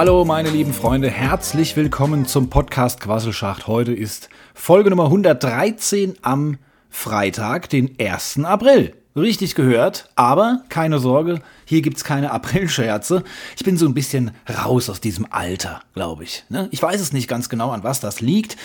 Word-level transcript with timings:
Hallo 0.00 0.24
meine 0.24 0.48
lieben 0.48 0.72
Freunde, 0.72 1.10
herzlich 1.10 1.76
willkommen 1.76 2.24
zum 2.24 2.48
Podcast 2.48 3.02
Quasselschacht. 3.02 3.66
Heute 3.66 3.92
ist 3.92 4.30
Folge 4.54 4.88
Nummer 4.88 5.04
113 5.04 6.14
am 6.22 6.56
Freitag, 6.88 7.68
den 7.68 7.96
1. 8.00 8.42
April. 8.44 8.94
Richtig 9.14 9.54
gehört, 9.54 10.08
aber 10.14 10.62
keine 10.70 11.00
Sorge, 11.00 11.42
hier 11.66 11.82
gibt's 11.82 12.02
keine 12.02 12.30
Aprilscherze. 12.30 13.24
Ich 13.58 13.62
bin 13.62 13.76
so 13.76 13.84
ein 13.84 13.92
bisschen 13.92 14.30
raus 14.48 14.88
aus 14.88 15.02
diesem 15.02 15.26
Alter, 15.28 15.82
glaube 15.92 16.24
ich. 16.24 16.44
Ne? 16.48 16.68
Ich 16.70 16.80
weiß 16.80 16.98
es 16.98 17.12
nicht 17.12 17.28
ganz 17.28 17.50
genau, 17.50 17.70
an 17.70 17.84
was 17.84 18.00
das 18.00 18.22
liegt 18.22 18.56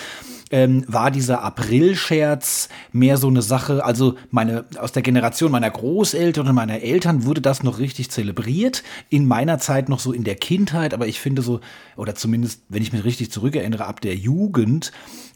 ähm, 0.55 0.85
war 0.87 1.11
dieser 1.11 1.43
Aprilscherz 1.43 2.69
mehr 2.93 3.17
so 3.17 3.27
eine 3.27 3.41
Sache, 3.41 3.83
also 3.83 4.15
meine, 4.31 4.63
aus 4.79 4.93
der 4.93 5.01
Generation 5.01 5.51
meiner 5.51 5.69
Großeltern 5.69 6.47
und 6.47 6.55
meiner 6.55 6.81
Eltern 6.81 7.25
wurde 7.25 7.41
das 7.41 7.61
noch 7.61 7.77
richtig 7.77 8.09
zelebriert. 8.09 8.81
In 9.09 9.27
meiner 9.27 9.59
Zeit 9.59 9.89
noch 9.89 9.99
so 9.99 10.13
in 10.13 10.23
der 10.23 10.35
Kindheit, 10.35 10.93
aber 10.93 11.07
ich 11.07 11.19
finde 11.19 11.41
so, 11.41 11.59
oder 11.97 12.15
zumindest, 12.15 12.61
wenn 12.69 12.81
ich 12.81 12.93
mich 12.93 13.03
richtig 13.03 13.33
zurückerinnere, 13.33 13.85
ab 13.85 13.99
der 13.99 14.15
Jugend 14.15 14.93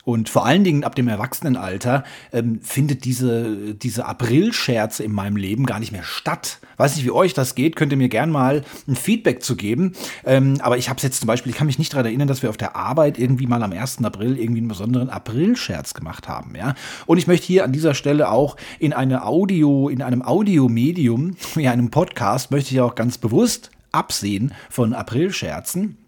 und 0.09 0.27
vor 0.27 0.43
allen 0.43 0.63
Dingen 0.63 0.83
ab 0.83 0.95
dem 0.95 1.07
Erwachsenenalter 1.07 2.03
ähm, 2.33 2.59
findet 2.63 3.05
diese, 3.05 3.75
diese 3.75 4.05
Aprilscherze 4.05 5.03
in 5.03 5.11
meinem 5.11 5.35
Leben 5.35 5.67
gar 5.67 5.79
nicht 5.79 5.91
mehr 5.91 6.03
statt. 6.03 6.57
Weiß 6.77 6.95
nicht, 6.95 7.05
wie 7.05 7.11
euch 7.11 7.35
das 7.35 7.53
geht, 7.53 7.75
könnt 7.75 7.91
ihr 7.91 7.97
mir 7.97 8.09
gern 8.09 8.31
mal 8.31 8.63
ein 8.88 8.95
Feedback 8.95 9.43
zu 9.43 9.55
geben. 9.55 9.93
Ähm, 10.25 10.57
aber 10.61 10.79
ich 10.79 10.89
habe 10.89 10.97
es 10.97 11.03
jetzt 11.03 11.19
zum 11.19 11.27
Beispiel, 11.27 11.51
ich 11.51 11.57
kann 11.57 11.67
mich 11.67 11.77
nicht 11.77 11.93
daran 11.93 12.07
erinnern, 12.07 12.27
dass 12.27 12.41
wir 12.41 12.49
auf 12.49 12.57
der 12.57 12.75
Arbeit 12.75 13.19
irgendwie 13.19 13.45
mal 13.45 13.61
am 13.61 13.71
1. 13.71 14.03
April 14.03 14.39
irgendwie 14.39 14.61
einen 14.61 14.67
besonderen 14.67 15.11
Aprilscherz 15.11 15.93
gemacht 15.93 16.27
haben. 16.27 16.55
Ja? 16.55 16.73
Und 17.05 17.19
ich 17.19 17.27
möchte 17.27 17.45
hier 17.45 17.63
an 17.63 17.71
dieser 17.71 17.94
Stelle 17.94 18.31
auch 18.31 18.57
in 18.79 18.94
eine 18.94 19.25
Audio, 19.25 19.89
in 19.89 20.01
einem 20.01 20.23
Audiomedium, 20.23 21.35
in 21.55 21.67
einem 21.67 21.91
Podcast, 21.91 22.49
möchte 22.49 22.73
ich 22.73 22.81
auch 22.81 22.95
ganz 22.95 23.19
bewusst 23.19 23.69
absehen 23.91 24.53
von 24.71 24.95
Aprilscherzen 24.95 25.98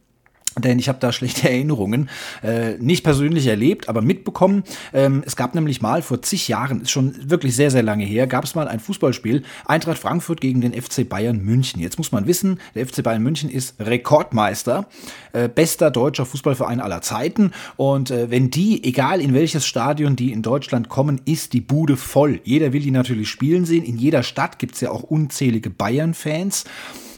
denn 0.59 0.79
ich 0.79 0.89
habe 0.89 0.99
da 0.99 1.11
schlechte 1.11 1.49
Erinnerungen, 1.49 2.09
äh, 2.43 2.77
nicht 2.77 3.03
persönlich 3.03 3.47
erlebt, 3.47 3.87
aber 3.89 4.01
mitbekommen. 4.01 4.63
Ähm, 4.93 5.23
es 5.25 5.35
gab 5.35 5.55
nämlich 5.55 5.81
mal 5.81 6.01
vor 6.01 6.21
zig 6.21 6.47
Jahren, 6.47 6.81
ist 6.81 6.91
schon 6.91 7.29
wirklich 7.29 7.55
sehr, 7.55 7.71
sehr 7.71 7.83
lange 7.83 8.03
her, 8.03 8.27
gab 8.27 8.43
es 8.43 8.55
mal 8.55 8.67
ein 8.67 8.79
Fußballspiel, 8.79 9.43
Eintracht 9.65 9.97
Frankfurt 9.97 10.41
gegen 10.41 10.61
den 10.61 10.73
FC 10.73 11.07
Bayern 11.07 11.39
München. 11.43 11.81
Jetzt 11.81 11.97
muss 11.97 12.11
man 12.11 12.27
wissen, 12.27 12.59
der 12.75 12.85
FC 12.85 13.03
Bayern 13.03 13.23
München 13.23 13.49
ist 13.49 13.75
Rekordmeister, 13.79 14.87
äh, 15.33 15.47
bester 15.47 15.91
deutscher 15.91 16.25
Fußballverein 16.25 16.81
aller 16.81 17.01
Zeiten. 17.01 17.51
Und 17.77 18.11
äh, 18.11 18.29
wenn 18.29 18.49
die, 18.49 18.83
egal 18.83 19.21
in 19.21 19.33
welches 19.33 19.65
Stadion 19.65 20.15
die 20.15 20.31
in 20.31 20.41
Deutschland 20.41 20.89
kommen, 20.89 21.21
ist 21.25 21.53
die 21.53 21.61
Bude 21.61 21.95
voll. 21.95 22.41
Jeder 22.43 22.73
will 22.73 22.81
die 22.81 22.91
natürlich 22.91 23.29
spielen 23.29 23.65
sehen. 23.65 23.83
In 23.83 23.97
jeder 23.97 24.23
Stadt 24.23 24.59
gibt's 24.59 24.81
ja 24.81 24.91
auch 24.91 25.03
unzählige 25.03 25.69
Bayern-Fans. 25.69 26.65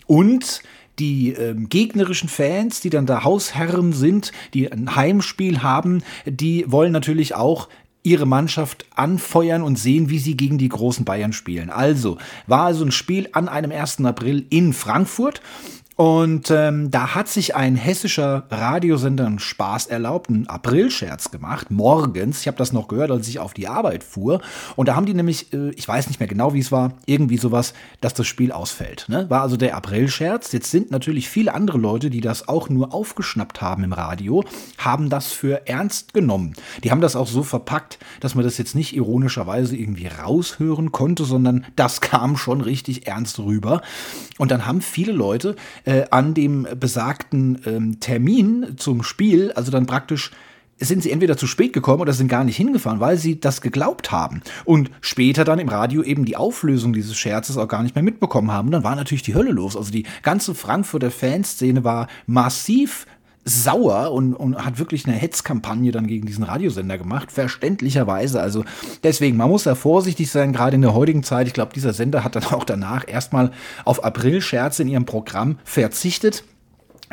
Und 0.06 0.62
die 1.00 1.32
ähm, 1.32 1.70
gegnerischen 1.70 2.30
Fans, 2.30 2.82
die 2.82 2.90
dann 2.90 3.06
da 3.06 3.24
Hausherren 3.24 3.94
sind, 3.94 4.32
die 4.54 4.72
ein 4.72 4.96
Heimspiel 4.96 5.64
haben, 5.64 6.04
die 6.26 6.66
wollen 6.68 6.92
natürlich 6.92 7.36
auch 7.36 7.70
ihre 8.04 8.26
Mannschaft 8.26 8.86
anfeuern 8.96 9.64
und 9.64 9.80
sehen, 9.80 10.10
wie 10.10 10.20
sie 10.20 10.36
gegen 10.36 10.58
die 10.58 10.70
großen 10.70 11.06
Bayern 11.06 11.34
spielen. 11.34 11.70
Also 11.70 12.18
war 12.48 12.66
also 12.66 12.84
ein 12.84 12.92
Spiel 12.92 13.30
an 13.32 13.48
einem 13.48 13.72
1. 13.72 14.04
April 14.04 14.46
in 14.50 14.74
Frankfurt 14.74 15.42
und 15.96 16.50
ähm, 16.50 16.90
da 16.90 17.14
hat 17.14 17.28
sich 17.28 17.56
ein 17.56 17.76
hessischer 17.76 18.48
Radiosender 18.50 19.28
einen 19.28 19.38
Spaß 19.38 19.86
erlaubt, 19.88 20.30
einen 20.30 20.48
Aprilscherz 20.48 21.30
gemacht, 21.30 21.70
morgens. 21.70 22.42
Ich 22.42 22.48
habe 22.48 22.58
das 22.58 22.74
noch 22.74 22.88
gehört, 22.88 23.12
als 23.12 23.28
ich 23.28 23.38
auf 23.38 23.54
die 23.54 23.68
Arbeit 23.68 24.03
fuhr. 24.03 24.42
Und 24.76 24.88
da 24.88 24.96
haben 24.96 25.06
die 25.06 25.14
nämlich, 25.14 25.53
äh, 25.53 25.70
ich 25.72 25.88
weiß 25.88 26.08
nicht 26.08 26.20
mehr 26.20 26.28
genau, 26.28 26.56
wie 26.56 26.59
es 26.59 26.72
war, 26.72 26.94
irgendwie 27.06 27.38
sowas, 27.38 27.74
dass 28.02 28.16
das 28.16 28.26
Spiel 28.26 28.52
ausfällt. 28.52 29.06
Ne? 29.08 29.30
War 29.30 29.44
also 29.44 29.56
der 29.56 29.76
Aprilscherz. 29.76 30.52
Jetzt 30.52 30.72
sind 30.72 30.90
natürlich 30.90 31.30
viele 31.30 31.53
andere 31.53 31.78
Leute, 31.78 32.09
die 32.09 32.22
das 32.22 32.48
auch 32.48 32.70
nur 32.70 32.92
aufgeschnappt 32.92 33.62
haben 33.62 33.84
im 33.84 33.94
Radio, 33.94 34.44
haben 34.80 35.12
das 35.12 35.32
für 35.32 35.68
ernst 35.68 36.16
genommen. 36.16 36.53
Die 36.84 36.90
haben 36.90 37.02
das 37.02 37.16
auch 37.16 37.28
so 37.28 37.44
verpackt, 37.44 38.00
dass 38.20 38.34
man 38.34 38.44
das 38.44 38.58
jetzt 38.58 38.74
nicht 38.74 38.96
ironischerweise 38.96 39.78
irgendwie 39.78 40.08
raushören 40.08 40.92
konnte, 40.92 41.24
sondern 41.24 41.66
das 41.76 42.02
kam 42.02 42.36
schon 42.36 42.62
richtig 42.62 43.06
ernst 43.06 43.38
rüber. 43.38 43.84
Und 44.40 44.50
dann 44.50 44.66
haben 44.66 44.82
viele 44.82 45.12
Leute 45.12 45.56
äh, 45.86 46.04
an 46.12 46.34
dem 46.34 46.68
besagten 46.80 47.62
ähm, 47.66 48.00
Termin 48.00 48.76
zum 48.78 49.04
Spiel, 49.04 49.52
also 49.54 49.72
dann 49.72 49.86
praktisch 49.86 50.32
sind 50.80 51.04
sie 51.04 51.12
entweder 51.12 51.38
zu 51.38 51.48
spät 51.48 51.74
gekommen 51.74 52.02
oder 52.02 52.14
sind 52.14 52.28
gar 52.28 52.44
nicht 52.44 52.58
hingefahren, 52.58 53.00
weil 53.00 53.18
sie 53.18 53.40
das 53.40 53.62
geglaubt 53.62 54.12
haben. 54.12 54.42
Und 54.66 54.92
später 55.02 55.44
dann 55.44 55.60
im 55.60 55.70
Radio 55.70 56.04
eben 56.04 56.26
die 56.26 56.36
Auflösung 56.36 56.94
dieses 56.94 57.16
Scherzes 57.16 57.58
auch 57.58 57.68
gar 57.68 57.84
nicht 57.84 57.96
mehr 57.96 58.04
mitbekommen 58.04 58.52
haben. 58.52 58.68
Und 58.68 58.72
dann 58.74 58.84
war 58.84 58.96
natürlich 58.96 59.24
die 59.24 59.36
Hölle 59.36 59.52
los. 59.52 59.78
Also 59.78 59.92
die 59.92 60.06
ganze 60.24 60.56
Frankfurter 60.56 61.12
Fanszene 61.12 61.84
war 61.84 62.08
massiv 62.26 63.06
sauer 63.46 64.12
und, 64.12 64.34
und 64.34 64.64
hat 64.64 64.80
wirklich 64.80 65.06
eine 65.06 65.16
Hetzkampagne 65.16 65.92
dann 65.92 66.08
gegen 66.08 66.26
diesen 66.26 66.44
Radiosender 66.44 66.98
gemacht, 66.98 67.31
verständlicherweise. 67.31 68.40
Also 68.40 68.64
deswegen, 69.04 69.38
man 69.38 69.50
muss 69.50 69.64
da 69.64 69.76
vorsichtig 69.76 70.31
sein, 70.31 70.54
gerade 70.54 70.76
in 70.76 70.81
der 70.81 70.94
heutigen 70.94 71.24
Zeit. 71.24 71.48
Ich 71.48 71.53
glaube, 71.53 71.74
dieser 71.74 71.94
Sender 71.94 72.24
hat 72.24 72.36
dann 72.36 72.46
auch 72.46 72.64
danach 72.64 73.08
erstmal 73.08 73.52
auf 73.86 74.03
April-Scherze 74.03 74.84
in 74.84 74.88
ihrem 74.88 75.06
Programm 75.06 75.59
verzichtet. 75.64 76.44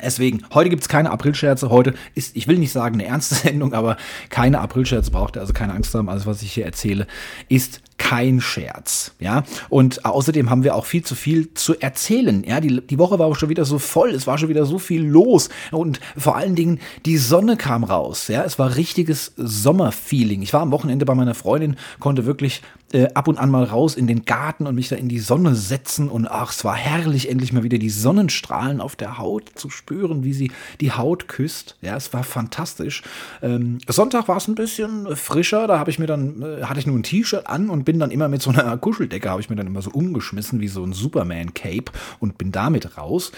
Deswegen, 0.02 0.42
heute 0.54 0.70
gibt 0.70 0.82
es 0.82 0.88
keine 0.88 1.10
Aprilscherze. 1.10 1.70
Heute 1.70 1.94
ist, 2.14 2.36
ich 2.36 2.48
will 2.48 2.58
nicht 2.58 2.72
sagen 2.72 2.94
eine 2.94 3.06
ernste 3.06 3.34
Sendung, 3.46 3.74
aber 3.74 3.96
keine 4.28 4.60
Aprilscherze 4.60 5.10
braucht 5.10 5.36
ihr, 5.36 5.40
also 5.40 5.52
keine 5.52 5.74
Angst 5.74 5.94
haben. 5.94 6.08
Alles, 6.08 6.26
was 6.26 6.42
ich 6.42 6.52
hier 6.52 6.64
erzähle, 6.64 7.06
ist 7.48 7.82
kein 8.00 8.40
Scherz, 8.40 9.12
ja. 9.20 9.44
Und 9.68 10.06
außerdem 10.06 10.48
haben 10.48 10.64
wir 10.64 10.74
auch 10.74 10.86
viel 10.86 11.04
zu 11.04 11.14
viel 11.14 11.52
zu 11.52 11.78
erzählen, 11.78 12.42
ja. 12.44 12.58
Die, 12.60 12.80
die 12.80 12.98
Woche 12.98 13.18
war 13.18 13.26
auch 13.26 13.36
schon 13.36 13.50
wieder 13.50 13.66
so 13.66 13.78
voll, 13.78 14.10
es 14.10 14.26
war 14.26 14.38
schon 14.38 14.48
wieder 14.48 14.64
so 14.64 14.78
viel 14.78 15.04
los 15.04 15.50
und 15.70 16.00
vor 16.16 16.34
allen 16.34 16.54
Dingen 16.56 16.80
die 17.04 17.18
Sonne 17.18 17.58
kam 17.58 17.84
raus, 17.84 18.28
ja. 18.28 18.42
Es 18.42 18.58
war 18.58 18.76
richtiges 18.76 19.34
Sommerfeeling. 19.36 20.40
Ich 20.40 20.54
war 20.54 20.62
am 20.62 20.70
Wochenende 20.70 21.04
bei 21.04 21.14
meiner 21.14 21.34
Freundin, 21.34 21.76
konnte 21.98 22.24
wirklich 22.24 22.62
äh, 22.92 23.08
ab 23.14 23.28
und 23.28 23.38
an 23.38 23.50
mal 23.50 23.64
raus 23.64 23.96
in 23.96 24.06
den 24.06 24.24
Garten 24.24 24.66
und 24.66 24.74
mich 24.74 24.88
da 24.88 24.96
in 24.96 25.08
die 25.08 25.20
Sonne 25.20 25.54
setzen 25.54 26.08
und 26.08 26.26
ach, 26.26 26.52
es 26.52 26.64
war 26.64 26.74
herrlich, 26.74 27.28
endlich 27.28 27.52
mal 27.52 27.62
wieder 27.62 27.78
die 27.78 27.90
Sonnenstrahlen 27.90 28.80
auf 28.80 28.96
der 28.96 29.18
Haut 29.18 29.50
zu 29.54 29.70
spüren, 29.70 30.24
wie 30.24 30.32
sie 30.32 30.50
die 30.80 30.92
Haut 30.92 31.28
küsst. 31.28 31.76
Ja, 31.82 31.96
es 31.96 32.12
war 32.12 32.24
fantastisch. 32.24 33.02
Ähm, 33.42 33.78
Sonntag 33.86 34.28
war 34.28 34.38
es 34.38 34.48
ein 34.48 34.54
bisschen 34.54 35.14
frischer, 35.16 35.66
da 35.66 35.78
habe 35.78 35.90
ich 35.90 35.98
mir 35.98 36.06
dann, 36.06 36.42
äh, 36.42 36.64
hatte 36.64 36.80
ich 36.80 36.86
nur 36.86 36.96
ein 36.96 37.02
T-Shirt 37.02 37.46
an 37.46 37.70
und 37.70 37.84
bin 37.84 37.89
dann 37.98 38.10
immer 38.10 38.28
mit 38.28 38.42
so 38.42 38.50
einer 38.50 38.76
Kuscheldecke, 38.76 39.28
habe 39.28 39.40
ich 39.40 39.50
mir 39.50 39.56
dann 39.56 39.66
immer 39.66 39.82
so 39.82 39.90
umgeschmissen 39.90 40.60
wie 40.60 40.68
so 40.68 40.84
ein 40.84 40.92
Superman-Cape 40.92 41.92
und 42.18 42.38
bin 42.38 42.52
damit 42.52 42.96
raus. 42.96 43.32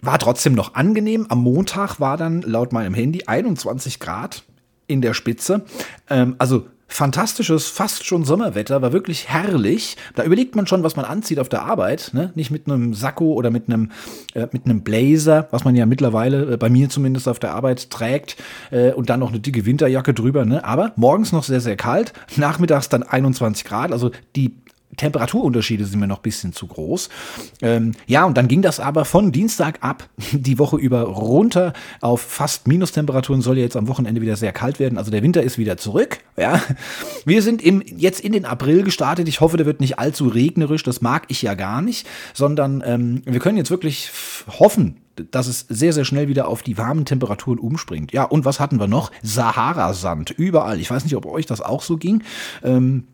War 0.00 0.18
trotzdem 0.18 0.54
noch 0.54 0.74
angenehm. 0.74 1.26
Am 1.28 1.42
Montag 1.42 1.98
war 1.98 2.16
dann 2.16 2.42
laut 2.42 2.72
meinem 2.72 2.94
Handy 2.94 3.24
21 3.26 3.98
Grad 3.98 4.44
in 4.86 5.00
der 5.00 5.14
Spitze. 5.14 5.64
Ähm, 6.08 6.36
also 6.38 6.66
fantastisches, 6.88 7.68
fast 7.68 8.04
schon 8.04 8.24
Sommerwetter, 8.24 8.82
war 8.82 8.92
wirklich 8.92 9.28
herrlich. 9.28 9.96
Da 10.14 10.24
überlegt 10.24 10.56
man 10.56 10.66
schon, 10.66 10.82
was 10.82 10.96
man 10.96 11.04
anzieht 11.04 11.38
auf 11.38 11.48
der 11.48 11.62
Arbeit, 11.62 12.10
ne? 12.14 12.32
Nicht 12.34 12.50
mit 12.50 12.66
einem 12.66 12.94
Sakko 12.94 13.34
oder 13.34 13.50
mit 13.50 13.68
einem, 13.68 13.90
äh, 14.34 14.48
mit 14.52 14.64
einem 14.64 14.82
Blazer, 14.82 15.48
was 15.50 15.64
man 15.64 15.76
ja 15.76 15.86
mittlerweile, 15.86 16.54
äh, 16.54 16.56
bei 16.56 16.70
mir 16.70 16.88
zumindest 16.88 17.28
auf 17.28 17.38
der 17.38 17.54
Arbeit 17.54 17.90
trägt, 17.90 18.36
äh, 18.70 18.92
und 18.92 19.10
dann 19.10 19.20
noch 19.20 19.28
eine 19.28 19.38
dicke 19.38 19.66
Winterjacke 19.66 20.14
drüber, 20.14 20.44
ne? 20.44 20.64
Aber 20.64 20.92
morgens 20.96 21.30
noch 21.30 21.44
sehr, 21.44 21.60
sehr 21.60 21.76
kalt, 21.76 22.14
nachmittags 22.36 22.88
dann 22.88 23.02
21 23.02 23.64
Grad, 23.64 23.92
also 23.92 24.10
die 24.34 24.56
Temperaturunterschiede 24.96 25.84
sind 25.84 26.00
mir 26.00 26.06
noch 26.06 26.18
ein 26.18 26.22
bisschen 26.22 26.52
zu 26.52 26.66
groß. 26.66 27.08
Ähm, 27.62 27.92
ja, 28.06 28.24
und 28.24 28.36
dann 28.36 28.48
ging 28.48 28.62
das 28.62 28.80
aber 28.80 29.04
von 29.04 29.32
Dienstag 29.32 29.78
ab 29.82 30.08
die 30.32 30.58
Woche 30.58 30.76
über 30.76 31.02
runter 31.02 31.72
auf 32.00 32.20
fast 32.20 32.66
Minustemperaturen. 32.66 33.42
Soll 33.42 33.58
ja 33.58 33.64
jetzt 33.64 33.76
am 33.76 33.88
Wochenende 33.88 34.20
wieder 34.20 34.36
sehr 34.36 34.52
kalt 34.52 34.78
werden. 34.78 34.98
Also 34.98 35.10
der 35.10 35.22
Winter 35.22 35.42
ist 35.42 35.58
wieder 35.58 35.76
zurück. 35.76 36.18
Ja, 36.36 36.60
wir 37.24 37.42
sind 37.42 37.62
im, 37.62 37.82
jetzt 37.84 38.20
in 38.20 38.32
den 38.32 38.44
April 38.44 38.82
gestartet. 38.82 39.28
Ich 39.28 39.40
hoffe, 39.40 39.56
der 39.56 39.66
wird 39.66 39.80
nicht 39.80 39.98
allzu 39.98 40.28
regnerisch. 40.28 40.82
Das 40.82 41.00
mag 41.00 41.24
ich 41.28 41.42
ja 41.42 41.54
gar 41.54 41.82
nicht, 41.82 42.06
sondern 42.34 42.82
ähm, 42.84 43.22
wir 43.24 43.40
können 43.40 43.58
jetzt 43.58 43.70
wirklich 43.70 44.10
hoffen, 44.58 44.96
dass 45.30 45.46
es 45.48 45.66
sehr, 45.68 45.92
sehr 45.92 46.04
schnell 46.04 46.28
wieder 46.28 46.48
auf 46.48 46.62
die 46.62 46.78
warmen 46.78 47.04
Temperaturen 47.04 47.58
umspringt. 47.58 48.12
Ja, 48.12 48.24
und 48.24 48.44
was 48.44 48.60
hatten 48.60 48.78
wir 48.78 48.86
noch? 48.86 49.10
Sahara-Sand, 49.22 50.30
überall. 50.30 50.80
Ich 50.80 50.90
weiß 50.90 51.04
nicht, 51.04 51.16
ob 51.16 51.26
euch 51.26 51.46
das 51.46 51.60
auch 51.60 51.82
so 51.82 51.96
ging. 51.96 52.22
Ähm, 52.62 53.04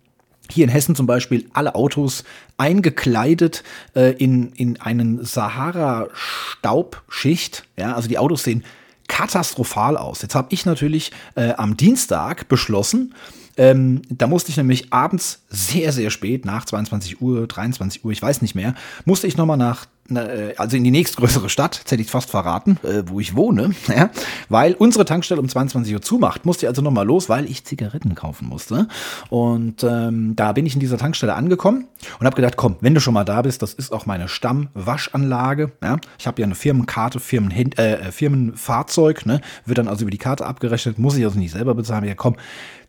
hier 0.50 0.64
in 0.64 0.70
Hessen 0.70 0.94
zum 0.94 1.06
Beispiel 1.06 1.48
alle 1.52 1.74
Autos 1.74 2.24
eingekleidet 2.56 3.64
äh, 3.94 4.12
in, 4.12 4.52
in 4.52 4.80
einen 4.80 5.22
Sahara-Staubschicht. 5.24 7.64
Ja, 7.76 7.94
also 7.94 8.08
die 8.08 8.18
Autos 8.18 8.44
sehen 8.44 8.64
katastrophal 9.08 9.96
aus. 9.96 10.22
Jetzt 10.22 10.34
habe 10.34 10.48
ich 10.50 10.66
natürlich 10.66 11.12
äh, 11.34 11.52
am 11.52 11.76
Dienstag 11.76 12.48
beschlossen, 12.48 13.14
Ähm, 13.56 14.02
da 14.08 14.26
musste 14.26 14.50
ich 14.50 14.56
nämlich 14.56 14.92
abends 14.92 15.42
sehr, 15.48 15.92
sehr 15.92 16.10
spät, 16.10 16.44
nach 16.44 16.64
22 16.64 17.20
Uhr, 17.20 17.46
23 17.46 18.04
Uhr, 18.04 18.12
ich 18.12 18.22
weiß 18.22 18.42
nicht 18.42 18.54
mehr, 18.54 18.74
musste 19.04 19.26
ich 19.26 19.36
nochmal 19.36 19.56
nach 19.56 19.86
äh, 20.10 20.54
also 20.56 20.76
in 20.76 20.84
die 20.84 20.90
nächstgrößere 20.90 21.48
Stadt, 21.48 21.78
jetzt 21.78 21.90
hätte 21.90 22.02
ich 22.02 22.10
fast 22.10 22.30
verraten, 22.30 22.78
äh, 22.82 23.04
wo 23.06 23.20
ich 23.20 23.36
wohne, 23.36 23.74
ja, 23.88 24.10
weil 24.48 24.74
unsere 24.74 25.04
Tankstelle 25.04 25.40
um 25.40 25.48
22 25.48 25.94
Uhr 25.94 26.02
zumacht, 26.02 26.44
musste 26.44 26.66
ich 26.66 26.68
also 26.68 26.82
nochmal 26.82 27.06
los, 27.06 27.28
weil 27.28 27.46
ich 27.46 27.64
Zigaretten 27.64 28.14
kaufen 28.14 28.48
musste. 28.48 28.88
Und 29.30 29.82
ähm, 29.84 30.36
da 30.36 30.52
bin 30.52 30.66
ich 30.66 30.74
in 30.74 30.80
dieser 30.80 30.98
Tankstelle 30.98 31.34
angekommen 31.34 31.86
und 32.18 32.26
habe 32.26 32.36
gedacht, 32.36 32.56
komm, 32.56 32.76
wenn 32.80 32.94
du 32.94 33.00
schon 33.00 33.14
mal 33.14 33.24
da 33.24 33.42
bist, 33.42 33.62
das 33.62 33.72
ist 33.72 33.92
auch 33.92 34.06
meine 34.06 34.28
Stammwaschanlage. 34.28 35.72
Ja. 35.82 35.98
Ich 36.18 36.26
habe 36.26 36.40
ja 36.40 36.46
eine 36.46 36.54
Firmenkarte, 36.54 37.20
Firmen, 37.20 37.50
äh, 37.52 38.12
Firmenfahrzeug, 38.12 39.26
ne, 39.26 39.40
wird 39.64 39.78
dann 39.78 39.88
also 39.88 40.02
über 40.02 40.10
die 40.10 40.18
Karte 40.18 40.44
abgerechnet, 40.44 40.98
muss 40.98 41.16
ich 41.16 41.24
also 41.24 41.38
nicht 41.38 41.52
selber 41.52 41.74
bezahlen. 41.74 42.04
Ja, 42.04 42.14
komm, 42.14 42.36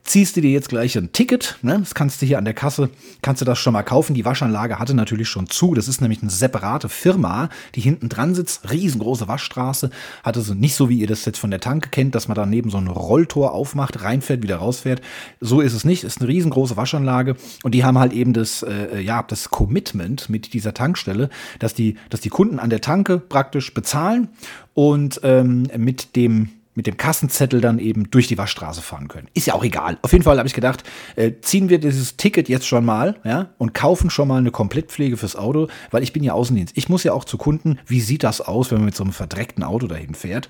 ziehst 0.06 0.38
du 0.38 0.42
dir 0.42 0.52
jetzt 0.52 0.70
gleich 0.70 0.98
ein 0.98 1.12
Ticket, 1.12 1.58
ne? 1.64 1.80
das 1.80 1.96
kannst 1.96 2.22
du 2.22 2.26
hier 2.26 2.38
an 2.38 2.46
der 2.46 2.54
Kasse, 2.54 2.90
kannst 3.22 3.42
du 3.42 3.46
das 3.46 3.58
schon 3.58 3.74
mal 3.74 3.84
kaufen. 3.84 4.14
Die 4.14 4.24
Waschanlage 4.24 4.80
hatte 4.80 4.94
natürlich 4.94 5.28
schon 5.28 5.48
zu, 5.48 5.74
das 5.74 5.88
ist 5.88 6.00
nämlich 6.00 6.22
eine 6.22 6.32
separate 6.32 6.90
Firma, 6.90 7.50
die 7.74 7.82
hinten 7.82 8.08
dran 8.08 8.36
sitzt, 8.36 8.70
riesengroße 8.72 9.28
Waschstraße, 9.28 9.90
hatte 10.24 10.42
so 10.42 10.54
nicht 10.54 10.76
so, 10.76 10.90
wie 10.90 11.00
ihr 11.00 11.08
das 11.08 11.26
jetzt 11.26 11.40
von 11.40 11.50
der 11.50 11.60
Tanke 11.60 11.90
kennt, 11.90 12.14
dass 12.14 12.28
man 12.28 12.36
daneben 12.36 12.70
so 12.70 12.78
ein 12.78 12.88
Rolltor 12.88 13.54
aufmacht, 13.54 14.04
reinfährt, 14.04 14.44
wieder 14.44 14.58
rausfährt. 14.58 15.02
So 15.42 15.60
ist 15.60 15.74
es 15.74 15.84
nicht, 15.84 16.04
ist 16.04 16.22
eine 16.22 16.30
riesengroße 16.30 16.78
Waschanlage 16.78 17.36
und 17.64 17.74
die 17.74 17.84
haben 17.84 17.98
halt 17.98 18.14
eben 18.14 18.34
das, 18.34 18.62
äh, 18.62 19.02
ja, 19.02 19.24
das 19.24 19.50
Commitment 19.50 20.30
mit 20.30 20.54
dieser 20.54 20.74
Tankstelle, 20.76 21.30
dass 21.60 21.74
die, 21.74 21.98
dass 22.12 22.22
die 22.22 22.30
Kunden 22.30 22.60
an 22.60 22.70
der 22.70 22.82
Tanke 22.82 23.18
praktisch 23.18 23.74
bezahlen 23.74 24.30
und 24.76 25.22
ähm, 25.24 25.68
mit 25.78 26.16
dem 26.16 26.50
mit 26.76 26.88
dem 26.88 26.98
Kassenzettel 26.98 27.62
dann 27.62 27.80
eben 27.80 28.12
durch 28.12 28.28
die 28.28 28.38
Waschstraße 28.38 28.82
fahren 28.82 29.08
können. 29.08 29.28
Ist 29.34 29.48
ja 29.48 29.54
auch 29.54 29.64
egal. 29.64 29.98
Auf 30.02 30.12
jeden 30.12 30.24
Fall 30.24 30.38
habe 30.38 30.48
ich 30.48 30.54
gedacht, 30.54 30.84
äh, 31.16 31.32
ziehen 31.42 31.70
wir 31.70 31.80
dieses 31.80 32.18
Ticket 32.18 32.50
jetzt 32.50 32.68
schon 32.68 32.86
mal, 32.86 33.16
ja, 33.24 33.50
und 33.58 33.74
kaufen 33.74 34.10
schon 34.10 34.28
mal 34.28 34.38
eine 34.38 34.52
Komplettpflege 34.52 35.18
fürs 35.18 35.36
Auto, 35.36 35.68
weil 35.92 36.04
ich 36.04 36.14
bin 36.14 36.24
ja 36.24 36.34
Außendienst. 36.34 36.78
Ich 36.78 36.90
muss 36.90 37.04
ja 37.04 37.14
auch 37.14 37.24
zu 37.24 37.38
Kunden, 37.38 37.80
wie 37.88 38.02
sieht 38.02 38.24
das 38.24 38.42
aus, 38.42 38.72
wenn 38.72 38.80
man 38.80 38.86
mit 38.86 38.96
so 38.96 39.04
einem 39.04 39.14
verdreckten 39.14 39.64
Auto 39.64 39.88
dahin 39.88 40.14
fährt? 40.14 40.50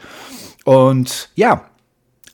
Und 0.66 1.30
ja, 1.36 1.70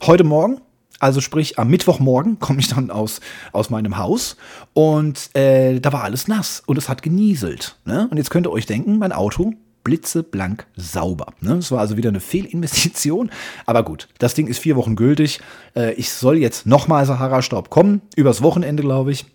heute 0.01 0.23
Morgen 0.23 0.61
also 1.01 1.19
sprich, 1.19 1.57
am 1.57 1.67
Mittwochmorgen 1.69 2.37
komme 2.37 2.59
ich 2.59 2.67
dann 2.67 2.91
aus, 2.91 3.21
aus 3.53 3.71
meinem 3.71 3.97
Haus 3.97 4.37
und 4.73 5.35
äh, 5.35 5.79
da 5.79 5.91
war 5.91 6.03
alles 6.03 6.27
nass 6.27 6.61
und 6.67 6.77
es 6.77 6.89
hat 6.89 7.01
genieselt. 7.01 7.75
Ne? 7.85 8.07
Und 8.11 8.17
jetzt 8.17 8.29
könnt 8.29 8.45
ihr 8.45 8.51
euch 8.51 8.67
denken, 8.67 8.99
mein 8.99 9.11
Auto 9.11 9.53
blitzeblank 9.83 10.65
sauber. 10.75 11.33
Ne? 11.39 11.55
Das 11.55 11.71
war 11.71 11.79
also 11.79 11.97
wieder 11.97 12.09
eine 12.09 12.19
Fehlinvestition. 12.19 13.31
Aber 13.65 13.83
gut, 13.83 14.07
das 14.19 14.33
Ding 14.33 14.47
ist 14.47 14.59
vier 14.59 14.75
Wochen 14.75 14.95
gültig. 14.95 15.39
Äh, 15.75 15.93
ich 15.93 16.11
soll 16.11 16.37
jetzt 16.37 16.65
nochmal 16.65 17.05
Sahara-Staub 17.05 17.69
kommen, 17.69 18.01
übers 18.15 18.41
Wochenende, 18.41 18.83
glaube 18.83 19.11
ich. 19.11 19.25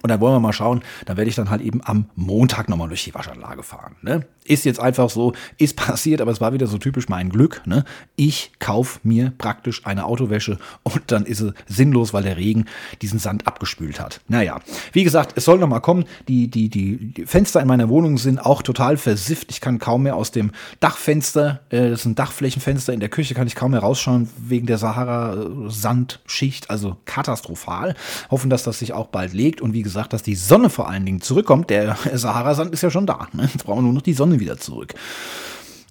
Und 0.00 0.10
dann 0.10 0.20
wollen 0.20 0.34
wir 0.34 0.40
mal 0.40 0.54
schauen, 0.54 0.82
dann 1.04 1.18
werde 1.18 1.28
ich 1.28 1.36
dann 1.36 1.50
halt 1.50 1.60
eben 1.60 1.80
am 1.84 2.06
Montag 2.14 2.68
nochmal 2.68 2.88
durch 2.88 3.04
die 3.04 3.14
Waschanlage 3.14 3.62
fahren. 3.62 3.96
Ne? 4.00 4.24
Ist 4.44 4.64
jetzt 4.64 4.80
einfach 4.80 5.10
so, 5.10 5.34
ist 5.58 5.76
passiert, 5.76 6.22
aber 6.22 6.30
es 6.30 6.40
war 6.40 6.54
wieder 6.54 6.66
so 6.66 6.78
typisch 6.78 7.08
mein 7.08 7.28
Glück. 7.28 7.62
Ne? 7.66 7.84
Ich 8.16 8.52
kaufe 8.58 9.00
mir 9.02 9.32
praktisch 9.36 9.84
eine 9.84 10.06
Autowäsche 10.06 10.58
und 10.82 11.02
dann 11.12 11.26
ist 11.26 11.40
es 11.40 11.52
sinnlos, 11.66 12.14
weil 12.14 12.22
der 12.22 12.38
Regen 12.38 12.64
diesen 13.02 13.18
Sand 13.18 13.46
abgespült 13.46 14.00
hat. 14.00 14.20
Naja, 14.28 14.60
wie 14.92 15.04
gesagt, 15.04 15.34
es 15.36 15.44
soll 15.44 15.58
nochmal 15.58 15.82
kommen. 15.82 16.04
Die, 16.26 16.48
die, 16.48 16.70
die, 16.70 17.12
die 17.12 17.26
Fenster 17.26 17.60
in 17.60 17.68
meiner 17.68 17.90
Wohnung 17.90 18.16
sind 18.16 18.38
auch 18.38 18.62
total 18.62 18.96
versifft. 18.96 19.50
Ich 19.50 19.60
kann 19.60 19.78
kaum 19.78 20.04
mehr 20.04 20.16
aus 20.16 20.30
dem 20.30 20.52
Dachfenster, 20.80 21.60
äh, 21.68 21.90
das 21.90 22.00
ist 22.00 22.06
ein 22.06 22.14
Dachflächenfenster 22.14 22.94
in 22.94 23.00
der 23.00 23.10
Küche, 23.10 23.34
kann 23.34 23.46
ich 23.46 23.54
kaum 23.54 23.72
mehr 23.72 23.80
rausschauen 23.80 24.30
wegen 24.38 24.66
der 24.66 24.78
Sahara-Sandschicht. 24.78 26.70
Also 26.70 26.96
katastrophal. 27.04 27.94
Hoffen, 28.30 28.48
dass 28.48 28.62
das 28.62 28.78
sich 28.78 28.94
auch 28.94 29.08
bald 29.08 29.34
legt 29.34 29.60
und 29.60 29.74
wie 29.74 29.81
gesagt, 29.82 30.12
dass 30.12 30.22
die 30.22 30.34
Sonne 30.34 30.70
vor 30.70 30.88
allen 30.88 31.04
Dingen 31.04 31.20
zurückkommt. 31.20 31.70
Der 31.70 31.96
Sahara-Sand 32.12 32.72
ist 32.72 32.82
ja 32.82 32.90
schon 32.90 33.06
da. 33.06 33.28
Ne? 33.32 33.48
Jetzt 33.52 33.64
brauchen 33.64 33.78
wir 33.78 33.82
nur 33.82 33.92
noch 33.92 34.02
die 34.02 34.14
Sonne 34.14 34.40
wieder 34.40 34.58
zurück. 34.58 34.94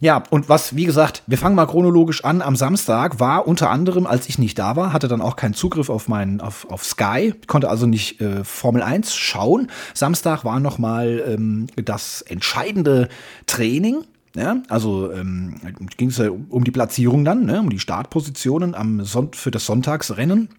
Ja, 0.01 0.23
und 0.31 0.49
was, 0.49 0.75
wie 0.75 0.85
gesagt, 0.85 1.21
wir 1.27 1.37
fangen 1.37 1.55
mal 1.55 1.67
chronologisch 1.67 2.25
an. 2.25 2.41
Am 2.41 2.55
Samstag 2.55 3.19
war 3.19 3.47
unter 3.47 3.69
anderem, 3.69 4.07
als 4.07 4.27
ich 4.27 4.39
nicht 4.39 4.57
da 4.57 4.75
war, 4.75 4.93
hatte 4.93 5.07
dann 5.07 5.21
auch 5.21 5.35
keinen 5.35 5.53
Zugriff 5.53 5.91
auf 5.91 6.07
meinen, 6.07 6.41
auf, 6.41 6.67
auf 6.71 6.83
Sky, 6.83 7.35
konnte 7.45 7.69
also 7.69 7.85
nicht 7.85 8.19
äh, 8.19 8.43
Formel 8.43 8.81
1 8.81 9.13
schauen. 9.13 9.67
Samstag 9.93 10.43
war 10.43 10.59
nochmal 10.59 11.23
ähm, 11.27 11.67
das 11.75 12.23
entscheidende 12.23 13.09
Training. 13.45 14.03
Ja, 14.35 14.63
also 14.69 15.11
ähm, 15.11 15.57
ging 15.97 16.09
es 16.09 16.17
ja 16.17 16.31
um 16.49 16.63
die 16.63 16.71
Platzierung 16.71 17.23
dann, 17.23 17.45
ne, 17.45 17.59
um 17.59 17.69
die 17.69 17.79
Startpositionen 17.79 18.73
am 18.73 19.03
Son 19.03 19.33
für 19.33 19.51
das 19.51 19.65
Sonntagsrennen. 19.67 20.49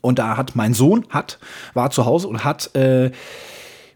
Und 0.00 0.18
da 0.18 0.36
hat 0.36 0.56
mein 0.56 0.74
Sohn, 0.74 1.06
hat, 1.10 1.38
war 1.74 1.90
zu 1.90 2.04
Hause 2.04 2.28
und 2.28 2.44
hat 2.44 2.74
äh, 2.74 3.10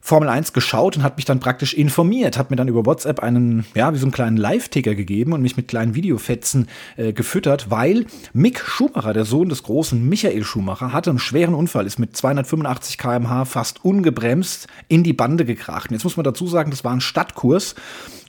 Formel 0.06 0.28
1 0.28 0.52
geschaut 0.52 0.96
und 0.96 1.02
hat 1.02 1.16
mich 1.16 1.24
dann 1.24 1.40
praktisch 1.40 1.74
informiert, 1.74 2.38
hat 2.38 2.50
mir 2.50 2.56
dann 2.56 2.68
über 2.68 2.86
WhatsApp 2.86 3.18
einen, 3.18 3.66
ja, 3.74 3.92
wie 3.92 3.98
so 3.98 4.04
einen 4.04 4.12
kleinen 4.12 4.36
Live-Ticker 4.36 4.94
gegeben 4.94 5.32
und 5.32 5.42
mich 5.42 5.56
mit 5.56 5.66
kleinen 5.66 5.96
Videofetzen 5.96 6.68
äh, 6.96 7.12
gefüttert, 7.12 7.72
weil 7.72 8.06
Mick 8.32 8.60
Schumacher, 8.60 9.12
der 9.12 9.24
Sohn 9.24 9.48
des 9.48 9.64
großen 9.64 10.08
Michael 10.08 10.44
Schumacher, 10.44 10.92
hatte 10.92 11.10
einen 11.10 11.18
schweren 11.18 11.54
Unfall, 11.54 11.86
ist 11.86 11.98
mit 11.98 12.16
285 12.16 12.98
km/h 12.98 13.46
fast 13.46 13.84
ungebremst 13.84 14.68
in 14.86 15.02
die 15.02 15.12
Bande 15.12 15.44
gekracht. 15.44 15.90
Und 15.90 15.94
jetzt 15.94 16.04
muss 16.04 16.16
man 16.16 16.22
dazu 16.22 16.46
sagen, 16.46 16.70
das 16.70 16.84
war 16.84 16.92
ein 16.92 17.00
Stadtkurs 17.00 17.74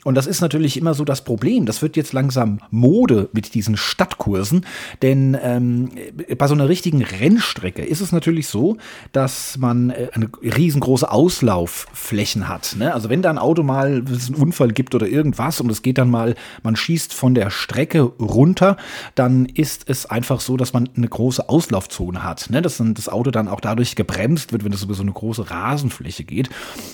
und 0.08 0.16
das 0.16 0.26
ist 0.26 0.40
natürlich 0.40 0.78
immer 0.78 0.94
so 0.94 1.04
das 1.04 1.22
Problem. 1.22 1.66
Das 1.66 1.82
wird 1.82 1.98
jetzt 1.98 2.14
langsam 2.14 2.62
Mode 2.72 3.28
mit 3.34 3.54
diesen 3.54 3.76
Stadtkursen. 3.76 4.66
Denn 5.02 5.38
ähm, 5.42 5.90
bei 6.38 6.48
so 6.48 6.54
einer 6.54 6.70
richtigen 6.70 7.04
Rennstrecke 7.04 7.84
ist 7.84 8.00
es 8.00 8.14
natürlich 8.14 8.48
so, 8.48 8.78
dass 9.12 9.58
man 9.58 9.90
äh, 9.90 10.08
eine 10.14 10.30
riesengroße 10.42 11.12
Auslaufflächen 11.12 12.48
hat. 12.48 12.78
Ne? 12.80 12.94
Also 12.94 13.10
wenn 13.10 13.22
da 13.22 13.30
ein 13.30 13.38
Auto 13.38 13.64
mal 13.64 13.96
einen 13.96 14.36
Unfall 14.36 14.72
gibt 14.72 14.96
oder 14.96 15.08
irgendwas 15.08 15.60
und 15.60 15.70
es 15.70 15.82
geht 15.82 15.98
dann 15.98 16.10
mal, 16.10 16.36
man 16.64 16.78
schießt 16.78 17.14
von 17.14 17.36
der 17.36 17.50
Strecke 17.50 18.00
runter, 18.04 18.78
dann 19.16 19.46
ist 19.46 19.90
es 19.90 20.06
einfach 20.06 20.40
so, 20.40 20.56
dass 20.56 20.72
man 20.72 20.88
eine 20.96 21.10
große 21.10 21.50
Auslaufzone 21.50 22.24
hat. 22.24 22.50
Ne? 22.50 22.62
Dass 22.62 22.78
dann 22.78 22.94
das 22.94 23.10
Auto 23.10 23.30
dann 23.30 23.50
auch 23.50 23.60
dadurch 23.60 23.98
gebremst 23.98 24.54
wird, 24.54 24.64
wenn 24.64 24.72
es 24.72 24.84
über 24.84 24.94
so 24.94 25.04
eine 25.04 25.12
große 25.12 25.52
Rasenfläche 25.52 26.24
geht. 26.24 26.50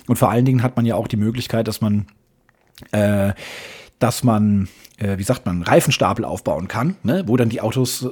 Und 0.07 0.15
vor 0.15 0.31
allen 0.31 0.45
Dingen 0.45 0.63
hat 0.63 0.77
man 0.77 0.87
ja 0.87 0.95
auch 0.95 1.07
die 1.07 1.17
Möglichkeit, 1.17 1.67
dass 1.67 1.79
man 1.79 2.07
äh, 2.91 3.33
dass 3.99 4.23
man, 4.23 4.67
äh, 4.97 5.17
wie 5.17 5.23
sagt 5.23 5.45
man, 5.45 5.61
Reifenstapel 5.61 6.25
aufbauen 6.25 6.67
kann, 6.67 6.95
ne? 7.03 7.23
wo 7.25 7.37
dann 7.37 7.49
die 7.49 7.61
Autos 7.61 8.05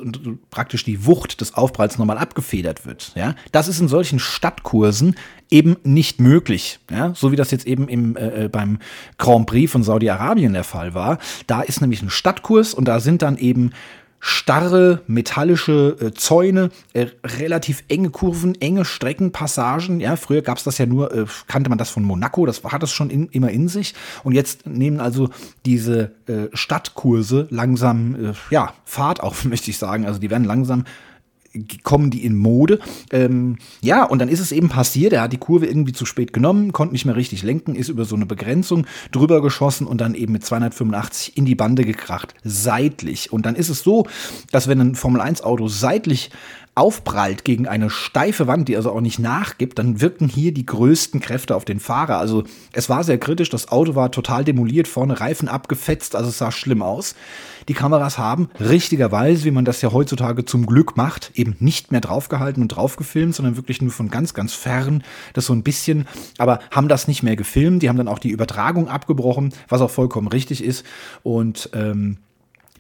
praktisch 0.50 0.85
die 0.85 1.06
Wucht 1.06 1.41
des 1.41 1.53
Aufpralls 1.53 1.97
nochmal 1.97 2.18
abgefedert 2.18 2.85
wird. 2.85 3.12
Ja? 3.15 3.35
Das 3.51 3.68
ist 3.68 3.81
in 3.81 3.89
solchen 3.89 4.19
Stadtkursen 4.19 5.15
eben 5.50 5.75
nicht 5.83 6.21
möglich, 6.21 6.79
ja? 6.89 7.13
so 7.13 7.31
wie 7.31 7.35
das 7.35 7.51
jetzt 7.51 7.68
eben 7.68 7.89
im, 7.89 8.15
äh, 8.15 8.45
äh 8.45 8.47
beim 8.47 8.79
Grand 9.18 9.47
Prix 9.47 9.69
von 9.69 9.83
Saudi-Arabien 9.83 10.54
der 10.54 10.63
Fall 10.63 10.94
war. 10.94 11.18
Da 11.45 11.61
ist 11.61 11.81
nämlich 11.81 12.01
ein 12.01 12.09
Stadtkurs 12.09 12.73
und 12.73 12.87
da 12.87 13.01
sind 13.01 13.21
dann 13.21 13.37
eben 13.37 13.71
starre 14.21 15.01
metallische 15.07 15.97
äh, 15.99 16.11
Zäune, 16.13 16.69
äh, 16.94 17.07
relativ 17.25 17.83
enge 17.90 18.11
Kurven, 18.11 18.54
enge 18.61 18.85
Streckenpassagen. 18.85 19.99
Ja, 19.99 20.16
früher 20.16 20.44
gab 20.44 20.59
es 20.59 20.63
das 20.63 20.78
ja 20.78 20.85
nur, 20.85 21.13
äh, 21.13 21.25
kannte 21.47 21.69
man 21.69 21.80
das 21.80 21.90
von 21.90 22.04
Monaco, 22.04 22.45
das 22.45 22.63
hat 22.63 22.83
das 22.83 22.92
schon 22.92 23.09
in, 23.09 23.28
immer 23.30 23.49
in 23.49 23.68
sich. 23.68 23.95
Und 24.23 24.33
jetzt 24.33 24.68
nehmen 24.68 24.99
also 24.99 25.30
diese 25.66 26.11
äh, 26.28 26.47
Stadtkurse 26.54 27.47
langsam, 27.49 28.16
äh, 28.16 28.33
ja, 28.51 28.73
Fahrt 28.85 29.21
auf, 29.21 29.44
möchte 29.45 29.71
ich 29.71 29.80
sagen. 29.80 30.06
Also 30.06 30.19
die 30.19 30.30
werden 30.30 30.45
langsam 30.45 30.85
kommen 31.84 32.12
die 32.12 32.26
in 32.26 32.36
Mode. 32.36 32.80
Ähm, 33.12 33.58
ja, 33.81 34.04
und 34.04 34.20
dann 34.20 34.30
ist 34.30 34.40
es 34.40 34.52
eben 34.52 34.70
passiert, 34.70 35.14
er 35.14 35.22
hat 35.22 35.34
die 35.34 35.38
Kurve 35.38 35.66
irgendwie 35.66 35.94
zu 35.94 36.06
spät 36.06 36.34
genommen, 36.34 36.72
konnte 36.72 36.94
nicht 36.94 37.06
mehr 37.06 37.16
richtig 37.16 37.44
lenken, 37.44 37.76
ist 37.76 37.90
über 37.90 38.06
so 38.06 38.16
eine 38.16 38.26
Begrenzung 38.26 38.86
drüber 39.12 39.42
geschossen 39.42 39.88
und 39.88 40.00
dann 40.00 40.16
eben 40.16 40.34
mit 40.34 40.46
285 40.46 41.38
in 41.38 41.46
die 41.46 41.56
Bande 41.56 41.84
gekracht, 41.84 42.34
seitlich. 42.44 43.31
Und 43.31 43.46
dann 43.46 43.56
ist 43.56 43.70
es 43.70 43.84
so, 43.84 44.08
dass 44.52 44.68
wenn 44.68 44.80
ein 44.80 44.96
Formel-1-Auto 44.96 45.68
seitlich 45.68 46.31
aufprallt 46.81 47.45
gegen 47.45 47.68
eine 47.68 47.92
steife 47.92 48.47
Wand, 48.47 48.68
die 48.68 48.76
also 48.76 48.92
auch 48.92 49.02
nicht 49.02 49.19
nachgibt, 49.19 49.78
dann 49.78 50.02
wirken 50.02 50.28
hier 50.28 50.52
die 50.52 50.66
größten 50.66 51.21
Kräfte 51.21 51.56
auf 51.56 51.64
den 51.64 51.80
Fahrer. 51.80 52.18
Also 52.18 52.44
es 52.73 52.90
war 52.90 53.04
sehr 53.04 53.19
kritisch, 53.19 53.52
das 53.52 53.68
Auto 53.68 53.94
war 53.94 54.09
total 54.09 54.44
demoliert, 54.44 54.88
vorne 54.88 55.19
Reifen 55.19 55.47
abgefetzt, 55.47 56.16
also 56.16 56.30
es 56.30 56.40
sah 56.40 56.52
schlimm 56.52 56.81
aus. 56.81 57.14
Die 57.68 57.76
Kameras 57.76 58.18
haben 58.18 58.50
richtigerweise, 58.59 59.44
wie 59.45 59.52
man 59.52 59.64
das 59.64 59.83
ja 59.83 59.92
heutzutage 59.92 60.44
zum 60.44 60.66
Glück 60.66 60.97
macht, 60.97 61.30
eben 61.35 61.56
nicht 61.59 61.92
mehr 61.92 62.02
draufgehalten 62.02 62.64
und 62.64 62.69
draufgefilmt, 62.69 63.35
sondern 63.35 63.57
wirklich 63.57 63.80
nur 63.80 63.92
von 63.92 64.09
ganz, 64.09 64.33
ganz 64.33 64.56
fern, 64.56 65.04
das 65.33 65.45
so 65.45 65.54
ein 65.54 65.61
bisschen, 65.61 66.07
aber 66.40 66.61
haben 66.71 66.88
das 66.88 67.07
nicht 67.07 67.21
mehr 67.21 67.35
gefilmt. 67.35 67.83
Die 67.83 67.90
haben 67.90 67.97
dann 67.97 68.07
auch 68.07 68.18
die 68.18 68.31
Übertragung 68.31 68.88
abgebrochen, 68.88 69.54
was 69.69 69.81
auch 69.81 69.92
vollkommen 69.92 70.30
richtig 70.30 70.64
ist. 70.64 70.83
Und 71.21 71.69
ähm, 71.73 72.18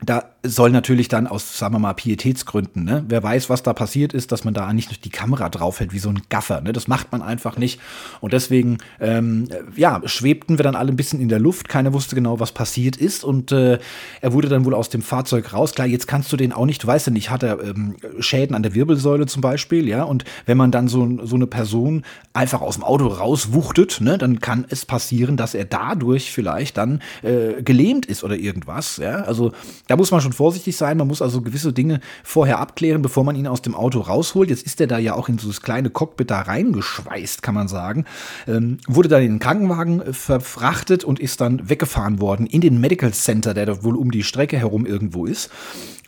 da 0.03 0.31
soll 0.43 0.71
natürlich 0.71 1.07
dann 1.07 1.27
aus, 1.27 1.59
sagen 1.59 1.75
wir 1.75 1.79
mal, 1.79 1.93
Pietätsgründen, 1.93 2.83
ne? 2.83 3.05
Wer 3.07 3.21
weiß, 3.21 3.51
was 3.51 3.61
da 3.61 3.73
passiert 3.73 4.13
ist, 4.13 4.31
dass 4.31 4.43
man 4.43 4.55
da 4.55 4.73
nicht 4.73 5.05
die 5.05 5.09
Kamera 5.11 5.49
draufhält 5.49 5.93
wie 5.93 5.99
so 5.99 6.09
ein 6.09 6.21
Gaffer, 6.29 6.61
ne? 6.61 6.73
Das 6.73 6.87
macht 6.87 7.11
man 7.11 7.21
einfach 7.21 7.57
nicht. 7.57 7.79
Und 8.19 8.33
deswegen, 8.33 8.79
ähm, 8.99 9.47
ja, 9.75 10.01
schwebten 10.05 10.57
wir 10.57 10.63
dann 10.63 10.75
alle 10.75 10.91
ein 10.91 10.95
bisschen 10.95 11.21
in 11.21 11.29
der 11.29 11.37
Luft. 11.37 11.69
Keiner 11.69 11.93
wusste 11.93 12.15
genau, 12.15 12.39
was 12.39 12.51
passiert 12.51 12.97
ist. 12.97 13.23
Und 13.23 13.51
äh, 13.51 13.77
er 14.21 14.33
wurde 14.33 14.49
dann 14.49 14.65
wohl 14.65 14.73
aus 14.73 14.89
dem 14.89 15.03
Fahrzeug 15.03 15.53
raus. 15.53 15.73
Klar, 15.73 15.85
jetzt 15.85 16.07
kannst 16.07 16.31
du 16.33 16.37
den 16.37 16.51
auch 16.51 16.65
nicht, 16.65 16.81
du 16.81 16.87
weißt 16.87 17.05
ja 17.05 17.13
nicht, 17.13 17.29
hat 17.29 17.43
er 17.43 17.63
ähm, 17.63 17.95
Schäden 18.19 18.55
an 18.55 18.63
der 18.63 18.73
Wirbelsäule 18.73 19.27
zum 19.27 19.43
Beispiel, 19.43 19.87
ja? 19.87 20.03
Und 20.03 20.25
wenn 20.47 20.57
man 20.57 20.71
dann 20.71 20.87
so, 20.87 21.07
so 21.23 21.35
eine 21.35 21.45
Person 21.45 22.03
einfach 22.33 22.61
aus 22.61 22.75
dem 22.75 22.83
Auto 22.83 23.05
rauswuchtet, 23.05 24.01
ne? 24.01 24.17
Dann 24.17 24.39
kann 24.39 24.65
es 24.67 24.87
passieren, 24.87 25.37
dass 25.37 25.53
er 25.53 25.65
dadurch 25.65 26.31
vielleicht 26.31 26.77
dann 26.77 27.03
äh, 27.21 27.61
gelähmt 27.61 28.07
ist 28.07 28.23
oder 28.23 28.35
irgendwas, 28.35 28.97
ja? 28.97 29.21
Also 29.21 29.51
da 29.91 29.97
muss 29.97 30.11
man 30.11 30.21
schon 30.21 30.31
vorsichtig 30.31 30.77
sein. 30.77 30.95
Man 30.95 31.07
muss 31.07 31.21
also 31.21 31.41
gewisse 31.41 31.73
Dinge 31.73 31.99
vorher 32.23 32.59
abklären, 32.59 33.01
bevor 33.01 33.25
man 33.25 33.35
ihn 33.35 33.45
aus 33.45 33.61
dem 33.61 33.75
Auto 33.75 33.99
rausholt. 33.99 34.49
Jetzt 34.49 34.65
ist 34.65 34.79
er 34.79 34.87
da 34.87 34.97
ja 34.97 35.15
auch 35.15 35.27
in 35.27 35.37
so 35.37 35.49
das 35.49 35.61
kleine 35.61 35.89
Cockpit 35.89 36.31
da 36.31 36.39
reingeschweißt, 36.43 37.43
kann 37.43 37.55
man 37.55 37.67
sagen. 37.67 38.05
Ähm, 38.47 38.77
wurde 38.87 39.09
dann 39.09 39.21
in 39.21 39.33
den 39.33 39.39
Krankenwagen 39.39 40.01
äh, 40.01 40.13
verfrachtet 40.13 41.03
und 41.03 41.19
ist 41.19 41.41
dann 41.41 41.67
weggefahren 41.69 42.21
worden 42.21 42.45
in 42.45 42.61
den 42.61 42.79
Medical 42.79 43.11
Center, 43.11 43.53
der 43.53 43.65
dort 43.65 43.83
wohl 43.83 43.97
um 43.97 44.11
die 44.11 44.23
Strecke 44.23 44.57
herum 44.57 44.85
irgendwo 44.85 45.25
ist. 45.25 45.49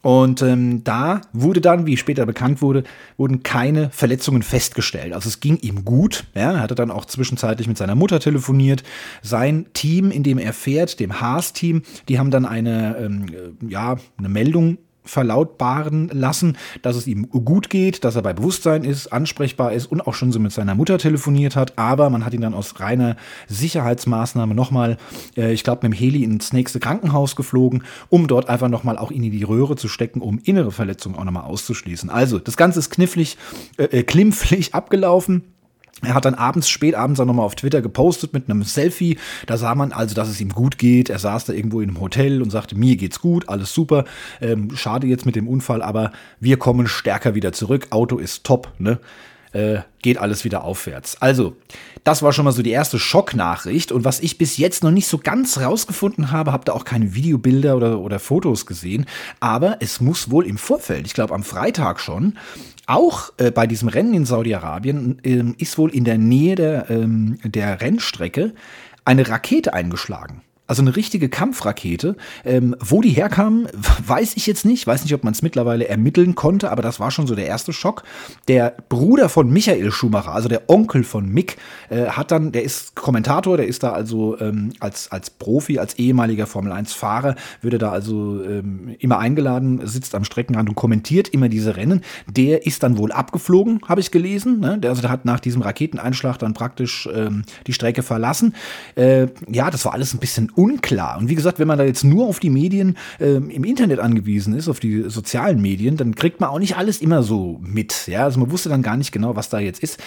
Und 0.03 0.41
ähm, 0.41 0.83
da 0.83 1.21
wurde 1.31 1.61
dann, 1.61 1.85
wie 1.85 1.95
später 1.95 2.25
bekannt 2.25 2.61
wurde, 2.61 2.83
wurden 3.15 3.41
keine 3.41 3.89
Verletzungen 3.89 4.43
festgestellt. 4.43 5.13
Also 5.13 5.29
es 5.29 5.39
ging 5.39 5.57
ihm 5.59 5.85
gut. 5.85 6.25
Ja, 6.35 6.51
er 6.51 6.59
hatte 6.59 6.75
dann 6.75 6.91
auch 6.91 7.05
zwischenzeitlich 7.05 7.69
mit 7.69 7.77
seiner 7.77 7.95
Mutter 7.95 8.19
telefoniert. 8.19 8.83
Sein 9.21 9.67
Team, 9.71 10.11
in 10.11 10.23
dem 10.23 10.39
er 10.39 10.51
fährt, 10.51 10.99
dem 10.99 11.21
Haas-Team, 11.21 11.83
die 12.09 12.19
haben 12.19 12.31
dann 12.31 12.45
eine, 12.45 12.97
ähm, 12.97 13.27
ja, 13.65 13.95
eine 14.17 14.27
Meldung 14.27 14.77
verlautbaren 15.03 16.09
lassen, 16.13 16.57
dass 16.81 16.95
es 16.95 17.07
ihm 17.07 17.29
gut 17.29 17.69
geht, 17.69 18.03
dass 18.03 18.15
er 18.15 18.21
bei 18.21 18.33
Bewusstsein 18.33 18.83
ist, 18.83 19.07
ansprechbar 19.07 19.73
ist 19.73 19.87
und 19.87 20.01
auch 20.01 20.13
schon 20.13 20.31
so 20.31 20.39
mit 20.39 20.51
seiner 20.51 20.75
Mutter 20.75 20.97
telefoniert 20.97 21.55
hat. 21.55 21.77
Aber 21.77 22.09
man 22.09 22.25
hat 22.25 22.33
ihn 22.33 22.41
dann 22.41 22.53
aus 22.53 22.79
reiner 22.79 23.15
Sicherheitsmaßnahme 23.47 24.55
nochmal, 24.55 24.97
äh, 25.35 25.53
ich 25.53 25.63
glaube, 25.63 25.87
mit 25.87 25.93
dem 25.93 25.99
Heli 25.99 26.23
ins 26.23 26.53
nächste 26.53 26.79
Krankenhaus 26.79 27.35
geflogen, 27.35 27.83
um 28.09 28.27
dort 28.27 28.49
einfach 28.49 28.69
nochmal 28.69 28.97
auch 28.97 29.11
in 29.11 29.23
die 29.23 29.43
Röhre 29.43 29.75
zu 29.75 29.87
stecken, 29.87 30.21
um 30.21 30.39
innere 30.43 30.71
Verletzungen 30.71 31.15
auch 31.15 31.23
nochmal 31.23 31.43
auszuschließen. 31.43 32.09
Also, 32.09 32.39
das 32.39 32.57
Ganze 32.57 32.79
ist 32.79 32.89
knifflig, 32.89 33.37
äh, 33.77 33.83
äh 33.83 34.03
klimpflich 34.03 34.73
abgelaufen. 34.75 35.43
Er 36.01 36.15
hat 36.15 36.25
dann 36.25 36.33
abends, 36.33 36.69
spät 36.69 36.95
abends 36.95 37.19
auch 37.19 37.25
nochmal 37.25 37.45
auf 37.45 37.55
Twitter 37.55 37.81
gepostet 37.81 38.33
mit 38.33 38.49
einem 38.49 38.63
Selfie. 38.63 39.17
Da 39.45 39.57
sah 39.57 39.73
man 39.75 39.91
also, 39.91 40.15
dass 40.15 40.27
es 40.27 40.41
ihm 40.41 40.49
gut 40.49 40.77
geht. 40.77 41.09
Er 41.09 41.19
saß 41.19 41.45
da 41.45 41.53
irgendwo 41.53 41.79
in 41.81 41.89
einem 41.89 42.01
Hotel 42.01 42.41
und 42.41 42.49
sagte, 42.49 42.75
mir 42.75 42.97
geht's 42.97 43.19
gut, 43.19 43.47
alles 43.47 43.73
super. 43.73 44.05
Ähm, 44.41 44.75
schade 44.75 45.07
jetzt 45.07 45.25
mit 45.25 45.35
dem 45.35 45.47
Unfall, 45.47 45.81
aber 45.81 46.11
wir 46.39 46.57
kommen 46.57 46.87
stärker 46.87 47.35
wieder 47.35 47.53
zurück. 47.53 47.87
Auto 47.91 48.17
ist 48.17 48.43
top, 48.43 48.71
ne? 48.79 48.99
Äh, 49.53 49.81
geht 50.01 50.17
alles 50.17 50.43
wieder 50.43 50.63
aufwärts. 50.63 51.21
Also, 51.21 51.55
das 52.03 52.23
war 52.23 52.33
schon 52.33 52.45
mal 52.45 52.51
so 52.51 52.63
die 52.63 52.71
erste 52.71 52.97
Schocknachricht. 52.97 53.91
Und 53.91 54.03
was 54.03 54.19
ich 54.19 54.39
bis 54.39 54.57
jetzt 54.57 54.83
noch 54.83 54.91
nicht 54.91 55.07
so 55.07 55.19
ganz 55.19 55.59
rausgefunden 55.59 56.31
habe, 56.31 56.51
habt 56.51 56.69
ihr 56.69 56.75
auch 56.75 56.85
keine 56.85 57.13
Videobilder 57.13 57.77
oder, 57.77 57.99
oder 57.99 58.19
Fotos 58.19 58.65
gesehen. 58.65 59.05
Aber 59.39 59.77
es 59.79 60.01
muss 60.01 60.31
wohl 60.31 60.47
im 60.47 60.57
Vorfeld, 60.57 61.05
ich 61.05 61.13
glaube 61.13 61.35
am 61.35 61.43
Freitag 61.43 61.99
schon, 61.99 62.33
auch 62.87 63.31
äh, 63.37 63.51
bei 63.51 63.67
diesem 63.67 63.87
Rennen 63.87 64.13
in 64.13 64.25
Saudi-Arabien 64.25 65.19
ähm, 65.23 65.55
ist 65.57 65.77
wohl 65.77 65.93
in 65.93 66.03
der 66.03 66.17
Nähe 66.17 66.55
der, 66.55 66.89
ähm, 66.89 67.37
der 67.43 67.79
Rennstrecke 67.79 68.53
eine 69.05 69.29
Rakete 69.29 69.73
eingeschlagen. 69.73 70.41
Also 70.65 70.81
eine 70.81 70.95
richtige 70.95 71.27
Kampfrakete. 71.27 72.15
Ähm, 72.45 72.73
wo 72.79 73.01
die 73.01 73.09
herkam, 73.09 73.67
weiß 74.07 74.37
ich 74.37 74.47
jetzt 74.47 74.63
nicht. 74.65 74.87
Weiß 74.87 75.03
nicht, 75.03 75.13
ob 75.13 75.23
man 75.25 75.33
es 75.33 75.41
mittlerweile 75.41 75.89
ermitteln 75.89 76.35
konnte, 76.35 76.71
aber 76.71 76.81
das 76.81 77.01
war 77.01 77.11
schon 77.11 77.27
so 77.27 77.35
der 77.35 77.47
erste 77.47 77.73
Schock. 77.73 78.03
Der 78.47 78.73
Bruder 78.87 79.27
von 79.27 79.51
Michael 79.51 79.91
Schumacher, 79.91 80.33
also 80.33 80.47
der 80.47 80.69
Onkel 80.69 81.03
von 81.03 81.27
Mick, 81.27 81.57
äh, 81.89 82.05
hat 82.05 82.31
dann, 82.31 82.53
der 82.53 82.63
ist 82.63 82.95
Kommentator, 82.95 83.57
der 83.57 83.67
ist 83.67 83.83
da 83.83 83.91
also 83.91 84.39
ähm, 84.39 84.71
als, 84.79 85.11
als 85.11 85.29
Profi, 85.29 85.79
als 85.79 85.95
ehemaliger 85.95 86.47
Formel-1-Fahrer, 86.47 87.35
würde 87.61 87.77
da 87.77 87.91
also 87.91 88.41
ähm, 88.43 88.95
immer 88.99 89.19
eingeladen, 89.19 89.85
sitzt 89.85 90.15
am 90.15 90.23
Streckenrand 90.23 90.69
und 90.69 90.75
kommentiert 90.75 91.27
immer 91.27 91.49
diese 91.49 91.75
Rennen. 91.75 92.01
Der 92.27 92.65
ist 92.65 92.83
dann 92.83 92.97
wohl 92.97 93.11
abgeflogen, 93.11 93.81
habe 93.87 93.99
ich 93.99 94.11
gelesen. 94.11 94.61
Ne? 94.61 94.77
Der, 94.77 94.91
also 94.91 95.01
der 95.01 95.11
hat 95.11 95.25
nach 95.25 95.41
diesem 95.41 95.61
Raketeneinschlag 95.61 96.37
dann 96.37 96.53
praktisch 96.53 97.09
ähm, 97.13 97.43
die 97.67 97.73
Strecke 97.73 98.01
verlassen. 98.01 98.55
Äh, 98.95 99.27
ja, 99.49 99.69
das 99.69 99.83
war 99.83 99.93
alles 99.93 100.13
ein 100.13 100.19
bisschen 100.19 100.52
unklar. 100.55 101.17
Und 101.17 101.29
wie 101.29 101.35
gesagt, 101.35 101.59
wenn 101.59 101.67
man 101.67 101.77
da 101.77 101.83
jetzt 101.83 102.03
nur 102.03 102.27
auf 102.27 102.39
die 102.39 102.49
Medien 102.49 102.97
äh, 103.19 103.35
im 103.35 103.63
Internet 103.63 103.99
angewiesen 103.99 104.55
ist, 104.55 104.67
auf 104.67 104.79
die 104.79 105.09
sozialen 105.09 105.61
Medien, 105.61 105.97
dann 105.97 106.15
kriegt 106.15 106.39
man 106.39 106.49
auch 106.49 106.59
nicht 106.59 106.77
alles 106.77 107.01
immer 107.01 107.23
so 107.23 107.59
mit. 107.63 108.07
Ja, 108.07 108.23
also 108.23 108.39
man 108.39 108.51
wusste 108.51 108.69
dann 108.69 108.81
gar 108.81 108.97
nicht 108.97 109.11
genau, 109.11 109.35
was 109.35 109.49
da 109.49 109.59
jetzt 109.59 109.81
ist. 109.83 109.99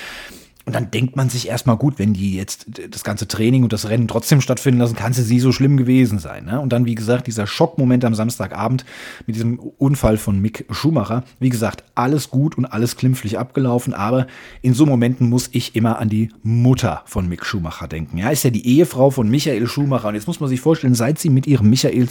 Und 0.66 0.74
dann 0.74 0.90
denkt 0.90 1.14
man 1.14 1.28
sich 1.28 1.46
erstmal 1.46 1.76
gut, 1.76 2.00
wenn 2.00 2.12
die 2.12 2.34
jetzt 2.34 2.66
das 2.90 3.04
ganze 3.04 3.28
Training 3.28 3.62
und 3.62 3.72
das 3.72 3.88
Rennen 3.88 4.08
trotzdem 4.08 4.40
stattfinden 4.40 4.80
lassen, 4.80 4.96
kann 4.96 5.12
es 5.12 5.28
nie 5.28 5.38
so 5.38 5.52
schlimm 5.52 5.76
gewesen 5.76 6.18
sein. 6.18 6.44
Ne? 6.44 6.60
Und 6.60 6.72
dann, 6.72 6.86
wie 6.86 6.96
gesagt, 6.96 7.28
dieser 7.28 7.46
Schockmoment 7.46 8.04
am 8.04 8.16
Samstagabend 8.16 8.84
mit 9.26 9.36
diesem 9.36 9.60
Unfall 9.60 10.16
von 10.16 10.40
Mick 10.40 10.66
Schumacher. 10.70 11.22
Wie 11.38 11.50
gesagt, 11.50 11.84
alles 11.94 12.30
gut 12.30 12.58
und 12.58 12.64
alles 12.64 12.96
klimpflich 12.96 13.38
abgelaufen, 13.38 13.94
aber 13.94 14.26
in 14.60 14.74
so 14.74 14.86
Momenten 14.86 15.28
muss 15.28 15.48
ich 15.52 15.76
immer 15.76 16.00
an 16.00 16.08
die 16.08 16.30
Mutter 16.42 17.02
von 17.06 17.28
Mick 17.28 17.46
Schumacher 17.46 17.86
denken. 17.86 18.18
Ja, 18.18 18.30
ist 18.30 18.42
ja 18.42 18.50
die 18.50 18.66
Ehefrau 18.66 19.10
von 19.10 19.30
Michael 19.30 19.68
Schumacher. 19.68 20.08
Und 20.08 20.16
jetzt 20.16 20.26
muss 20.26 20.40
man 20.40 20.48
sich 20.48 20.60
vorstellen, 20.60 20.96
seit 20.96 21.20
sie 21.20 21.30
mit 21.30 21.46
ihrem 21.46 21.70
Michael 21.70 22.08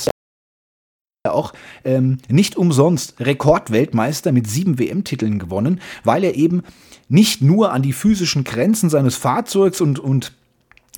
auch 1.36 1.54
ähm, 1.84 2.18
nicht 2.30 2.56
umsonst 2.56 3.20
Rekordweltmeister 3.20 4.32
mit 4.32 4.48
sieben 4.48 4.80
WM-Titeln 4.80 5.39
gewonnen, 5.39 5.82
weil 6.04 6.24
er 6.24 6.36
eben 6.36 6.63
nicht 7.08 7.42
nur 7.42 7.72
an 7.72 7.82
die 7.82 7.94
physischen 7.94 8.44
Grenzen 8.44 8.89
seines 8.89 9.15
Fahrzeugs 9.15 9.82
und, 9.82 10.00
und 10.00 10.34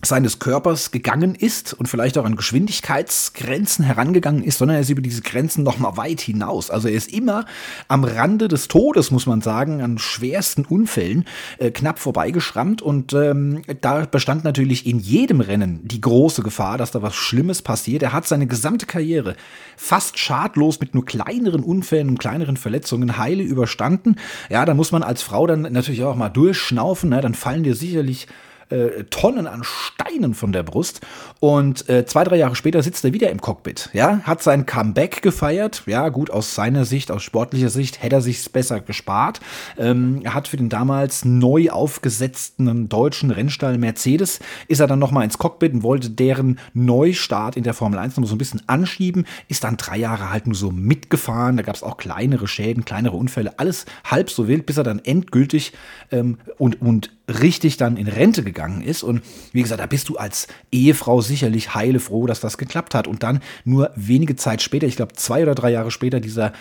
seines 0.04 0.40
Körpers 0.40 0.92
gegangen 0.92 1.34
ist 1.34 1.74
und 1.74 1.88
vielleicht 1.88 2.18
auch 2.18 2.26
an 2.26 2.36
Geschwindigkeitsgrenzen 2.36 3.84
herangegangen 3.84 4.44
ist, 4.44 4.60
sondern 4.60 4.76
er 4.76 4.82
ist 4.82 4.90
über 4.90 5.02
diese 5.02 5.22
Grenzen 5.22 5.64
noch 5.64 5.80
mal 5.80 5.98
weit 5.98 6.22
hinaus. 6.22 6.70
Also 6.70 6.88
er 6.88 6.94
ist 6.94 7.12
immer 7.12 7.46
am 7.88 8.04
Rande 8.04 8.48
des 8.48 8.68
Todes, 8.68 9.10
muss 9.10 9.26
man 9.26 9.42
sagen, 9.42 9.82
an 9.82 9.98
schwersten 9.98 10.66
Unfällen 10.66 11.26
äh, 11.58 11.72
knapp 11.72 11.98
vorbeigeschrammt 11.98 12.82
und 12.82 13.14
ähm, 13.14 13.64
da 13.82 14.06
bestand 14.06 14.44
natürlich 14.44 14.86
in 14.86 15.00
jedem 15.00 15.42
Rennen 15.42 15.80
die 15.84 16.02
große 16.02 16.44
Gefahr, 16.44 16.78
dass 16.78 16.92
da 16.92 17.02
was 17.02 17.16
Schlimmes 17.16 17.64
passiert. 17.64 18.04
Er 18.04 18.14
hat 18.14 18.28
seine 18.28 18.46
gesamte 18.46 18.86
Karriere 18.86 19.36
fast 19.76 20.20
schadlos 20.20 20.80
mit 20.80 20.94
nur 20.94 21.06
kleineren 21.06 21.64
Unfällen 21.64 22.10
und 22.10 22.20
kleineren 22.20 22.58
Verletzungen 22.58 23.18
heile 23.18 23.44
überstanden. 23.44 24.16
Ja, 24.50 24.66
da 24.66 24.76
muss 24.76 24.92
man 24.92 25.02
als 25.02 25.24
Frau 25.24 25.48
dann 25.48 25.62
natürlich 25.62 26.04
auch 26.04 26.16
mal 26.16 26.30
durchschnaufen, 26.30 27.10
ne? 27.10 27.22
dann 27.22 27.34
fallen 27.34 27.64
dir 27.64 27.76
sicherlich 27.76 28.28
äh, 28.70 29.04
Tonnen 29.06 29.48
an 29.48 29.64
Steinen 29.64 30.34
von 30.34 30.52
der 30.52 30.64
Brust. 30.64 31.02
Und 31.40 31.88
äh, 31.90 32.06
zwei, 32.06 32.24
drei 32.24 32.38
Jahre 32.38 32.56
später 32.56 32.82
sitzt 32.82 33.04
er 33.06 33.14
wieder 33.14 33.30
im 33.30 33.42
Cockpit. 33.42 33.90
Ja, 33.94 34.22
hat 34.24 34.42
sein 34.42 34.66
Comeback 34.66 35.22
gefeiert. 35.22 35.84
Ja, 35.86 36.10
gut, 36.10 36.32
aus 36.32 36.56
seiner 36.56 36.86
Sicht, 36.86 37.12
aus 37.12 37.24
sportlicher 37.24 37.70
Sicht, 37.70 38.02
hätte 38.02 38.16
er 38.16 38.22
sich 38.22 38.52
besser 38.52 38.80
gespart. 38.80 39.40
Ähm, 39.78 40.22
er 40.24 40.34
hat 40.34 40.48
für 40.48 40.58
den 40.58 40.70
damals 40.70 41.26
neu 41.26 41.70
aufgesetzten 41.70 42.90
deutschen 42.90 43.32
Rennstall 43.32 43.78
Mercedes, 43.78 44.40
ist 44.68 44.80
er 44.80 44.88
dann 44.88 45.00
nochmal 45.00 45.24
ins 45.24 45.38
Cockpit 45.38 45.74
und 45.74 45.84
wollte 45.84 46.10
deren 46.10 46.60
Neustart 46.74 47.58
in 47.58 47.64
der 47.64 47.74
Formel 47.74 48.00
1 48.00 48.18
noch 48.18 48.28
so 48.28 48.36
ein 48.36 48.40
bisschen 48.40 48.62
anschieben. 48.68 49.26
Ist 49.48 49.64
dann 49.64 49.78
drei 49.78 49.98
Jahre 49.98 50.32
halt 50.32 50.48
nur 50.48 50.56
so 50.56 50.72
mitgefahren. 50.72 51.58
Da 51.58 51.64
gab 51.64 51.76
es 51.76 51.84
auch 51.84 51.98
kleinere 51.98 52.48
Schäden, 52.48 52.86
kleinere 52.86 53.16
Unfälle, 53.16 53.60
alles 53.60 53.86
halb 54.04 54.30
so 54.30 54.48
wild, 54.48 54.66
bis 54.66 54.78
er 54.78 54.84
dann 54.84 55.00
endgültig 55.00 55.74
ähm, 56.12 56.38
und, 56.58 56.82
und 56.82 57.17
richtig 57.28 57.78
dann 57.78 57.98
in 57.98 58.08
Rente 58.08 58.44
gegangen 58.44 58.82
ist. 58.82 59.04
Und 59.04 59.22
wie 59.52 59.62
gesagt, 59.62 59.82
da 59.82 59.86
bist 59.86 60.10
du 60.10 60.18
als 60.18 60.48
Ehefrau 60.72 61.22
sicherlich 61.22 61.76
heile 61.76 62.00
froh, 62.00 62.26
dass 62.26 62.40
das 62.40 62.58
geklappt 62.58 62.96
hat. 62.96 63.08
Und 63.08 63.24
dann 63.24 63.42
nur 63.66 63.92
wenige 63.96 64.36
Zeit 64.36 64.62
später, 64.62 64.88
ich 64.88 64.96
glaube 64.96 65.14
zwei 65.14 65.44
oder 65.44 65.56
drei 65.56 65.72
Jahre 65.72 65.92
später, 65.92 66.20
dieser 66.20 66.54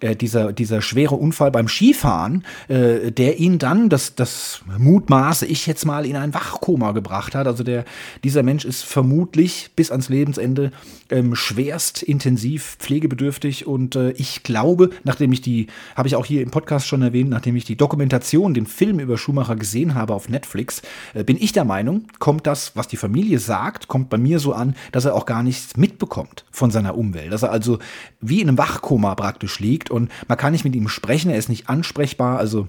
äh, 0.00 0.16
dieser, 0.16 0.52
dieser 0.52 0.82
schwere 0.82 1.14
Unfall 1.14 1.50
beim 1.50 1.68
Skifahren, 1.68 2.44
äh, 2.68 3.10
der 3.12 3.38
ihn 3.38 3.58
dann, 3.58 3.88
das, 3.88 4.14
das 4.14 4.60
mutmaße 4.78 5.46
ich 5.46 5.66
jetzt 5.66 5.86
mal, 5.86 6.06
in 6.06 6.16
ein 6.16 6.34
Wachkoma 6.34 6.92
gebracht 6.92 7.34
hat. 7.34 7.46
Also 7.46 7.64
der, 7.64 7.84
dieser 8.24 8.42
Mensch 8.42 8.64
ist 8.64 8.84
vermutlich 8.84 9.70
bis 9.76 9.90
ans 9.90 10.08
Lebensende 10.08 10.72
ähm, 11.10 11.34
schwerst 11.34 12.02
intensiv 12.02 12.76
pflegebedürftig 12.78 13.66
und 13.66 13.96
äh, 13.96 14.10
ich 14.12 14.42
glaube, 14.42 14.90
nachdem 15.04 15.32
ich 15.32 15.40
die, 15.40 15.68
habe 15.94 16.08
ich 16.08 16.16
auch 16.16 16.26
hier 16.26 16.42
im 16.42 16.50
Podcast 16.50 16.86
schon 16.86 17.02
erwähnt, 17.02 17.30
nachdem 17.30 17.56
ich 17.56 17.64
die 17.64 17.76
Dokumentation, 17.76 18.54
den 18.54 18.66
Film 18.66 18.98
über 18.98 19.18
Schumacher 19.18 19.56
gesehen 19.56 19.94
habe 19.94 20.14
auf 20.14 20.28
Netflix, 20.28 20.82
äh, 21.14 21.24
bin 21.24 21.36
ich 21.40 21.52
der 21.52 21.64
Meinung, 21.64 22.06
kommt 22.18 22.46
das, 22.46 22.72
was 22.74 22.88
die 22.88 22.96
Familie 22.96 23.38
sagt, 23.38 23.88
kommt 23.88 24.10
bei 24.10 24.18
mir 24.18 24.38
so 24.38 24.52
an, 24.52 24.74
dass 24.92 25.04
er 25.04 25.14
auch 25.14 25.26
gar 25.26 25.42
nichts 25.42 25.76
mitbekommt 25.76 26.44
von 26.50 26.70
seiner 26.70 26.96
Umwelt. 26.96 27.32
Dass 27.32 27.42
er 27.42 27.52
also 27.52 27.78
wie 28.20 28.40
in 28.40 28.48
einem 28.48 28.58
Wachkoma 28.58 29.14
praktisch 29.14 29.60
liegt 29.60 29.85
liegt 29.86 29.90
und 29.90 30.10
man 30.28 30.38
kann 30.38 30.52
nicht 30.52 30.64
mit 30.64 30.74
ihm 30.74 30.88
sprechen, 30.88 31.30
er 31.30 31.38
ist 31.38 31.48
nicht 31.48 31.68
ansprechbar, 31.68 32.38
also 32.38 32.68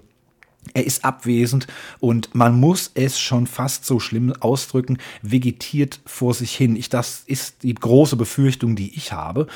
er 0.74 0.86
ist 0.86 1.06
abwesend 1.06 1.68
und 2.00 2.36
man 2.36 2.60
muss 2.60 2.92
es 2.94 3.20
schon 3.20 3.48
fast 3.48 3.86
so 3.86 4.00
schlimm 4.00 4.34
ausdrücken, 4.40 4.98
vegetiert 5.22 6.02
vor 6.06 6.34
sich 6.34 6.56
hin. 6.56 6.76
Ich, 6.76 6.90
das 6.90 7.24
ist 7.26 7.64
die 7.64 7.74
große 7.74 8.18
Befürchtung, 8.18 8.76
die 8.76 8.96
ich 8.96 9.14
habe. 9.14 9.48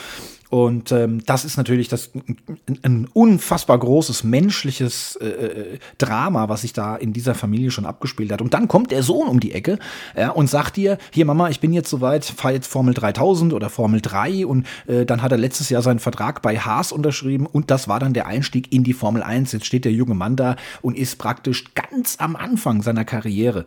Und 0.52 0.92
ähm, 0.92 1.24
das 1.26 1.46
ist 1.46 1.56
natürlich 1.56 1.88
das, 1.88 2.12
ein, 2.14 2.78
ein 2.84 3.08
unfassbar 3.14 3.80
großes 3.80 4.26
menschliches 4.26 5.16
äh, 5.16 5.28
äh, 5.28 5.80
Drama, 5.98 6.50
was 6.50 6.64
sich 6.64 6.74
da 6.74 6.98
in 6.98 7.14
dieser 7.14 7.36
Familie 7.36 7.72
schon 7.72 7.86
abgespielt 7.86 8.34
hat. 8.34 8.42
Und 8.42 8.54
dann 8.54 8.68
kommt 8.68 8.92
der 8.92 9.02
Sohn 9.02 9.30
um 9.30 9.40
die 9.40 9.54
Ecke 9.54 9.80
ja, 10.14 10.30
und 10.30 10.50
sagt 10.50 10.76
dir, 10.76 10.98
hier 11.12 11.24
Mama, 11.24 11.50
ich 11.50 11.62
bin 11.62 11.72
jetzt 11.72 11.90
soweit, 11.90 12.26
fahre 12.26 12.54
jetzt 12.54 12.68
Formel 12.68 12.94
3000 12.94 13.54
oder 13.54 13.70
Formel 13.70 14.02
3 14.02 14.46
und 14.46 14.68
äh, 14.88 15.06
dann 15.06 15.22
hat 15.22 15.32
er 15.32 15.38
letztes 15.38 15.70
Jahr 15.70 15.82
seinen 15.82 16.00
Vertrag 16.00 16.42
bei 16.42 16.60
Haas 16.60 16.92
unterschrieben 16.92 17.46
und 17.46 17.72
das 17.72 17.88
war 17.88 18.02
dann 18.02 18.14
der 18.14 18.28
Einstieg 18.28 18.74
in 18.74 18.84
die 18.84 18.94
Formel 18.94 19.24
1. 19.24 19.54
Jetzt 19.54 19.68
steht 19.68 19.86
der 19.86 19.94
junge 19.94 20.16
Mann 20.16 20.36
da 20.36 20.58
und 20.82 20.98
ist 20.98 21.18
praktisch 21.18 21.74
ganz 21.76 22.18
am 22.20 22.36
Anfang 22.36 22.82
seiner 22.82 23.06
Karriere 23.06 23.66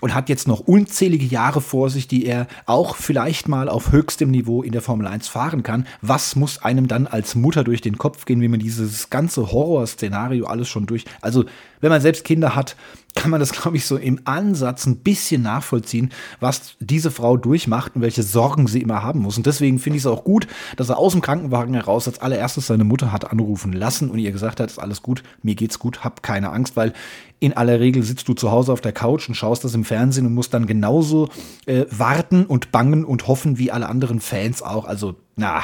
und 0.00 0.14
hat 0.14 0.28
jetzt 0.28 0.48
noch 0.48 0.60
unzählige 0.60 1.26
Jahre 1.26 1.60
vor 1.60 1.90
sich, 1.90 2.08
die 2.08 2.26
er 2.26 2.46
auch 2.66 2.96
vielleicht 2.96 3.48
mal 3.48 3.68
auf 3.68 3.92
höchstem 3.92 4.30
Niveau 4.30 4.62
in 4.62 4.72
der 4.72 4.82
Formel 4.82 5.06
1 5.06 5.28
fahren 5.28 5.62
kann. 5.62 5.86
Was 6.02 6.36
muss 6.36 6.62
einem 6.62 6.88
dann 6.88 7.06
als 7.06 7.34
Mutter 7.34 7.64
durch 7.64 7.80
den 7.80 7.98
Kopf 7.98 8.24
gehen, 8.24 8.40
wie 8.40 8.48
man 8.48 8.60
dieses 8.60 9.10
ganze 9.10 9.52
Horrorszenario 9.52 10.46
alles 10.46 10.68
schon 10.68 10.86
durch. 10.86 11.04
Also, 11.20 11.44
wenn 11.80 11.90
man 11.90 12.00
selbst 12.00 12.24
Kinder 12.24 12.54
hat, 12.54 12.76
kann 13.14 13.30
man 13.30 13.40
das, 13.40 13.52
glaube 13.52 13.76
ich, 13.76 13.86
so 13.86 13.96
im 13.96 14.20
Ansatz 14.24 14.86
ein 14.86 14.96
bisschen 14.96 15.42
nachvollziehen, 15.42 16.10
was 16.40 16.76
diese 16.80 17.10
Frau 17.10 17.36
durchmacht 17.36 17.94
und 17.94 18.02
welche 18.02 18.22
Sorgen 18.22 18.66
sie 18.66 18.82
immer 18.82 19.02
haben 19.02 19.20
muss. 19.20 19.36
Und 19.36 19.46
deswegen 19.46 19.78
finde 19.78 19.96
ich 19.96 20.02
es 20.02 20.06
auch 20.06 20.24
gut, 20.24 20.46
dass 20.76 20.88
er 20.88 20.98
aus 20.98 21.12
dem 21.12 21.20
Krankenwagen 21.20 21.74
heraus 21.74 22.08
als 22.08 22.18
allererstes 22.18 22.66
seine 22.66 22.84
Mutter 22.84 23.12
hat 23.12 23.30
anrufen 23.30 23.72
lassen 23.72 24.10
und 24.10 24.18
ihr 24.18 24.32
gesagt 24.32 24.60
hat, 24.60 24.70
ist 24.70 24.78
alles 24.78 25.02
gut, 25.02 25.22
mir 25.42 25.54
geht's 25.54 25.78
gut, 25.78 26.04
hab 26.04 26.22
keine 26.22 26.50
Angst, 26.50 26.76
weil 26.76 26.92
in 27.40 27.52
aller 27.52 27.78
Regel 27.78 28.02
sitzt 28.02 28.26
du 28.28 28.34
zu 28.34 28.50
Hause 28.50 28.72
auf 28.72 28.80
der 28.80 28.92
Couch 28.92 29.28
und 29.28 29.34
schaust 29.34 29.64
das 29.64 29.74
im 29.74 29.84
Fernsehen 29.84 30.26
und 30.26 30.34
musst 30.34 30.54
dann 30.54 30.66
genauso 30.66 31.28
äh, 31.66 31.84
warten 31.90 32.46
und 32.46 32.72
bangen 32.72 33.04
und 33.04 33.28
hoffen 33.28 33.58
wie 33.58 33.70
alle 33.70 33.88
anderen 33.88 34.20
Fans 34.20 34.62
auch. 34.62 34.86
Also, 34.86 35.16
na, 35.36 35.62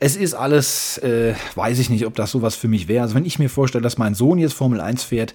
es 0.00 0.16
ist 0.16 0.34
alles, 0.34 0.98
äh, 0.98 1.34
weiß 1.54 1.78
ich 1.78 1.90
nicht, 1.90 2.06
ob 2.06 2.14
das 2.14 2.30
sowas 2.30 2.56
für 2.56 2.68
mich 2.68 2.88
wäre. 2.88 3.02
Also, 3.02 3.14
wenn 3.14 3.26
ich 3.26 3.38
mir 3.38 3.50
vorstelle, 3.50 3.82
dass 3.82 3.98
mein 3.98 4.14
Sohn 4.14 4.38
jetzt 4.38 4.54
Formel 4.54 4.80
1 4.80 5.02
fährt, 5.02 5.34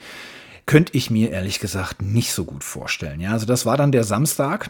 könnte 0.70 0.96
ich 0.96 1.10
mir 1.10 1.32
ehrlich 1.32 1.60
gesagt 1.60 2.04
nicht 2.04 2.32
so 2.32 2.46
gut 2.46 2.64
vorstellen. 2.64 3.20
Ja, 3.20 3.32
also 3.32 3.48
das 3.48 3.66
war 3.66 3.76
dann 3.76 3.92
der 3.92 4.04
Samstag. 4.04 4.70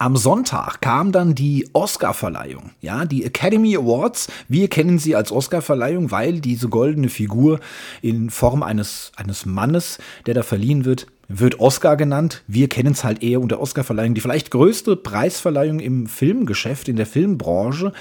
Am 0.00 0.16
Sonntag 0.16 0.80
kam 0.80 1.12
dann 1.12 1.36
die 1.36 1.68
Oscar-Verleihung, 1.72 2.72
ja, 2.80 3.04
die 3.04 3.24
Academy 3.24 3.76
Awards. 3.76 4.26
Wir 4.48 4.66
kennen 4.66 4.98
sie 4.98 5.14
als 5.14 5.30
Oscar-Verleihung, 5.30 6.10
weil 6.10 6.40
diese 6.40 6.68
goldene 6.68 7.10
Figur 7.10 7.60
in 8.02 8.28
Form 8.28 8.64
eines, 8.64 9.12
eines 9.14 9.46
Mannes, 9.46 9.98
der 10.26 10.34
da 10.34 10.42
verliehen 10.42 10.84
wird, 10.84 11.06
wird 11.28 11.60
Oscar 11.60 11.96
genannt. 11.96 12.42
Wir 12.46 12.68
kennen 12.68 12.92
es 12.92 13.04
halt 13.04 13.22
eher 13.22 13.40
unter 13.40 13.60
Oscar-Verleihung. 13.60 14.14
Die 14.14 14.20
vielleicht 14.20 14.50
größte 14.50 14.96
Preisverleihung 14.96 15.80
im 15.80 16.06
Filmgeschäft, 16.06 16.88
in 16.88 16.96
der 16.96 17.06
Filmbranche. 17.06 17.92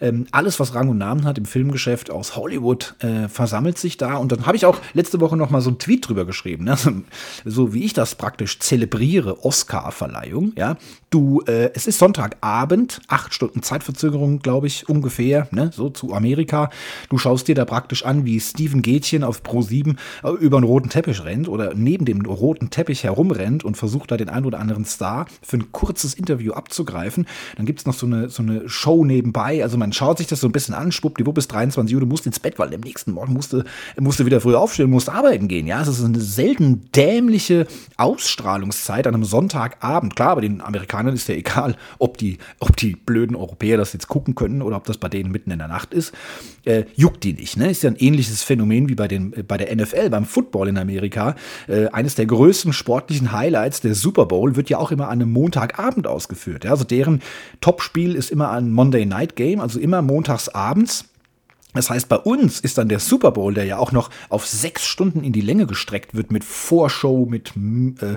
Ähm, 0.00 0.26
alles, 0.32 0.60
was 0.60 0.74
Rang 0.74 0.88
und 0.88 0.98
Namen 0.98 1.24
hat 1.24 1.38
im 1.38 1.44
Filmgeschäft 1.44 2.10
aus 2.10 2.36
Hollywood, 2.36 2.94
äh, 3.00 3.28
versammelt 3.28 3.78
sich 3.78 3.96
da. 3.96 4.16
Und 4.16 4.32
dann 4.32 4.46
habe 4.46 4.56
ich 4.56 4.66
auch 4.66 4.78
letzte 4.94 5.20
Woche 5.20 5.36
noch 5.36 5.50
mal 5.50 5.60
so 5.60 5.70
einen 5.70 5.78
Tweet 5.78 6.08
drüber 6.08 6.24
geschrieben. 6.24 6.64
Ne? 6.64 6.76
So 7.44 7.74
wie 7.74 7.84
ich 7.84 7.92
das 7.92 8.14
praktisch 8.14 8.58
zelebriere, 8.60 9.44
Oscar-Verleihung. 9.44 10.52
Ja, 10.56 10.76
du, 11.10 11.42
äh, 11.46 11.70
es 11.74 11.86
ist 11.86 11.98
Sonntagabend, 11.98 13.00
acht 13.08 13.34
Stunden 13.34 13.62
Zeitverzögerung, 13.62 14.40
glaube 14.40 14.66
ich, 14.66 14.88
ungefähr, 14.88 15.48
ne? 15.50 15.70
so 15.72 15.90
zu 15.90 16.14
Amerika. 16.14 16.70
Du 17.08 17.18
schaust 17.18 17.48
dir 17.48 17.54
da 17.54 17.64
praktisch 17.64 18.04
an, 18.04 18.24
wie 18.24 18.40
Steven 18.40 18.82
Gätchen 18.82 19.24
auf 19.24 19.42
Pro 19.42 19.62
7 19.62 19.98
äh, 20.22 20.30
über 20.30 20.56
einen 20.56 20.66
roten 20.66 20.88
Teppich 20.88 21.24
rennt 21.24 21.48
oder 21.48 21.74
neben 21.74 22.04
dem 22.04 22.24
roten 22.24 22.70
Teppich 22.72 23.04
herumrennt 23.04 23.64
und 23.64 23.76
versucht 23.76 24.10
da 24.10 24.16
den 24.16 24.28
einen 24.28 24.46
oder 24.46 24.58
anderen 24.58 24.84
Star 24.84 25.26
für 25.42 25.58
ein 25.58 25.70
kurzes 25.70 26.14
Interview 26.14 26.52
abzugreifen. 26.52 27.26
Dann 27.56 27.66
gibt 27.66 27.78
es 27.78 27.86
noch 27.86 27.94
so 27.94 28.06
eine, 28.06 28.28
so 28.28 28.42
eine 28.42 28.68
Show 28.68 29.04
nebenbei. 29.04 29.62
Also 29.62 29.78
man 29.78 29.92
schaut 29.92 30.18
sich 30.18 30.26
das 30.26 30.40
so 30.40 30.48
ein 30.48 30.52
bisschen 30.52 30.74
an, 30.74 30.90
schwuppdiwupp 30.90 31.34
bis 31.34 31.48
23 31.48 31.94
Uhr, 31.94 32.00
du 32.00 32.06
musst 32.06 32.26
ins 32.26 32.40
Bett, 32.40 32.58
weil 32.58 32.74
am 32.74 32.80
nächsten 32.80 33.12
Morgen 33.12 33.32
musst 33.32 33.52
du, 33.52 34.26
wieder 34.26 34.40
früh 34.40 34.54
aufstehen, 34.54 34.90
musst 34.90 35.08
arbeiten 35.08 35.48
gehen. 35.48 35.66
Ja, 35.66 35.82
es 35.82 35.88
ist 35.88 36.04
eine 36.04 36.20
selten 36.20 36.90
dämliche 36.94 37.66
Ausstrahlungszeit 37.96 39.06
an 39.06 39.14
einem 39.14 39.24
Sonntagabend. 39.24 40.16
Klar, 40.16 40.30
aber 40.30 40.40
den 40.40 40.60
Amerikanern 40.60 41.14
ist 41.14 41.28
ja 41.28 41.34
egal, 41.34 41.76
ob 41.98 42.18
die, 42.18 42.38
ob 42.58 42.76
die 42.76 42.96
blöden 42.96 43.36
Europäer 43.36 43.76
das 43.76 43.92
jetzt 43.92 44.08
gucken 44.08 44.34
können 44.34 44.62
oder 44.62 44.76
ob 44.76 44.84
das 44.84 44.98
bei 44.98 45.08
denen 45.08 45.30
mitten 45.30 45.50
in 45.50 45.58
der 45.58 45.68
Nacht 45.68 45.92
ist. 45.92 46.12
Äh, 46.64 46.84
juckt 46.94 47.24
die 47.24 47.32
nicht. 47.32 47.56
Ne? 47.56 47.70
Ist 47.70 47.82
ja 47.82 47.90
ein 47.90 47.96
ähnliches 47.96 48.42
Phänomen 48.42 48.88
wie 48.88 48.94
bei, 48.94 49.08
den, 49.08 49.32
bei 49.46 49.58
der 49.58 49.74
NFL, 49.74 50.10
beim 50.10 50.24
Football 50.24 50.68
in 50.68 50.78
Amerika. 50.78 51.34
Äh, 51.68 51.88
eines 51.88 52.14
der 52.14 52.26
größten 52.26 52.61
größten 52.62 52.72
sportlichen 52.72 53.32
Highlights, 53.32 53.80
der 53.80 53.96
Super 53.96 54.26
Bowl, 54.26 54.54
wird 54.54 54.70
ja 54.70 54.78
auch 54.78 54.92
immer 54.92 55.08
an 55.08 55.20
einem 55.20 55.32
Montagabend 55.32 56.06
ausgeführt. 56.06 56.64
Also 56.64 56.84
deren 56.84 57.20
Topspiel 57.60 58.14
ist 58.14 58.30
immer 58.30 58.50
ein 58.52 58.70
Monday 58.70 59.04
Night 59.04 59.34
Game, 59.34 59.60
also 59.60 59.80
immer 59.80 60.00
montags 60.00 60.48
abends. 60.48 61.06
Das 61.74 61.90
heißt, 61.90 62.08
bei 62.08 62.16
uns 62.16 62.60
ist 62.60 62.78
dann 62.78 62.88
der 62.88 63.00
Super 63.00 63.32
Bowl, 63.32 63.54
der 63.54 63.64
ja 63.64 63.78
auch 63.78 63.92
noch 63.92 64.10
auf 64.28 64.46
sechs 64.46 64.86
Stunden 64.86 65.24
in 65.24 65.32
die 65.32 65.40
Länge 65.40 65.66
gestreckt 65.66 66.14
wird, 66.14 66.30
mit 66.30 66.44
Vorshow, 66.44 67.26
mit 67.26 67.52
äh, 67.56 68.12
äh, 68.12 68.16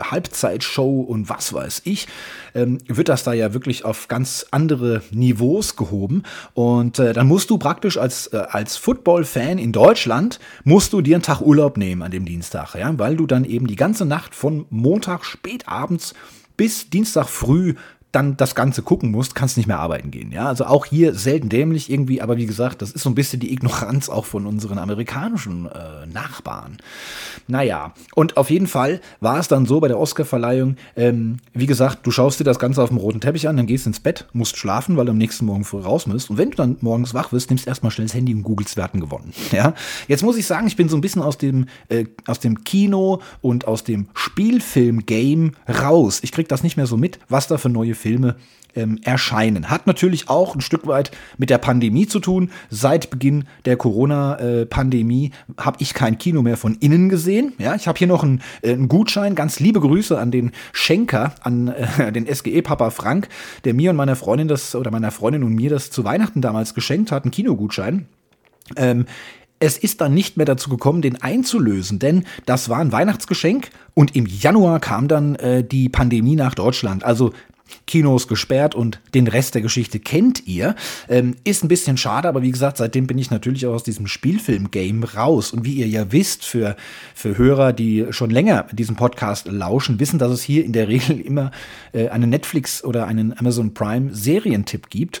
Halbzeitshow 0.00 1.00
und 1.00 1.28
was 1.28 1.52
weiß 1.52 1.82
ich, 1.84 2.08
ähm, 2.54 2.78
wird 2.86 3.08
das 3.08 3.24
da 3.24 3.32
ja 3.32 3.54
wirklich 3.54 3.84
auf 3.84 4.08
ganz 4.08 4.46
andere 4.50 5.02
Niveaus 5.10 5.76
gehoben. 5.76 6.24
Und 6.54 6.98
äh, 6.98 7.12
dann 7.12 7.26
musst 7.26 7.50
du 7.50 7.58
praktisch 7.58 7.96
als, 7.96 8.26
äh, 8.28 8.36
als 8.36 8.76
Football-Fan 8.76 9.58
in 9.58 9.72
Deutschland, 9.72 10.40
musst 10.64 10.92
du 10.92 11.00
dir 11.00 11.16
einen 11.16 11.22
Tag 11.22 11.40
Urlaub 11.40 11.76
nehmen 11.76 12.02
an 12.02 12.10
dem 12.10 12.26
Dienstag, 12.26 12.74
ja, 12.74 12.98
weil 12.98 13.16
du 13.16 13.26
dann 13.26 13.44
eben 13.44 13.66
die 13.66 13.76
ganze 13.76 14.04
Nacht 14.04 14.34
von 14.34 14.66
Montag 14.70 15.24
spätabends 15.24 16.14
bis 16.56 16.90
Dienstag 16.90 17.28
früh 17.28 17.74
dann 18.12 18.36
das 18.36 18.54
Ganze 18.54 18.82
gucken 18.82 19.10
musst, 19.10 19.34
kannst 19.34 19.56
nicht 19.56 19.66
mehr 19.66 19.78
arbeiten 19.78 20.10
gehen. 20.10 20.32
Ja, 20.32 20.46
also 20.46 20.66
auch 20.66 20.86
hier 20.86 21.14
selten 21.14 21.48
dämlich 21.48 21.90
irgendwie, 21.90 22.20
aber 22.20 22.36
wie 22.36 22.46
gesagt, 22.46 22.82
das 22.82 22.90
ist 22.90 23.02
so 23.02 23.10
ein 23.10 23.14
bisschen 23.14 23.40
die 23.40 23.52
Ignoranz 23.52 24.08
auch 24.08 24.24
von 24.24 24.46
unseren 24.46 24.78
amerikanischen 24.78 25.66
äh, 25.66 26.06
Nachbarn. 26.12 26.78
Naja, 27.46 27.94
und 28.14 28.36
auf 28.36 28.50
jeden 28.50 28.66
Fall 28.66 29.00
war 29.20 29.38
es 29.38 29.48
dann 29.48 29.66
so 29.66 29.80
bei 29.80 29.88
der 29.88 29.98
Oscar-Verleihung, 29.98 30.76
ähm, 30.96 31.38
wie 31.52 31.66
gesagt, 31.66 32.06
du 32.06 32.10
schaust 32.10 32.40
dir 32.40 32.44
das 32.44 32.58
Ganze 32.58 32.82
auf 32.82 32.88
dem 32.88 32.98
roten 32.98 33.20
Teppich 33.20 33.48
an, 33.48 33.56
dann 33.56 33.66
gehst 33.66 33.86
ins 33.86 34.00
Bett, 34.00 34.26
musst 34.32 34.56
schlafen, 34.56 34.96
weil 34.96 35.06
du 35.06 35.12
am 35.12 35.18
nächsten 35.18 35.46
Morgen 35.46 35.64
früh 35.64 35.80
raus 35.80 36.06
musst. 36.06 36.30
Und 36.30 36.38
wenn 36.38 36.50
du 36.50 36.56
dann 36.56 36.76
morgens 36.80 37.14
wach 37.14 37.32
wirst, 37.32 37.50
nimmst 37.50 37.66
erstmal 37.66 37.92
schnell 37.92 38.06
das 38.06 38.14
Handy 38.14 38.34
und 38.34 38.42
googelst, 38.42 38.76
wer 38.76 38.88
gewonnen. 38.88 39.32
Ja, 39.52 39.74
jetzt 40.06 40.22
muss 40.22 40.36
ich 40.36 40.46
sagen, 40.46 40.68
ich 40.68 40.76
bin 40.76 40.88
so 40.88 40.96
ein 40.96 41.00
bisschen 41.00 41.22
aus 41.22 41.36
dem, 41.36 41.66
äh, 41.88 42.04
aus 42.26 42.38
dem 42.38 42.62
Kino 42.64 43.20
und 43.40 43.66
aus 43.66 43.84
dem 43.84 44.08
Spielfilm-Game 44.14 45.52
raus. 45.68 46.20
Ich 46.22 46.30
krieg 46.32 46.48
das 46.48 46.62
nicht 46.62 46.76
mehr 46.76 46.86
so 46.86 46.96
mit, 46.96 47.18
was 47.28 47.48
da 47.48 47.58
für 47.58 47.68
neue 47.68 47.94
Filme 48.00 48.36
ähm, 48.74 48.98
erscheinen. 49.04 49.70
Hat 49.70 49.86
natürlich 49.86 50.28
auch 50.28 50.54
ein 50.54 50.60
Stück 50.60 50.86
weit 50.86 51.10
mit 51.38 51.50
der 51.50 51.58
Pandemie 51.58 52.06
zu 52.06 52.20
tun. 52.20 52.50
Seit 52.68 53.10
Beginn 53.10 53.44
der 53.64 53.76
Corona-Pandemie 53.76 55.32
habe 55.58 55.76
ich 55.80 55.94
kein 55.94 56.18
Kino 56.18 56.42
mehr 56.42 56.56
von 56.56 56.76
innen 56.76 57.08
gesehen. 57.08 57.52
Ja, 57.58 57.74
ich 57.74 57.88
habe 57.88 57.98
hier 57.98 58.06
noch 58.06 58.22
einen, 58.22 58.42
äh, 58.62 58.72
einen, 58.72 58.88
Gutschein. 58.88 59.34
Ganz 59.34 59.60
liebe 59.60 59.80
Grüße 59.80 60.18
an 60.18 60.30
den 60.30 60.52
Schenker, 60.72 61.34
an 61.42 61.68
äh, 61.68 62.12
den 62.12 62.26
SGE-Papa 62.32 62.90
Frank, 62.90 63.28
der 63.64 63.74
mir 63.74 63.90
und 63.90 63.96
meiner 63.96 64.16
Freundin 64.16 64.48
das 64.48 64.74
oder 64.74 64.90
meiner 64.90 65.10
Freundin 65.10 65.42
und 65.42 65.54
mir 65.54 65.70
das 65.70 65.90
zu 65.90 66.04
Weihnachten 66.04 66.40
damals 66.40 66.74
geschenkt 66.74 67.12
hat, 67.12 67.24
einen 67.24 67.32
Kinogutschein. 67.32 68.06
Ähm, 68.76 69.06
es 69.62 69.76
ist 69.76 70.00
dann 70.00 70.14
nicht 70.14 70.38
mehr 70.38 70.46
dazu 70.46 70.70
gekommen, 70.70 71.02
den 71.02 71.20
einzulösen, 71.20 71.98
denn 71.98 72.24
das 72.46 72.70
war 72.70 72.78
ein 72.78 72.92
Weihnachtsgeschenk 72.92 73.68
und 73.92 74.16
im 74.16 74.24
Januar 74.24 74.80
kam 74.80 75.06
dann 75.06 75.34
äh, 75.34 75.62
die 75.62 75.90
Pandemie 75.90 76.34
nach 76.34 76.54
Deutschland. 76.54 77.04
Also 77.04 77.32
Kinos 77.86 78.28
gesperrt 78.28 78.74
und 78.74 79.00
den 79.14 79.26
Rest 79.26 79.54
der 79.54 79.62
Geschichte 79.62 80.00
kennt 80.00 80.46
ihr. 80.46 80.74
Ähm, 81.08 81.36
ist 81.44 81.64
ein 81.64 81.68
bisschen 81.68 81.96
schade, 81.96 82.28
aber 82.28 82.42
wie 82.42 82.50
gesagt, 82.50 82.76
seitdem 82.76 83.06
bin 83.06 83.18
ich 83.18 83.30
natürlich 83.30 83.66
auch 83.66 83.74
aus 83.74 83.84
diesem 83.84 84.06
Spielfilm-Game 84.06 85.04
raus. 85.04 85.52
Und 85.52 85.64
wie 85.64 85.74
ihr 85.74 85.88
ja 85.88 86.12
wisst, 86.12 86.44
für, 86.44 86.76
für 87.14 87.36
Hörer, 87.38 87.72
die 87.72 88.06
schon 88.10 88.30
länger 88.30 88.66
diesen 88.72 88.96
Podcast 88.96 89.46
lauschen, 89.46 90.00
wissen, 90.00 90.18
dass 90.18 90.32
es 90.32 90.42
hier 90.42 90.64
in 90.64 90.72
der 90.72 90.88
Regel 90.88 91.20
immer 91.20 91.50
äh, 91.92 92.08
einen 92.08 92.30
Netflix 92.30 92.84
oder 92.84 93.06
einen 93.06 93.36
Amazon 93.38 93.74
Prime 93.74 94.14
Serientipp 94.14 94.90
gibt. 94.90 95.20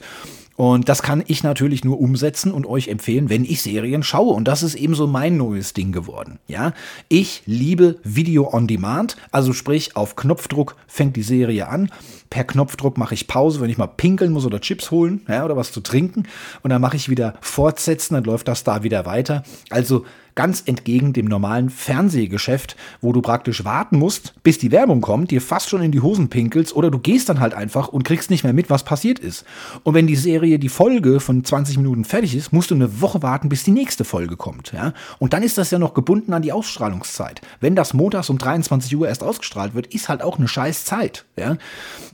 Und 0.60 0.90
das 0.90 1.02
kann 1.02 1.24
ich 1.26 1.42
natürlich 1.42 1.84
nur 1.84 1.98
umsetzen 1.98 2.52
und 2.52 2.66
euch 2.66 2.88
empfehlen, 2.88 3.30
wenn 3.30 3.46
ich 3.46 3.62
Serien 3.62 4.02
schaue. 4.02 4.34
Und 4.34 4.46
das 4.46 4.62
ist 4.62 4.74
eben 4.74 4.94
so 4.94 5.06
mein 5.06 5.38
neues 5.38 5.72
Ding 5.72 5.90
geworden. 5.90 6.38
Ja, 6.48 6.74
ich 7.08 7.42
liebe 7.46 7.98
Video 8.04 8.52
on 8.52 8.66
Demand. 8.66 9.16
Also 9.30 9.54
sprich, 9.54 9.96
auf 9.96 10.16
Knopfdruck 10.16 10.76
fängt 10.86 11.16
die 11.16 11.22
Serie 11.22 11.66
an. 11.66 11.90
Per 12.30 12.44
Knopfdruck 12.44 12.96
mache 12.96 13.14
ich 13.14 13.26
Pause, 13.26 13.60
wenn 13.60 13.70
ich 13.70 13.78
mal 13.78 13.88
pinkeln 13.88 14.32
muss 14.32 14.46
oder 14.46 14.60
Chips 14.60 14.90
holen, 14.92 15.22
ja, 15.28 15.44
oder 15.44 15.56
was 15.56 15.72
zu 15.72 15.80
trinken. 15.80 16.28
Und 16.62 16.70
dann 16.70 16.80
mache 16.80 16.96
ich 16.96 17.08
wieder 17.08 17.34
fortsetzen, 17.40 18.14
dann 18.14 18.24
läuft 18.24 18.46
das 18.46 18.62
da 18.62 18.84
wieder 18.84 19.04
weiter. 19.04 19.42
Also 19.68 20.04
Ganz 20.40 20.62
entgegen 20.64 21.12
dem 21.12 21.26
normalen 21.26 21.68
Fernsehgeschäft, 21.68 22.74
wo 23.02 23.12
du 23.12 23.20
praktisch 23.20 23.62
warten 23.66 23.98
musst, 23.98 24.32
bis 24.42 24.56
die 24.56 24.72
Werbung 24.72 25.02
kommt, 25.02 25.30
dir 25.32 25.42
fast 25.42 25.68
schon 25.68 25.82
in 25.82 25.92
die 25.92 26.00
Hosen 26.00 26.30
pinkelst 26.30 26.74
oder 26.74 26.90
du 26.90 26.98
gehst 26.98 27.28
dann 27.28 27.40
halt 27.40 27.52
einfach 27.52 27.88
und 27.88 28.04
kriegst 28.04 28.30
nicht 28.30 28.42
mehr 28.42 28.54
mit, 28.54 28.70
was 28.70 28.82
passiert 28.82 29.18
ist. 29.18 29.44
Und 29.82 29.92
wenn 29.92 30.06
die 30.06 30.16
Serie, 30.16 30.58
die 30.58 30.70
Folge 30.70 31.20
von 31.20 31.44
20 31.44 31.76
Minuten 31.76 32.06
fertig 32.06 32.34
ist, 32.34 32.54
musst 32.54 32.70
du 32.70 32.74
eine 32.74 33.02
Woche 33.02 33.22
warten, 33.22 33.50
bis 33.50 33.64
die 33.64 33.70
nächste 33.70 34.04
Folge 34.04 34.38
kommt. 34.38 34.72
Ja? 34.72 34.94
Und 35.18 35.34
dann 35.34 35.42
ist 35.42 35.58
das 35.58 35.70
ja 35.70 35.78
noch 35.78 35.92
gebunden 35.92 36.32
an 36.32 36.40
die 36.40 36.52
Ausstrahlungszeit. 36.52 37.42
Wenn 37.60 37.76
das 37.76 37.92
montags 37.92 38.30
um 38.30 38.38
23 38.38 38.96
Uhr 38.96 39.08
erst 39.08 39.22
ausgestrahlt 39.22 39.74
wird, 39.74 39.88
ist 39.88 40.08
halt 40.08 40.22
auch 40.22 40.38
eine 40.38 40.48
scheiß 40.48 40.86
Zeit. 40.86 41.26
Ja? 41.36 41.58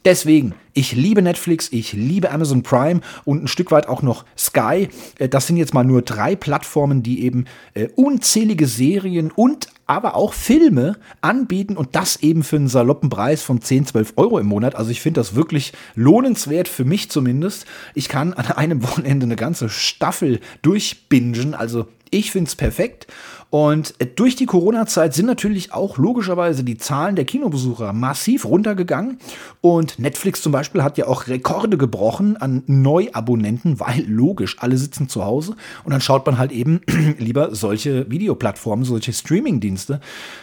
Deswegen, 0.04 0.56
Ich 0.78 0.92
liebe 0.92 1.22
Netflix, 1.22 1.68
ich 1.72 1.94
liebe 1.94 2.30
Amazon 2.30 2.62
Prime 2.62 3.00
und 3.24 3.42
ein 3.42 3.48
Stück 3.48 3.70
weit 3.70 3.88
auch 3.88 4.02
noch 4.02 4.26
Sky. 4.36 4.90
Äh, 5.18 5.30
das 5.30 5.46
sind 5.46 5.56
jetzt 5.56 5.72
mal 5.72 5.84
nur 5.84 6.02
drei 6.02 6.36
Plattformen, 6.36 7.02
die 7.02 7.24
eben 7.24 7.46
äh, 7.72 7.88
unzählige 7.96 8.66
Serien 8.66 9.30
und 9.30 9.68
aber 9.86 10.16
auch 10.16 10.34
Filme 10.34 10.98
anbieten 11.22 11.78
und 11.78 11.96
das 11.96 12.16
eben 12.16 12.42
für 12.42 12.56
einen 12.56 12.68
saloppen 12.68 13.08
Preis 13.08 13.42
von 13.42 13.62
10, 13.62 13.86
12 13.86 14.12
Euro 14.16 14.38
im 14.38 14.48
Monat. 14.48 14.74
Also 14.74 14.90
ich 14.90 15.00
finde 15.00 15.20
das 15.20 15.34
wirklich 15.34 15.72
lohnenswert, 15.94 16.68
für 16.68 16.84
mich 16.84 17.10
zumindest. 17.10 17.64
Ich 17.94 18.10
kann 18.10 18.34
an 18.34 18.44
einem 18.52 18.82
Wochenende 18.86 19.24
eine 19.24 19.36
ganze 19.36 19.70
Staffel 19.70 20.40
durchbingen, 20.60 21.54
also 21.54 21.86
ich 22.10 22.30
finde 22.30 22.48
es 22.48 22.54
perfekt. 22.54 23.06
Und 23.50 23.94
durch 24.16 24.36
die 24.36 24.46
Corona-Zeit 24.46 25.14
sind 25.14 25.26
natürlich 25.26 25.72
auch 25.72 25.98
logischerweise 25.98 26.64
die 26.64 26.76
Zahlen 26.76 27.16
der 27.16 27.24
Kinobesucher 27.24 27.92
massiv 27.92 28.44
runtergegangen. 28.44 29.18
Und 29.60 29.98
Netflix 29.98 30.42
zum 30.42 30.52
Beispiel 30.52 30.82
hat 30.82 30.98
ja 30.98 31.06
auch 31.06 31.28
Rekorde 31.28 31.76
gebrochen 31.78 32.36
an 32.36 32.62
Neuabonnenten, 32.66 33.78
weil 33.80 34.04
logisch, 34.06 34.56
alle 34.60 34.76
sitzen 34.76 35.08
zu 35.08 35.24
Hause. 35.24 35.56
Und 35.84 35.92
dann 35.92 36.00
schaut 36.00 36.26
man 36.26 36.38
halt 36.38 36.52
eben 36.52 36.80
lieber 37.18 37.54
solche 37.54 38.10
Videoplattformen, 38.10 38.84
solche 38.84 39.12
Streaming-Dienste. 39.12 40.00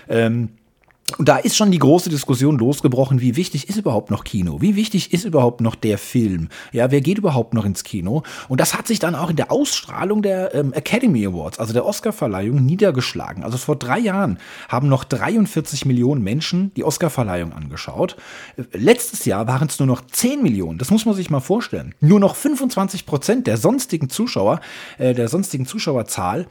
Ähm, 0.08 0.50
und 1.18 1.30
da 1.30 1.38
ist 1.38 1.56
schon 1.56 1.72
die 1.72 1.80
große 1.80 2.10
Diskussion 2.10 2.58
losgebrochen, 2.58 3.22
wie 3.22 3.36
wichtig 3.36 3.70
ist 3.70 3.78
überhaupt 3.78 4.12
noch 4.12 4.24
Kino? 4.24 4.62
Wie 4.62 4.76
wichtig 4.76 5.14
ist 5.14 5.26
überhaupt 5.26 5.62
noch 5.62 5.76
der 5.76 5.98
Film? 5.98 6.50
Ja, 6.72 6.92
wer 6.92 7.02
geht 7.02 7.18
überhaupt 7.18 7.54
noch 7.54 7.66
ins 7.66 7.84
Kino? 7.84 8.24
Und 8.48 8.60
das 8.60 8.78
hat 8.78 8.88
sich 8.88 9.00
dann 9.00 9.16
auch 9.16 9.30
in 9.30 9.36
der 9.36 9.52
Ausstrahlung 9.52 10.22
der 10.22 10.54
ähm, 10.56 10.74
Academy 10.74 11.26
Awards, 11.26 11.60
also 11.60 11.74
der 11.74 11.86
Oscarverleihung, 11.86 12.66
niedergeschlagen. 12.66 13.44
Also 13.44 13.58
vor 13.58 13.76
drei 13.76 14.00
Jahren 14.00 14.40
haben 14.70 14.88
noch 14.88 15.04
43 15.04 15.86
Millionen 15.86 16.24
Menschen 16.24 16.74
die 16.76 16.84
Oscarverleihung 16.84 17.54
angeschaut. 17.54 18.16
Letztes 18.72 19.26
Jahr 19.26 19.48
waren 19.48 19.68
es 19.68 19.80
nur 19.80 19.88
noch 19.88 20.02
10 20.06 20.42
Millionen. 20.42 20.78
Das 20.78 20.92
muss 20.92 21.06
man 21.06 21.16
sich 21.16 21.30
mal 21.30 21.40
vorstellen. 21.40 21.94
Nur 22.00 22.20
noch 22.20 22.36
25 22.36 23.06
Prozent 23.06 23.48
der 23.48 23.58
sonstigen 23.58 24.10
Zuschauer, 24.10 24.62
äh, 24.98 25.14
der 25.14 25.28
sonstigen 25.28 25.66
Zuschauerzahl 25.66 26.48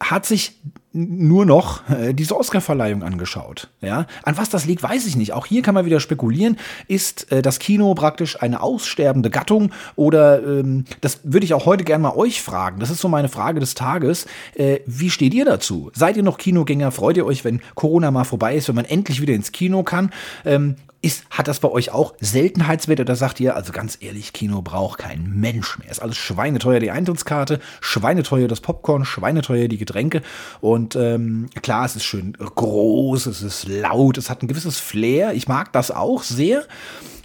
hat 0.00 0.26
sich 0.26 0.58
nur 0.96 1.44
noch 1.44 1.88
äh, 1.90 2.14
diese 2.14 2.36
Oscarverleihung 2.36 3.02
angeschaut. 3.02 3.68
Ja, 3.82 4.06
an 4.22 4.36
was 4.38 4.48
das 4.48 4.64
liegt, 4.64 4.82
weiß 4.82 5.06
ich 5.06 5.14
nicht. 5.14 5.32
Auch 5.32 5.46
hier 5.46 5.62
kann 5.62 5.74
man 5.74 5.84
wieder 5.84 6.00
spekulieren. 6.00 6.56
Ist 6.88 7.30
äh, 7.30 7.42
das 7.42 7.58
Kino 7.58 7.94
praktisch 7.94 8.40
eine 8.40 8.62
aussterbende 8.62 9.30
Gattung 9.30 9.70
oder 9.94 10.42
ähm, 10.42 10.84
das 11.02 11.20
würde 11.24 11.44
ich 11.44 11.54
auch 11.54 11.66
heute 11.66 11.84
gerne 11.84 12.02
mal 12.02 12.16
euch 12.16 12.40
fragen. 12.40 12.80
Das 12.80 12.90
ist 12.90 13.00
so 13.00 13.08
meine 13.08 13.28
Frage 13.28 13.60
des 13.60 13.74
Tages. 13.74 14.26
Äh, 14.54 14.80
wie 14.86 15.10
steht 15.10 15.34
ihr 15.34 15.44
dazu? 15.44 15.90
Seid 15.94 16.16
ihr 16.16 16.22
noch 16.22 16.38
Kinogänger? 16.38 16.90
Freut 16.90 17.16
ihr 17.18 17.26
euch, 17.26 17.44
wenn 17.44 17.60
Corona 17.74 18.10
mal 18.10 18.24
vorbei 18.24 18.56
ist, 18.56 18.68
wenn 18.68 18.76
man 18.76 18.86
endlich 18.86 19.20
wieder 19.20 19.34
ins 19.34 19.52
Kino 19.52 19.82
kann? 19.82 20.10
Ähm, 20.44 20.76
ist, 21.06 21.24
hat 21.30 21.46
das 21.46 21.60
bei 21.60 21.68
euch 21.68 21.92
auch 21.92 22.14
Seltenheitswert 22.20 22.98
oder 23.00 23.14
sagt 23.14 23.38
ihr, 23.38 23.54
also 23.54 23.72
ganz 23.72 23.96
ehrlich, 24.00 24.32
Kino 24.32 24.60
braucht 24.60 24.98
kein 24.98 25.30
Mensch 25.38 25.78
mehr. 25.78 25.90
Ist 25.90 26.02
alles 26.02 26.16
schweineteuer 26.16 26.80
die 26.80 26.90
Eintrittskarte, 26.90 27.60
schweineteuer 27.80 28.48
das 28.48 28.60
Popcorn, 28.60 29.04
schweineteuer 29.04 29.68
die 29.68 29.78
Getränke. 29.78 30.22
Und 30.60 30.96
ähm, 30.96 31.48
klar, 31.62 31.84
es 31.84 31.94
ist 31.94 32.04
schön 32.04 32.32
groß, 32.32 33.26
es 33.26 33.42
ist 33.42 33.68
laut, 33.68 34.18
es 34.18 34.28
hat 34.28 34.42
ein 34.42 34.48
gewisses 34.48 34.80
Flair. 34.80 35.32
Ich 35.34 35.46
mag 35.46 35.72
das 35.72 35.92
auch 35.92 36.24
sehr. 36.24 36.64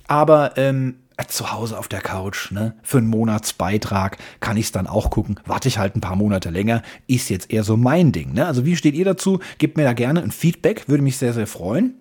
Aber 0.07 0.57
ähm, 0.57 0.97
zu 1.27 1.51
Hause 1.51 1.77
auf 1.77 1.87
der 1.87 2.01
Couch, 2.01 2.51
ne? 2.51 2.73
Für 2.81 2.97
einen 2.97 3.07
Monatsbeitrag 3.07 4.17
kann 4.39 4.57
ich 4.57 4.65
es 4.65 4.71
dann 4.71 4.87
auch 4.87 5.09
gucken. 5.09 5.39
Warte 5.45 5.67
ich 5.67 5.77
halt 5.77 5.95
ein 5.95 6.01
paar 6.01 6.15
Monate 6.15 6.49
länger, 6.49 6.81
ist 7.07 7.29
jetzt 7.29 7.51
eher 7.51 7.63
so 7.63 7.77
mein 7.77 8.11
Ding. 8.11 8.33
Ne? 8.33 8.45
Also 8.45 8.65
wie 8.65 8.75
steht 8.75 8.95
ihr 8.95 9.05
dazu? 9.05 9.39
Gebt 9.57 9.77
mir 9.77 9.83
da 9.83 9.93
gerne 9.93 10.21
ein 10.21 10.31
Feedback, 10.31 10.87
würde 10.87 11.03
mich 11.03 11.17
sehr, 11.17 11.33
sehr 11.33 11.47
freuen. 11.47 12.00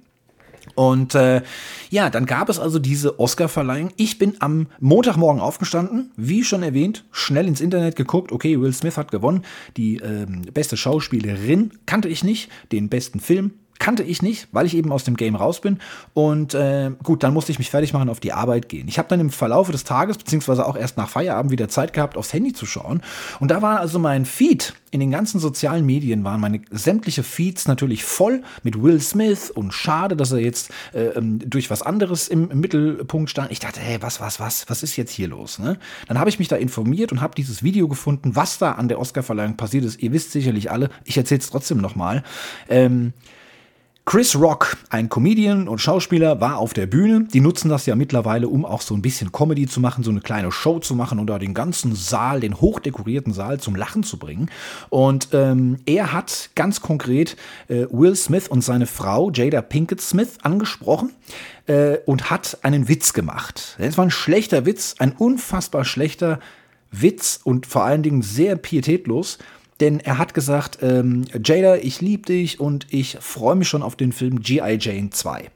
Und 0.80 1.14
äh, 1.14 1.42
ja, 1.90 2.08
dann 2.08 2.24
gab 2.24 2.48
es 2.48 2.58
also 2.58 2.78
diese 2.78 3.20
Oscar-Verleihung. 3.20 3.90
Ich 3.96 4.16
bin 4.16 4.36
am 4.38 4.68
Montagmorgen 4.78 5.42
aufgestanden, 5.42 6.10
wie 6.16 6.42
schon 6.42 6.62
erwähnt, 6.62 7.04
schnell 7.12 7.46
ins 7.46 7.60
Internet 7.60 7.96
geguckt. 7.96 8.32
Okay, 8.32 8.58
Will 8.58 8.72
Smith 8.72 8.96
hat 8.96 9.10
gewonnen. 9.10 9.44
Die 9.76 9.98
ähm, 9.98 10.40
beste 10.54 10.78
Schauspielerin 10.78 11.72
kannte 11.84 12.08
ich 12.08 12.24
nicht. 12.24 12.48
Den 12.72 12.88
besten 12.88 13.20
Film 13.20 13.52
kannte 13.80 14.04
ich 14.04 14.22
nicht, 14.22 14.46
weil 14.52 14.66
ich 14.66 14.76
eben 14.76 14.92
aus 14.92 15.02
dem 15.02 15.16
Game 15.16 15.34
raus 15.34 15.60
bin. 15.60 15.80
Und 16.14 16.54
äh, 16.54 16.92
gut, 17.02 17.24
dann 17.24 17.34
musste 17.34 17.50
ich 17.50 17.58
mich 17.58 17.70
fertig 17.70 17.92
machen, 17.92 18.08
auf 18.08 18.20
die 18.20 18.32
Arbeit 18.32 18.68
gehen. 18.68 18.86
Ich 18.86 18.98
habe 18.98 19.08
dann 19.08 19.18
im 19.18 19.30
Verlauf 19.30 19.70
des 19.70 19.82
Tages, 19.82 20.18
beziehungsweise 20.18 20.66
auch 20.66 20.76
erst 20.76 20.96
nach 20.96 21.08
Feierabend 21.08 21.50
wieder 21.50 21.68
Zeit 21.68 21.92
gehabt, 21.92 22.16
aufs 22.16 22.32
Handy 22.32 22.52
zu 22.52 22.66
schauen. 22.66 23.02
Und 23.40 23.50
da 23.50 23.62
war 23.62 23.80
also 23.80 23.98
mein 23.98 24.26
Feed 24.26 24.74
in 24.90 25.00
den 25.00 25.10
ganzen 25.10 25.40
sozialen 25.40 25.86
Medien, 25.86 26.24
waren 26.24 26.40
meine 26.40 26.60
sämtliche 26.70 27.22
Feeds 27.22 27.68
natürlich 27.68 28.04
voll 28.04 28.42
mit 28.62 28.82
Will 28.82 29.00
Smith 29.00 29.50
und 29.50 29.72
schade, 29.72 30.16
dass 30.16 30.32
er 30.32 30.40
jetzt 30.40 30.70
äh, 30.92 31.06
ähm, 31.16 31.38
durch 31.38 31.70
was 31.70 31.82
anderes 31.82 32.28
im, 32.28 32.50
im, 32.50 32.60
Mittelpunkt 32.60 33.30
stand. 33.30 33.50
Ich 33.50 33.60
dachte, 33.60 33.80
hey, 33.80 33.98
was, 34.00 34.20
was, 34.20 34.40
was, 34.40 34.68
was 34.68 34.82
ist 34.82 34.96
jetzt 34.96 35.12
hier 35.12 35.28
los? 35.28 35.58
Ne? 35.58 35.78
Dann 36.08 36.18
habe 36.18 36.28
ich 36.28 36.38
mich 36.38 36.48
da 36.48 36.56
informiert 36.56 37.12
und 37.12 37.20
habe 37.20 37.34
dieses 37.34 37.62
Video 37.62 37.88
gefunden, 37.88 38.36
was 38.36 38.58
da 38.58 38.72
an 38.72 38.88
der 38.88 38.98
Oscarverleihung 38.98 39.56
passiert 39.56 39.84
ist. 39.84 40.02
Ihr 40.02 40.12
wisst 40.12 40.32
sicherlich 40.32 40.70
alle, 40.70 40.90
ich 41.04 41.16
erzähle 41.16 41.40
es 41.40 41.48
trotzdem 41.48 41.78
nochmal. 41.78 42.24
Ähm, 42.68 43.12
Chris 44.10 44.34
Rock, 44.34 44.76
ein 44.88 45.08
Comedian 45.08 45.68
und 45.68 45.78
Schauspieler, 45.78 46.40
war 46.40 46.58
auf 46.58 46.72
der 46.72 46.88
Bühne. 46.88 47.28
Die 47.32 47.40
nutzen 47.40 47.68
das 47.68 47.86
ja 47.86 47.94
mittlerweile, 47.94 48.48
um 48.48 48.64
auch 48.64 48.80
so 48.80 48.92
ein 48.96 49.02
bisschen 49.02 49.30
Comedy 49.30 49.68
zu 49.68 49.78
machen, 49.78 50.02
so 50.02 50.10
eine 50.10 50.20
kleine 50.20 50.50
Show 50.50 50.80
zu 50.80 50.96
machen 50.96 51.20
und 51.20 51.28
da 51.28 51.38
den 51.38 51.54
ganzen 51.54 51.94
Saal, 51.94 52.40
den 52.40 52.60
hochdekorierten 52.60 53.32
Saal 53.32 53.60
zum 53.60 53.76
Lachen 53.76 54.02
zu 54.02 54.18
bringen. 54.18 54.50
Und 54.88 55.28
ähm, 55.32 55.76
er 55.86 56.12
hat 56.12 56.50
ganz 56.56 56.80
konkret 56.80 57.36
äh, 57.68 57.86
Will 57.92 58.16
Smith 58.16 58.48
und 58.48 58.62
seine 58.62 58.86
Frau 58.86 59.30
Jada 59.30 59.62
Pinkett 59.62 60.00
Smith 60.00 60.38
angesprochen 60.42 61.12
äh, 61.68 61.98
und 62.04 62.32
hat 62.32 62.58
einen 62.62 62.88
Witz 62.88 63.12
gemacht. 63.12 63.76
Es 63.78 63.96
war 63.96 64.06
ein 64.06 64.10
schlechter 64.10 64.66
Witz, 64.66 64.96
ein 64.98 65.12
unfassbar 65.12 65.84
schlechter 65.84 66.40
Witz 66.90 67.38
und 67.44 67.64
vor 67.64 67.84
allen 67.84 68.02
Dingen 68.02 68.22
sehr 68.22 68.56
pietätlos 68.56 69.38
denn 69.80 70.00
er 70.00 70.18
hat 70.18 70.34
gesagt, 70.34 70.78
ähm, 70.82 71.24
Jada, 71.44 71.76
ich 71.76 72.00
liebe 72.00 72.24
dich 72.24 72.60
und 72.60 72.86
ich 72.90 73.18
freue 73.20 73.56
mich 73.56 73.68
schon 73.68 73.82
auf 73.82 73.96
den 73.96 74.12
Film 74.12 74.40
G.I. 74.40 74.78
Jane 74.80 75.10
2. 75.10 75.50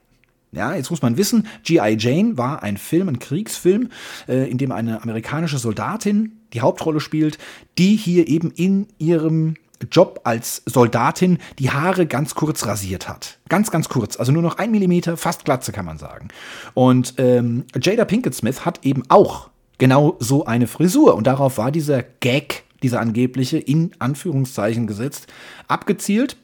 Ja, 0.51 0.73
jetzt 0.73 0.89
muss 0.89 1.01
man 1.01 1.17
wissen, 1.17 1.47
G.I. 1.63 1.97
Jane 1.99 2.37
war 2.37 2.63
ein 2.63 2.77
Film, 2.77 3.09
ein 3.09 3.19
Kriegsfilm, 3.19 3.89
äh, 4.27 4.49
in 4.49 4.57
dem 4.57 4.71
eine 4.71 5.03
amerikanische 5.03 5.57
Soldatin 5.57 6.39
die 6.53 6.61
Hauptrolle 6.61 7.01
spielt, 7.01 7.37
die 7.77 7.97
hier 7.97 8.27
eben 8.27 8.51
in 8.51 8.87
ihrem 8.97 9.55
Job 9.91 10.21
als 10.23 10.63
Soldatin 10.65 11.39
die 11.59 11.71
Haare 11.71 12.05
ganz 12.05 12.33
kurz 12.35 12.65
rasiert 12.65 13.09
hat. 13.09 13.39
Ganz, 13.49 13.71
ganz 13.71 13.89
kurz. 13.89 14.17
Also 14.17 14.31
nur 14.31 14.41
noch 14.41 14.57
ein 14.57 14.71
Millimeter, 14.71 15.17
fast 15.17 15.43
Glatze 15.43 15.73
kann 15.73 15.85
man 15.85 15.97
sagen. 15.97 16.29
Und 16.73 17.15
ähm, 17.17 17.65
Jada 17.79 18.05
Pinkett 18.05 18.33
Smith 18.33 18.65
hat 18.65 18.85
eben 18.85 19.03
auch 19.09 19.49
genau 19.77 20.15
so 20.19 20.45
eine 20.45 20.67
Frisur. 20.67 21.15
Und 21.15 21.27
darauf 21.27 21.57
war 21.57 21.71
dieser 21.71 22.03
Gag 22.03 22.63
dieser 22.85 23.01
angebliche, 23.01 23.57
in 23.57 23.91
Anführungszeichen 23.97 24.85
gesetzt, 24.85 25.27
abgezielt. 25.67 26.37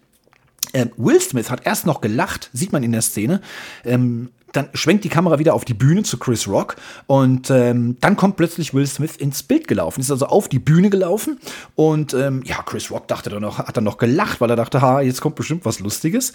Ähm, 0.74 0.92
Will 0.98 1.22
Smith 1.22 1.52
hat 1.52 1.66
erst 1.66 1.86
noch 1.86 2.02
gelacht, 2.02 2.50
sieht 2.52 2.72
man 2.72 2.82
in 2.82 2.92
der 2.92 3.02
Szene. 3.02 3.42
Ähm, 3.86 4.30
dann 4.54 4.70
schwenkt 4.74 5.04
die 5.04 5.10
Kamera 5.10 5.40
wieder 5.40 5.54
auf 5.54 5.66
die 5.66 5.74
Bühne 5.74 6.04
zu 6.04 6.18
Chris 6.18 6.48
Rock 6.48 6.76
und 7.08 7.50
ähm, 7.50 7.96
dann 8.02 8.18
kommt 8.18 8.36
plötzlich 8.36 8.74
Will 8.74 8.88
Smith 8.88 9.16
ins 9.16 9.44
Bild 9.44 9.68
gelaufen, 9.68 10.02
ist 10.02 10.12
also 10.12 10.26
auf 10.26 10.50
die 10.50 10.60
Bühne 10.60 10.90
gelaufen 10.90 11.40
und 11.76 12.14
ähm, 12.14 12.42
ja, 12.44 12.62
Chris 12.64 12.92
Rock 12.92 13.08
dachte 13.08 13.30
dann 13.30 13.44
noch, 13.44 13.60
hat 13.60 13.78
dann 13.78 13.84
noch 13.84 13.98
gelacht, 13.98 14.42
weil 14.42 14.50
er 14.50 14.58
dachte, 14.58 14.82
ha, 14.82 15.00
jetzt 15.00 15.22
kommt 15.22 15.36
bestimmt 15.36 15.64
was 15.64 15.80
Lustiges. 15.80 16.34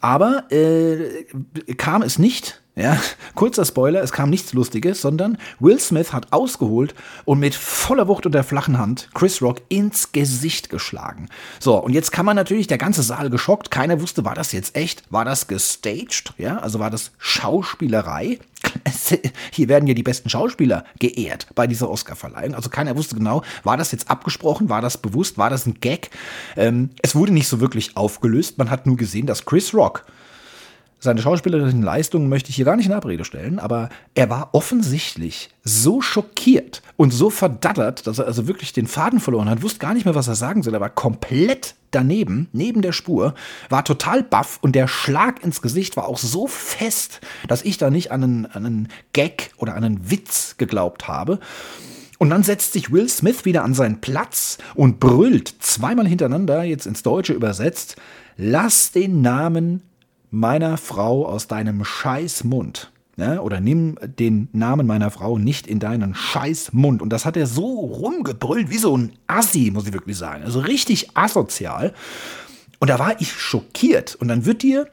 Aber 0.00 0.50
äh, 0.50 1.24
kam 1.76 2.02
es 2.02 2.18
nicht. 2.18 2.61
Ja, 2.74 2.98
kurzer 3.34 3.66
Spoiler, 3.66 4.02
es 4.02 4.12
kam 4.12 4.30
nichts 4.30 4.54
Lustiges, 4.54 5.02
sondern 5.02 5.36
Will 5.60 5.78
Smith 5.78 6.14
hat 6.14 6.32
ausgeholt 6.32 6.94
und 7.26 7.38
mit 7.38 7.54
voller 7.54 8.08
Wucht 8.08 8.24
und 8.24 8.32
der 8.32 8.44
flachen 8.44 8.78
Hand 8.78 9.10
Chris 9.12 9.42
Rock 9.42 9.60
ins 9.68 10.12
Gesicht 10.12 10.70
geschlagen. 10.70 11.28
So, 11.60 11.76
und 11.76 11.92
jetzt 11.92 12.12
kann 12.12 12.24
man 12.24 12.34
natürlich, 12.34 12.68
der 12.68 12.78
ganze 12.78 13.02
Saal 13.02 13.28
geschockt, 13.28 13.70
keiner 13.70 14.00
wusste, 14.00 14.24
war 14.24 14.34
das 14.34 14.52
jetzt 14.52 14.74
echt? 14.74 15.02
War 15.10 15.26
das 15.26 15.48
gestaged? 15.48 16.32
Ja, 16.38 16.60
also 16.60 16.78
war 16.78 16.88
das 16.88 17.10
Schauspielerei? 17.18 18.38
Hier 19.52 19.68
werden 19.68 19.86
ja 19.86 19.92
die 19.92 20.02
besten 20.02 20.30
Schauspieler 20.30 20.86
geehrt 20.98 21.48
bei 21.54 21.66
dieser 21.66 21.90
Oscarverleihung. 21.90 22.54
Also 22.54 22.70
keiner 22.70 22.96
wusste 22.96 23.16
genau, 23.16 23.42
war 23.64 23.76
das 23.76 23.92
jetzt 23.92 24.10
abgesprochen, 24.10 24.70
war 24.70 24.80
das 24.80 24.96
bewusst, 24.96 25.36
war 25.36 25.50
das 25.50 25.66
ein 25.66 25.74
Gag? 25.80 26.08
Ähm, 26.56 26.88
es 27.02 27.14
wurde 27.14 27.34
nicht 27.34 27.48
so 27.48 27.60
wirklich 27.60 27.98
aufgelöst. 27.98 28.56
Man 28.56 28.70
hat 28.70 28.86
nur 28.86 28.96
gesehen, 28.96 29.26
dass 29.26 29.44
Chris 29.44 29.74
Rock 29.74 30.06
seine 31.02 31.20
schauspielerischen 31.20 31.82
Leistungen 31.82 32.28
möchte 32.28 32.50
ich 32.50 32.56
hier 32.56 32.64
gar 32.64 32.76
nicht 32.76 32.86
in 32.86 32.92
Abrede 32.92 33.24
stellen, 33.24 33.58
aber 33.58 33.88
er 34.14 34.30
war 34.30 34.50
offensichtlich 34.52 35.50
so 35.64 36.00
schockiert 36.00 36.80
und 36.96 37.12
so 37.12 37.28
verdattert, 37.28 38.06
dass 38.06 38.20
er 38.20 38.26
also 38.26 38.46
wirklich 38.46 38.72
den 38.72 38.86
Faden 38.86 39.18
verloren 39.18 39.50
hat, 39.50 39.62
wusste 39.62 39.80
gar 39.80 39.94
nicht 39.94 40.04
mehr, 40.04 40.14
was 40.14 40.28
er 40.28 40.36
sagen 40.36 40.62
soll. 40.62 40.74
Er 40.74 40.80
war 40.80 40.90
komplett 40.90 41.74
daneben, 41.90 42.48
neben 42.52 42.82
der 42.82 42.92
Spur, 42.92 43.34
war 43.68 43.84
total 43.84 44.22
baff 44.22 44.60
und 44.62 44.76
der 44.76 44.86
Schlag 44.86 45.42
ins 45.42 45.60
Gesicht 45.60 45.96
war 45.96 46.06
auch 46.06 46.18
so 46.18 46.46
fest, 46.46 47.20
dass 47.48 47.62
ich 47.62 47.78
da 47.78 47.90
nicht 47.90 48.12
an 48.12 48.22
einen, 48.22 48.46
an 48.46 48.64
einen 48.64 48.88
Gag 49.12 49.50
oder 49.56 49.74
an 49.74 49.82
einen 49.82 50.08
Witz 50.08 50.54
geglaubt 50.56 51.08
habe. 51.08 51.40
Und 52.18 52.30
dann 52.30 52.44
setzt 52.44 52.74
sich 52.74 52.92
Will 52.92 53.08
Smith 53.08 53.44
wieder 53.44 53.64
an 53.64 53.74
seinen 53.74 54.00
Platz 54.00 54.58
und 54.76 55.00
brüllt 55.00 55.52
zweimal 55.58 56.06
hintereinander, 56.06 56.62
jetzt 56.62 56.86
ins 56.86 57.02
Deutsche 57.02 57.32
übersetzt, 57.32 57.96
lass 58.36 58.92
den 58.92 59.20
Namen 59.20 59.82
meiner 60.32 60.78
Frau 60.78 61.26
aus 61.26 61.46
deinem 61.46 61.84
Scheißmund. 61.84 62.90
ja, 63.16 63.38
oder 63.40 63.60
nimm 63.60 63.98
den 64.18 64.48
Namen 64.52 64.86
meiner 64.86 65.10
Frau 65.10 65.38
nicht 65.38 65.66
in 65.66 65.78
deinen 65.78 66.14
scheiß 66.14 66.72
Mund. 66.72 67.02
Und 67.02 67.10
das 67.10 67.26
hat 67.26 67.36
er 67.36 67.46
so 67.46 67.80
rumgebrüllt, 67.80 68.70
wie 68.70 68.78
so 68.78 68.96
ein 68.96 69.12
Assi, 69.26 69.70
muss 69.72 69.86
ich 69.86 69.92
wirklich 69.92 70.16
sagen. 70.16 70.42
Also 70.42 70.60
richtig 70.60 71.14
asozial. 71.14 71.92
Und 72.80 72.88
da 72.88 72.98
war 72.98 73.20
ich 73.20 73.32
schockiert. 73.32 74.14
Und 74.16 74.28
dann 74.28 74.46
wird 74.46 74.62
dir 74.62 74.88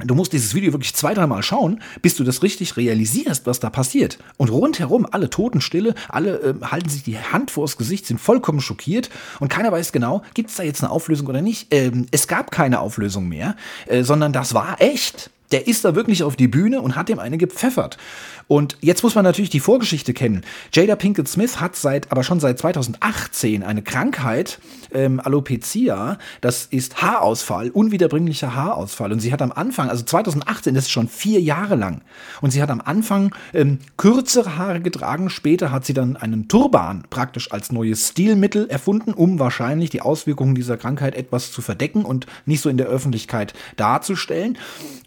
Du 0.00 0.16
musst 0.16 0.32
dieses 0.32 0.54
Video 0.54 0.72
wirklich 0.72 0.94
zwei, 0.94 1.14
dreimal 1.14 1.44
schauen, 1.44 1.80
bis 2.02 2.16
du 2.16 2.24
das 2.24 2.42
richtig 2.42 2.76
realisierst, 2.76 3.46
was 3.46 3.60
da 3.60 3.70
passiert. 3.70 4.18
Und 4.36 4.50
rundherum 4.50 5.06
alle 5.08 5.30
Totenstille, 5.30 5.94
alle 6.08 6.40
äh, 6.40 6.54
halten 6.64 6.88
sich 6.88 7.04
die 7.04 7.16
Hand 7.16 7.52
vors 7.52 7.76
Gesicht, 7.76 8.06
sind 8.06 8.20
vollkommen 8.20 8.60
schockiert 8.60 9.08
und 9.38 9.48
keiner 9.48 9.70
weiß 9.70 9.92
genau, 9.92 10.22
gibt 10.34 10.50
es 10.50 10.56
da 10.56 10.64
jetzt 10.64 10.82
eine 10.82 10.90
Auflösung 10.90 11.28
oder 11.28 11.42
nicht. 11.42 11.72
Ähm, 11.72 12.06
es 12.10 12.26
gab 12.26 12.50
keine 12.50 12.80
Auflösung 12.80 13.28
mehr, 13.28 13.54
äh, 13.86 14.02
sondern 14.02 14.32
das 14.32 14.52
war 14.52 14.80
echt. 14.80 15.30
Der 15.52 15.66
ist 15.66 15.84
da 15.84 15.94
wirklich 15.94 16.22
auf 16.22 16.36
die 16.36 16.48
Bühne 16.48 16.80
und 16.80 16.96
hat 16.96 17.08
dem 17.08 17.18
eine 17.18 17.38
gepfeffert. 17.38 17.98
Und 18.46 18.76
jetzt 18.80 19.02
muss 19.02 19.14
man 19.14 19.24
natürlich 19.24 19.50
die 19.50 19.60
Vorgeschichte 19.60 20.12
kennen. 20.12 20.42
Jada 20.72 20.96
Pinkett 20.96 21.28
Smith 21.28 21.60
hat 21.60 21.76
seit, 21.76 22.10
aber 22.12 22.22
schon 22.22 22.40
seit 22.40 22.58
2018 22.58 23.62
eine 23.62 23.82
Krankheit, 23.82 24.58
ähm, 24.92 25.20
Alopecia. 25.20 26.18
Das 26.40 26.66
ist 26.66 27.00
Haarausfall, 27.00 27.70
unwiederbringlicher 27.70 28.54
Haarausfall. 28.54 29.12
Und 29.12 29.20
sie 29.20 29.32
hat 29.32 29.40
am 29.40 29.52
Anfang, 29.52 29.88
also 29.88 30.04
2018, 30.04 30.74
das 30.74 30.84
ist 30.84 30.90
schon 30.90 31.08
vier 31.08 31.40
Jahre 31.40 31.76
lang. 31.76 32.02
Und 32.42 32.50
sie 32.50 32.62
hat 32.62 32.70
am 32.70 32.82
Anfang 32.82 33.34
ähm, 33.54 33.78
kürzere 33.96 34.56
Haare 34.56 34.80
getragen. 34.80 35.30
Später 35.30 35.70
hat 35.70 35.86
sie 35.86 35.94
dann 35.94 36.16
einen 36.16 36.48
Turban 36.48 37.04
praktisch 37.08 37.50
als 37.50 37.72
neues 37.72 38.08
Stilmittel 38.08 38.68
erfunden, 38.68 39.14
um 39.14 39.38
wahrscheinlich 39.38 39.90
die 39.90 40.02
Auswirkungen 40.02 40.54
dieser 40.54 40.76
Krankheit 40.76 41.14
etwas 41.14 41.50
zu 41.50 41.62
verdecken 41.62 42.04
und 42.04 42.26
nicht 42.44 42.60
so 42.60 42.68
in 42.68 42.76
der 42.76 42.86
Öffentlichkeit 42.86 43.54
darzustellen. 43.76 44.58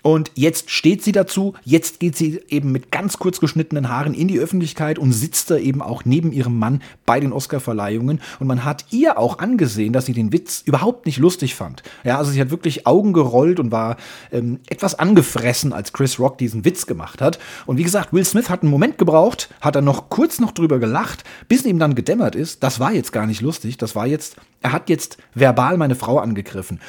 Und 0.02 0.27
jetzt 0.36 0.70
steht 0.70 1.04
sie 1.04 1.12
dazu. 1.12 1.54
Jetzt 1.64 2.00
geht 2.00 2.16
sie 2.16 2.42
eben 2.50 2.72
mit 2.72 2.92
ganz 2.92 3.18
kurz 3.18 3.40
geschnittenen 3.40 3.90
Haaren 3.90 4.14
in 4.14 4.28
die 4.28 4.40
Öffentlichkeit 4.40 5.00
und 5.00 5.12
sitzt 5.12 5.52
da 5.52 5.58
eben 5.58 5.82
auch 5.82 6.06
neben 6.06 6.32
ihrem 6.32 6.58
Mann 6.58 6.82
bei 7.06 7.20
den 7.20 7.34
Oscarverleihungen. 7.34 8.22
Und 8.40 8.48
man 8.48 8.64
hat 8.64 8.86
ihr 8.92 9.18
auch 9.18 9.40
angesehen, 9.40 9.94
dass 9.94 10.06
sie 10.06 10.14
den 10.14 10.32
Witz 10.32 10.62
überhaupt 10.66 11.06
nicht 11.06 11.18
lustig 11.18 11.56
fand. 11.56 11.84
Ja, 12.04 12.18
also 12.18 12.32
sie 12.32 12.42
hat 12.42 12.52
wirklich 12.52 12.88
Augen 12.88 13.14
gerollt 13.14 13.60
und 13.60 13.72
war 13.72 13.98
ähm, 14.32 14.60
etwas 14.68 14.96
angefressen, 14.96 15.74
als 15.74 15.94
Chris 15.94 16.20
Rock 16.20 16.38
diesen 16.38 16.66
Witz 16.66 16.86
gemacht 16.86 17.22
hat. 17.22 17.40
Und 17.66 17.78
wie 17.78 17.84
gesagt, 17.84 18.14
Will 18.14 18.26
Smith 18.26 18.50
hat 18.50 18.62
einen 18.62 18.72
Moment 18.72 18.98
gebraucht, 18.98 19.50
hat 19.62 19.76
dann 19.76 19.86
noch 19.86 20.10
kurz 20.10 20.40
noch 20.40 20.52
drüber 20.52 20.80
gelacht, 20.80 21.24
bis 21.48 21.66
ihm 21.66 21.80
dann 21.80 21.96
gedämmert 21.96 22.36
ist. 22.36 22.64
Das 22.64 22.80
war 22.80 22.92
jetzt 22.94 23.12
gar 23.12 23.28
nicht 23.28 23.42
lustig. 23.42 23.78
Das 23.78 23.96
war 23.96 24.08
jetzt, 24.08 24.36
er 24.62 24.72
hat 24.72 24.90
jetzt 24.90 25.18
verbal 25.34 25.78
meine 25.78 25.96
Frau 25.96 26.20
angegriffen. 26.20 26.80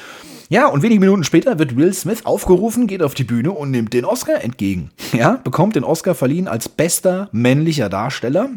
Ja, 0.51 0.65
und 0.65 0.81
wenige 0.81 0.99
Minuten 0.99 1.23
später 1.23 1.59
wird 1.59 1.77
Will 1.77 1.93
Smith 1.93 2.25
aufgerufen, 2.25 2.87
geht 2.87 3.03
auf 3.03 3.13
die 3.13 3.23
Bühne 3.23 3.51
und 3.51 3.69
nimmt 3.69 3.93
den 3.93 4.03
Oscar 4.03 4.43
entgegen. 4.43 4.89
Ja, 5.13 5.39
bekommt 5.43 5.75
den 5.75 5.83
Oscar 5.83 6.15
verliehen 6.15 6.47
als 6.47 6.67
bester 6.67 7.29
männlicher 7.31 7.87
Darsteller. 7.87 8.49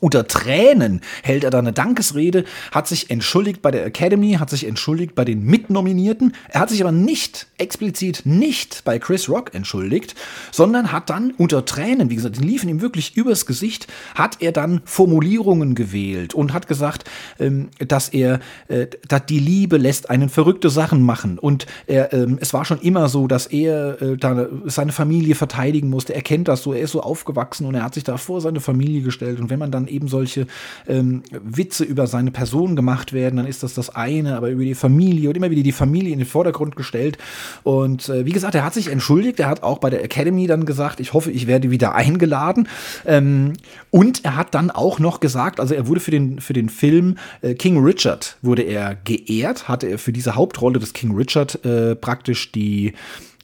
Unter 0.00 0.28
Tränen 0.28 1.00
hält 1.22 1.44
er 1.44 1.50
da 1.50 1.58
eine 1.58 1.72
Dankesrede, 1.72 2.44
hat 2.72 2.86
sich 2.86 3.10
entschuldigt 3.10 3.62
bei 3.62 3.70
der 3.70 3.84
Academy, 3.86 4.34
hat 4.34 4.50
sich 4.50 4.66
entschuldigt 4.66 5.14
bei 5.14 5.24
den 5.24 5.42
Mitnominierten. 5.44 6.34
Er 6.50 6.60
hat 6.60 6.70
sich 6.70 6.82
aber 6.82 6.92
nicht, 6.92 7.48
explizit 7.56 8.22
nicht 8.24 8.84
bei 8.84 8.98
Chris 8.98 9.28
Rock 9.28 9.54
entschuldigt, 9.54 10.14
sondern 10.52 10.92
hat 10.92 11.10
dann 11.10 11.32
unter 11.32 11.64
Tränen, 11.64 12.10
wie 12.10 12.16
gesagt, 12.16 12.36
die 12.36 12.46
liefen 12.46 12.68
ihm 12.68 12.80
wirklich 12.80 13.16
übers 13.16 13.46
Gesicht, 13.46 13.88
hat 14.14 14.36
er 14.40 14.52
dann 14.52 14.82
Formulierungen 14.84 15.74
gewählt 15.74 16.34
und 16.34 16.52
hat 16.52 16.68
gesagt, 16.68 17.04
ähm, 17.40 17.70
dass 17.78 18.10
er, 18.10 18.40
äh, 18.68 18.86
dass 19.08 19.26
die 19.26 19.40
Liebe 19.40 19.78
lässt 19.78 20.10
einen 20.10 20.28
verrückte 20.28 20.68
Sachen 20.70 21.02
machen. 21.02 21.38
Und 21.38 21.66
er, 21.86 22.12
ähm, 22.12 22.38
es 22.40 22.52
war 22.52 22.64
schon 22.64 22.80
immer 22.80 23.08
so, 23.08 23.26
dass 23.26 23.46
er 23.46 24.00
äh, 24.02 24.16
da 24.16 24.46
seine 24.66 24.92
Familie 24.92 25.34
verteidigen 25.34 25.88
musste. 25.88 26.14
Er 26.14 26.22
kennt 26.22 26.46
das 26.46 26.62
so, 26.62 26.72
er 26.72 26.82
ist 26.82 26.92
so 26.92 27.00
aufgewachsen 27.00 27.66
und 27.66 27.74
er 27.74 27.82
hat 27.82 27.94
sich 27.94 28.04
da 28.04 28.16
vor 28.18 28.40
seine 28.40 28.60
Familie 28.60 29.00
gestellt. 29.00 29.40
Und 29.40 29.50
wenn 29.50 29.58
man 29.58 29.72
dann 29.78 29.88
eben 29.88 30.08
solche 30.08 30.46
ähm, 30.86 31.22
Witze 31.30 31.84
über 31.84 32.06
seine 32.06 32.30
Person 32.30 32.76
gemacht 32.76 33.12
werden, 33.12 33.36
dann 33.36 33.46
ist 33.46 33.62
das 33.62 33.74
das 33.74 33.94
eine, 33.94 34.36
aber 34.36 34.50
über 34.50 34.64
die 34.64 34.74
Familie 34.74 35.28
und 35.28 35.36
immer 35.36 35.50
wieder 35.50 35.62
die 35.62 35.72
Familie 35.72 36.12
in 36.12 36.18
den 36.18 36.26
Vordergrund 36.26 36.76
gestellt. 36.76 37.18
Und 37.62 38.08
äh, 38.08 38.26
wie 38.26 38.32
gesagt, 38.32 38.54
er 38.54 38.64
hat 38.64 38.74
sich 38.74 38.88
entschuldigt, 38.88 39.40
er 39.40 39.48
hat 39.48 39.62
auch 39.62 39.78
bei 39.78 39.90
der 39.90 40.04
Academy 40.04 40.46
dann 40.46 40.66
gesagt, 40.66 41.00
ich 41.00 41.12
hoffe, 41.12 41.30
ich 41.30 41.46
werde 41.46 41.70
wieder 41.70 41.94
eingeladen. 41.94 42.68
Ähm, 43.06 43.54
und 43.90 44.24
er 44.24 44.36
hat 44.36 44.54
dann 44.54 44.70
auch 44.70 44.98
noch 44.98 45.20
gesagt, 45.20 45.60
also 45.60 45.74
er 45.74 45.86
wurde 45.86 46.00
für 46.00 46.10
den, 46.10 46.40
für 46.40 46.52
den 46.52 46.68
Film 46.68 47.16
äh, 47.42 47.54
King 47.54 47.78
Richard 47.82 48.36
wurde 48.42 48.62
er 48.62 48.96
geehrt, 48.96 49.68
hatte 49.68 49.86
er 49.86 49.98
für 49.98 50.12
diese 50.12 50.34
Hauptrolle 50.34 50.78
des 50.78 50.92
King 50.92 51.14
Richard 51.14 51.64
äh, 51.64 51.94
praktisch 51.94 52.52
die, 52.52 52.94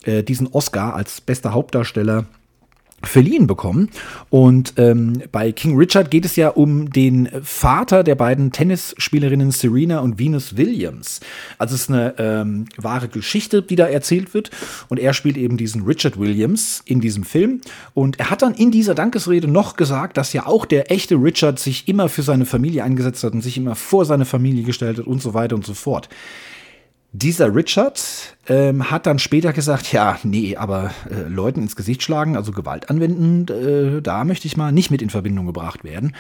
äh, 0.05 0.23
diesen 0.23 0.49
Oscar 0.49 0.95
als 0.95 1.21
bester 1.21 1.53
Hauptdarsteller 1.55 2.27
verliehen 3.07 3.47
bekommen. 3.47 3.91
Und 4.31 4.75
ähm, 4.77 5.23
bei 5.33 5.53
King 5.53 5.77
Richard 5.77 6.11
geht 6.11 6.25
es 6.25 6.37
ja 6.37 6.49
um 6.49 6.91
den 6.91 7.29
Vater 7.43 8.05
der 8.05 8.15
beiden 8.15 8.53
Tennisspielerinnen 8.53 9.51
Serena 9.51 10.01
und 10.01 10.19
Venus 10.19 10.57
Williams. 10.57 11.21
Also 11.59 11.75
es 11.75 11.83
ist 11.83 11.91
eine 11.91 12.15
ähm, 12.19 12.67
wahre 12.77 13.09
Geschichte, 13.09 13.63
die 13.63 13.77
da 13.77 13.87
erzählt 13.87 14.35
wird. 14.35 14.51
Und 14.89 14.99
er 14.99 15.15
spielt 15.15 15.37
eben 15.37 15.57
diesen 15.57 15.83
Richard 15.83 16.19
Williams 16.19 16.83
in 16.87 17.01
diesem 17.01 17.25
Film. 17.25 17.61
Und 17.95 18.19
er 18.19 18.31
hat 18.31 18.43
dann 18.43 18.55
in 18.55 18.71
dieser 18.71 18.95
Dankesrede 18.95 19.49
noch 19.49 19.77
gesagt, 19.77 20.17
dass 20.17 20.33
ja 20.33 20.47
auch 20.47 20.65
der 20.65 20.91
echte 20.91 21.17
Richard 21.17 21.59
sich 21.59 21.89
immer 21.89 22.09
für 22.09 22.23
seine 22.23 22.47
Familie 22.47 22.85
eingesetzt 22.85 23.25
hat 23.25 23.33
und 23.33 23.43
sich 23.43 23.57
immer 23.57 23.75
vor 23.75 24.05
seine 24.05 24.25
Familie 24.25 24.65
gestellt 24.65 24.99
hat 24.99 25.07
und 25.07 25.23
so 25.23 25.35
weiter 25.35 25.55
und 25.55 25.65
so 25.65 25.75
fort. 25.75 26.09
Dieser 27.17 27.55
Richard 27.55 28.03
ähm, 28.49 28.91
hat 28.91 29.07
dann 29.07 29.21
später 29.21 29.53
gesagt, 29.53 29.93
ja, 29.93 30.19
nee, 30.25 30.57
aber 30.57 30.91
äh, 31.09 31.29
Leuten 31.29 31.63
ins 31.63 31.77
Gesicht 31.77 32.03
schlagen, 32.03 32.37
also 32.37 32.51
Gewalt 32.51 32.91
anwenden, 32.91 33.47
äh, 33.49 34.03
da 34.03 34.25
möchte 34.25 34.49
ich 34.49 34.57
mal 34.57 34.73
nicht 34.73 34.91
mit 34.91 35.01
in 35.01 35.11
Verbindung 35.11 35.47
gebracht 35.47 35.85
werden. 35.85 36.17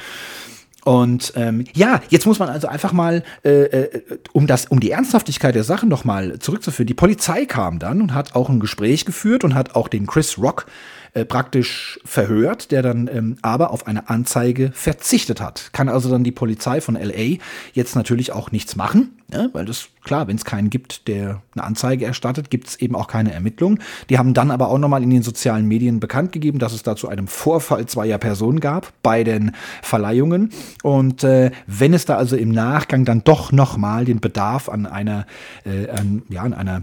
Und 0.85 1.33
ähm, 1.35 1.65
ja, 1.75 2.01
jetzt 2.11 2.27
muss 2.27 2.39
man 2.39 2.49
also 2.49 2.69
einfach 2.69 2.93
mal, 2.93 3.25
äh, 3.43 3.65
äh, 3.65 4.01
um 4.33 4.47
das, 4.47 4.67
um 4.67 4.79
die 4.79 4.93
Ernsthaftigkeit 4.93 5.57
der 5.57 5.65
Sache 5.65 5.87
nochmal 5.87 6.39
zurückzuführen. 6.39 6.87
Die 6.87 6.95
Polizei 6.95 7.45
kam 7.45 7.81
dann 7.81 8.01
und 8.01 8.15
hat 8.15 8.37
auch 8.37 8.49
ein 8.49 8.61
Gespräch 8.61 9.05
geführt 9.05 9.43
und 9.43 9.57
hat 9.57 9.75
auch 9.75 9.89
den 9.89 10.07
Chris 10.07 10.39
Rock 10.39 10.67
äh, 11.15 11.25
praktisch 11.25 12.01
verhört, 12.05 12.73
der 12.73 12.83
dann 12.83 13.09
ähm, 13.13 13.37
aber 13.41 13.71
auf 13.71 13.87
eine 13.87 14.09
Anzeige 14.09 14.73
verzichtet 14.75 15.41
hat. 15.41 15.71
Kann 15.73 15.89
also 15.89 16.11
dann 16.11 16.25
die 16.25 16.33
Polizei 16.33 16.81
von 16.81 16.97
LA 16.97 17.39
jetzt 17.73 17.95
natürlich 17.95 18.33
auch 18.33 18.51
nichts 18.51 18.75
machen, 18.75 19.17
ne? 19.31 19.49
weil 19.53 19.65
das 19.65 19.91
klar, 20.03 20.27
wenn 20.27 20.35
es 20.35 20.45
keinen 20.45 20.71
gibt, 20.71 21.07
der 21.07 21.41
eine 21.55 21.63
Anzeige 21.63 22.05
erstattet, 22.05 22.51
gibt 22.51 22.67
es 22.67 22.77
eben 22.81 22.97
auch 22.97 23.07
keine 23.07 23.33
Ermittlung. 23.33 23.79
Die 24.11 24.19
haben 24.19 24.35
dann 24.35 24.51
aber 24.51 24.69
auch 24.69 24.79
nochmal 24.79 25.05
in 25.05 25.11
den 25.11 25.23
sozialen 25.23 25.69
Medien 25.69 26.01
bekannt 26.01 26.33
gegeben, 26.33 26.59
dass 26.59 26.73
es 26.73 26.83
dazu 26.83 27.07
einem 27.07 27.29
Vorfall 27.29 27.87
zweier 27.87 28.19
Personen 28.19 28.59
gab 28.59 28.93
bei 29.05 29.23
den 29.23 29.53
Verleihungen. 29.83 30.51
Und 30.83 31.23
äh, 31.23 31.53
wenn 31.69 31.95
es 31.95 32.07
da 32.07 32.17
also 32.17 32.35
im 32.35 32.51
Nachgang 32.51 33.05
dann 33.05 33.23
doch 33.23 33.53
nochmal 33.53 34.05
den 34.05 34.19
Bedarf 34.19 34.69
an 34.69 34.85
einer, 34.85 35.29
äh, 35.65 35.89
an, 35.91 36.23
ja, 36.29 36.43
an 36.43 36.55
einer 36.55 36.83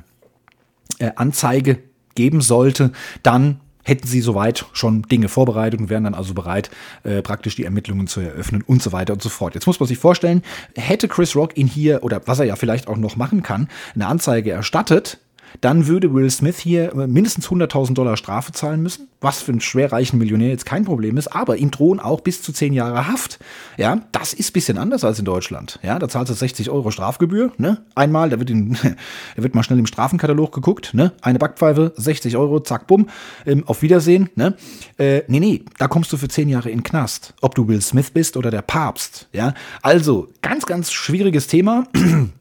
äh, 0.99 1.11
Anzeige 1.17 1.79
geben 2.15 2.39
sollte, 2.39 2.93
dann 3.23 3.59
hätten 3.83 4.07
sie 4.07 4.21
soweit 4.21 4.65
schon 4.73 5.03
Dinge 5.03 5.27
vorbereitet 5.27 5.79
und 5.79 5.89
wären 5.89 6.03
dann 6.03 6.13
also 6.13 6.33
bereit, 6.33 6.71
äh, 7.03 7.21
praktisch 7.21 7.55
die 7.55 7.65
Ermittlungen 7.65 8.07
zu 8.07 8.19
eröffnen 8.19 8.63
und 8.65 8.81
so 8.81 8.91
weiter 8.91 9.13
und 9.13 9.21
so 9.21 9.29
fort. 9.29 9.55
Jetzt 9.55 9.67
muss 9.67 9.79
man 9.79 9.87
sich 9.87 9.97
vorstellen, 9.97 10.43
hätte 10.75 11.07
Chris 11.07 11.35
Rock 11.35 11.57
ihn 11.57 11.67
hier, 11.67 12.03
oder 12.03 12.21
was 12.25 12.39
er 12.39 12.45
ja 12.45 12.55
vielleicht 12.55 12.87
auch 12.87 12.97
noch 12.97 13.15
machen 13.15 13.43
kann, 13.43 13.67
eine 13.95 14.07
Anzeige 14.07 14.51
erstattet, 14.51 15.19
dann 15.59 15.87
würde 15.87 16.13
Will 16.13 16.29
Smith 16.29 16.57
hier 16.59 16.93
mindestens 16.95 17.47
100.000 17.47 17.93
Dollar 17.93 18.15
Strafe 18.15 18.51
zahlen 18.53 18.81
müssen, 18.81 19.09
was 19.19 19.41
für 19.41 19.51
einen 19.51 19.61
schwerreichen 19.61 20.17
Millionär 20.17 20.49
jetzt 20.49 20.65
kein 20.65 20.85
Problem 20.85 21.17
ist, 21.17 21.27
aber 21.27 21.57
ihm 21.57 21.71
drohen 21.71 21.99
auch 21.99 22.21
bis 22.21 22.41
zu 22.41 22.53
10 22.53 22.73
Jahre 22.73 23.07
Haft. 23.07 23.39
Ja, 23.77 24.01
das 24.11 24.33
ist 24.33 24.53
bisschen 24.53 24.77
anders 24.77 25.03
als 25.03 25.19
in 25.19 25.25
Deutschland. 25.25 25.79
Ja, 25.83 25.99
da 25.99 26.07
zahlst 26.07 26.31
du 26.31 26.33
60 26.33 26.69
Euro 26.69 26.91
Strafgebühr, 26.91 27.51
ne? 27.57 27.83
Einmal, 27.95 28.29
da 28.29 28.39
wird, 28.39 28.49
in, 28.49 28.73
da 29.35 29.43
wird 29.43 29.55
mal 29.55 29.63
schnell 29.63 29.79
im 29.79 29.85
Strafenkatalog 29.85 30.53
geguckt, 30.53 30.93
ne? 30.93 31.11
Eine 31.21 31.39
Backpfeife, 31.39 31.93
60 31.95 32.37
Euro, 32.37 32.59
zack, 32.61 32.87
bumm, 32.87 33.09
ähm, 33.45 33.63
auf 33.67 33.81
Wiedersehen, 33.81 34.29
ne? 34.35 34.55
Äh, 34.97 35.23
nee, 35.27 35.39
nee, 35.39 35.63
da 35.77 35.87
kommst 35.87 36.11
du 36.13 36.17
für 36.17 36.27
10 36.27 36.49
Jahre 36.49 36.69
in 36.69 36.79
den 36.79 36.83
Knast. 36.83 37.33
Ob 37.41 37.55
du 37.55 37.67
Will 37.67 37.81
Smith 37.81 38.11
bist 38.11 38.37
oder 38.37 38.51
der 38.51 38.61
Papst, 38.61 39.27
ja? 39.33 39.53
Also, 39.81 40.29
ganz, 40.41 40.65
ganz 40.65 40.91
schwieriges 40.91 41.47
Thema. 41.47 41.85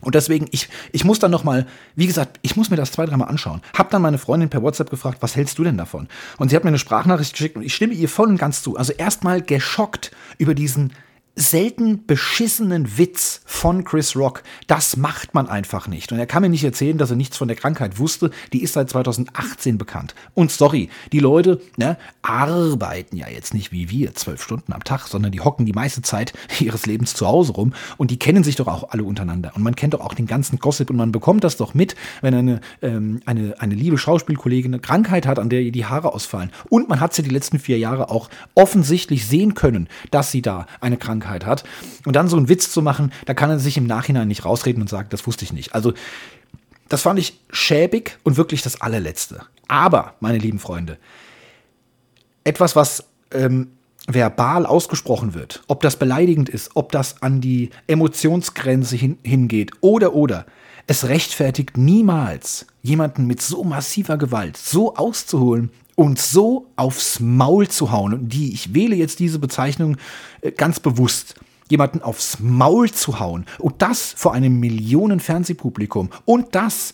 Und 0.00 0.14
deswegen, 0.14 0.46
ich, 0.50 0.68
ich 0.92 1.04
muss 1.04 1.18
dann 1.18 1.30
nochmal, 1.30 1.66
wie 1.96 2.06
gesagt, 2.06 2.38
ich 2.42 2.56
muss 2.56 2.70
mir 2.70 2.76
das 2.76 2.92
zwei, 2.92 3.06
dreimal 3.06 3.28
anschauen. 3.28 3.62
Hab 3.76 3.90
dann 3.90 4.02
meine 4.02 4.18
Freundin 4.18 4.48
per 4.48 4.62
WhatsApp 4.62 4.90
gefragt, 4.90 5.18
was 5.20 5.36
hältst 5.36 5.58
du 5.58 5.64
denn 5.64 5.76
davon? 5.76 6.08
Und 6.38 6.50
sie 6.50 6.56
hat 6.56 6.64
mir 6.64 6.68
eine 6.68 6.78
Sprachnachricht 6.78 7.32
geschickt 7.32 7.56
und 7.56 7.62
ich 7.62 7.74
stimme 7.74 7.94
ihr 7.94 8.08
voll 8.08 8.28
und 8.28 8.38
ganz 8.38 8.62
zu. 8.62 8.76
Also 8.76 8.92
erstmal 8.92 9.42
geschockt 9.42 10.12
über 10.38 10.54
diesen 10.54 10.92
selten 11.38 12.04
beschissenen 12.04 12.98
Witz 12.98 13.40
von 13.44 13.84
Chris 13.84 14.16
Rock. 14.16 14.42
Das 14.66 14.96
macht 14.96 15.34
man 15.34 15.48
einfach 15.48 15.86
nicht. 15.86 16.10
Und 16.10 16.18
er 16.18 16.26
kann 16.26 16.42
mir 16.42 16.48
nicht 16.48 16.64
erzählen, 16.64 16.98
dass 16.98 17.10
er 17.10 17.16
nichts 17.16 17.36
von 17.36 17.48
der 17.48 17.56
Krankheit 17.56 17.98
wusste. 17.98 18.30
Die 18.52 18.62
ist 18.62 18.74
seit 18.74 18.90
2018 18.90 19.78
bekannt. 19.78 20.14
Und 20.34 20.50
sorry, 20.50 20.90
die 21.12 21.20
Leute 21.20 21.60
ne, 21.76 21.96
arbeiten 22.22 23.16
ja 23.16 23.28
jetzt 23.28 23.54
nicht 23.54 23.70
wie 23.70 23.88
wir 23.88 24.14
zwölf 24.14 24.42
Stunden 24.42 24.72
am 24.72 24.82
Tag, 24.82 25.06
sondern 25.06 25.30
die 25.30 25.40
hocken 25.40 25.64
die 25.64 25.72
meiste 25.72 26.02
Zeit 26.02 26.32
ihres 26.60 26.86
Lebens 26.86 27.14
zu 27.14 27.26
Hause 27.26 27.52
rum. 27.52 27.72
Und 27.96 28.10
die 28.10 28.18
kennen 28.18 28.42
sich 28.42 28.56
doch 28.56 28.66
auch 28.66 28.90
alle 28.90 29.04
untereinander. 29.04 29.52
Und 29.54 29.62
man 29.62 29.76
kennt 29.76 29.94
doch 29.94 30.00
auch 30.00 30.14
den 30.14 30.26
ganzen 30.26 30.58
Gossip 30.58 30.90
und 30.90 30.96
man 30.96 31.12
bekommt 31.12 31.44
das 31.44 31.56
doch 31.56 31.72
mit, 31.72 31.94
wenn 32.20 32.34
eine, 32.34 32.60
ähm, 32.82 33.20
eine, 33.26 33.54
eine 33.60 33.74
liebe 33.74 33.96
Schauspielkollegin 33.96 34.74
eine 34.74 34.80
Krankheit 34.80 35.26
hat, 35.26 35.38
an 35.38 35.50
der 35.50 35.60
ihr 35.60 35.72
die 35.72 35.86
Haare 35.86 36.12
ausfallen. 36.12 36.50
Und 36.68 36.88
man 36.88 36.98
hat 36.98 37.14
sie 37.14 37.22
die 37.22 37.30
letzten 37.30 37.60
vier 37.60 37.78
Jahre 37.78 38.10
auch 38.10 38.28
offensichtlich 38.56 39.26
sehen 39.26 39.54
können, 39.54 39.88
dass 40.10 40.32
sie 40.32 40.42
da 40.42 40.66
eine 40.80 40.96
Krankheit 40.96 41.27
Krankheit 41.28 41.46
hat. 41.46 41.64
Und 42.04 42.16
dann 42.16 42.28
so 42.28 42.36
einen 42.36 42.48
Witz 42.48 42.70
zu 42.70 42.82
machen, 42.82 43.12
da 43.26 43.34
kann 43.34 43.50
er 43.50 43.58
sich 43.58 43.76
im 43.76 43.86
Nachhinein 43.86 44.28
nicht 44.28 44.44
rausreden 44.44 44.82
und 44.82 44.88
sagen, 44.88 45.08
das 45.10 45.26
wusste 45.26 45.44
ich 45.44 45.52
nicht. 45.52 45.74
Also, 45.74 45.92
das 46.88 47.02
fand 47.02 47.18
ich 47.18 47.38
schäbig 47.50 48.18
und 48.24 48.36
wirklich 48.36 48.62
das 48.62 48.80
allerletzte. 48.80 49.42
Aber, 49.68 50.14
meine 50.20 50.38
lieben 50.38 50.58
Freunde, 50.58 50.98
etwas, 52.44 52.76
was 52.76 53.04
ähm, 53.30 53.68
verbal 54.06 54.64
ausgesprochen 54.64 55.34
wird, 55.34 55.62
ob 55.68 55.82
das 55.82 55.96
beleidigend 55.96 56.48
ist, 56.48 56.70
ob 56.74 56.92
das 56.92 57.20
an 57.20 57.42
die 57.42 57.70
Emotionsgrenze 57.86 58.96
hin, 58.96 59.18
hingeht 59.22 59.72
oder 59.82 60.14
oder, 60.14 60.46
es 60.86 61.08
rechtfertigt 61.08 61.76
niemals, 61.76 62.66
jemanden 62.80 63.26
mit 63.26 63.42
so 63.42 63.62
massiver 63.64 64.16
Gewalt 64.16 64.56
so 64.56 64.96
auszuholen 64.96 65.70
und 65.98 66.20
so 66.20 66.68
aufs 66.76 67.18
Maul 67.18 67.66
zu 67.66 67.90
hauen. 67.90 68.14
Und 68.14 68.28
die, 68.28 68.52
ich 68.52 68.72
wähle 68.72 68.94
jetzt 68.94 69.18
diese 69.18 69.40
Bezeichnung 69.40 69.96
äh, 70.42 70.52
ganz 70.52 70.78
bewusst 70.78 71.34
jemanden 71.68 72.02
aufs 72.02 72.38
Maul 72.38 72.88
zu 72.92 73.18
hauen. 73.18 73.46
Und 73.58 73.82
das 73.82 74.12
vor 74.16 74.32
einem 74.32 74.60
Millionen 74.60 75.18
Fernsehpublikum. 75.18 76.10
Und 76.24 76.54
das 76.54 76.92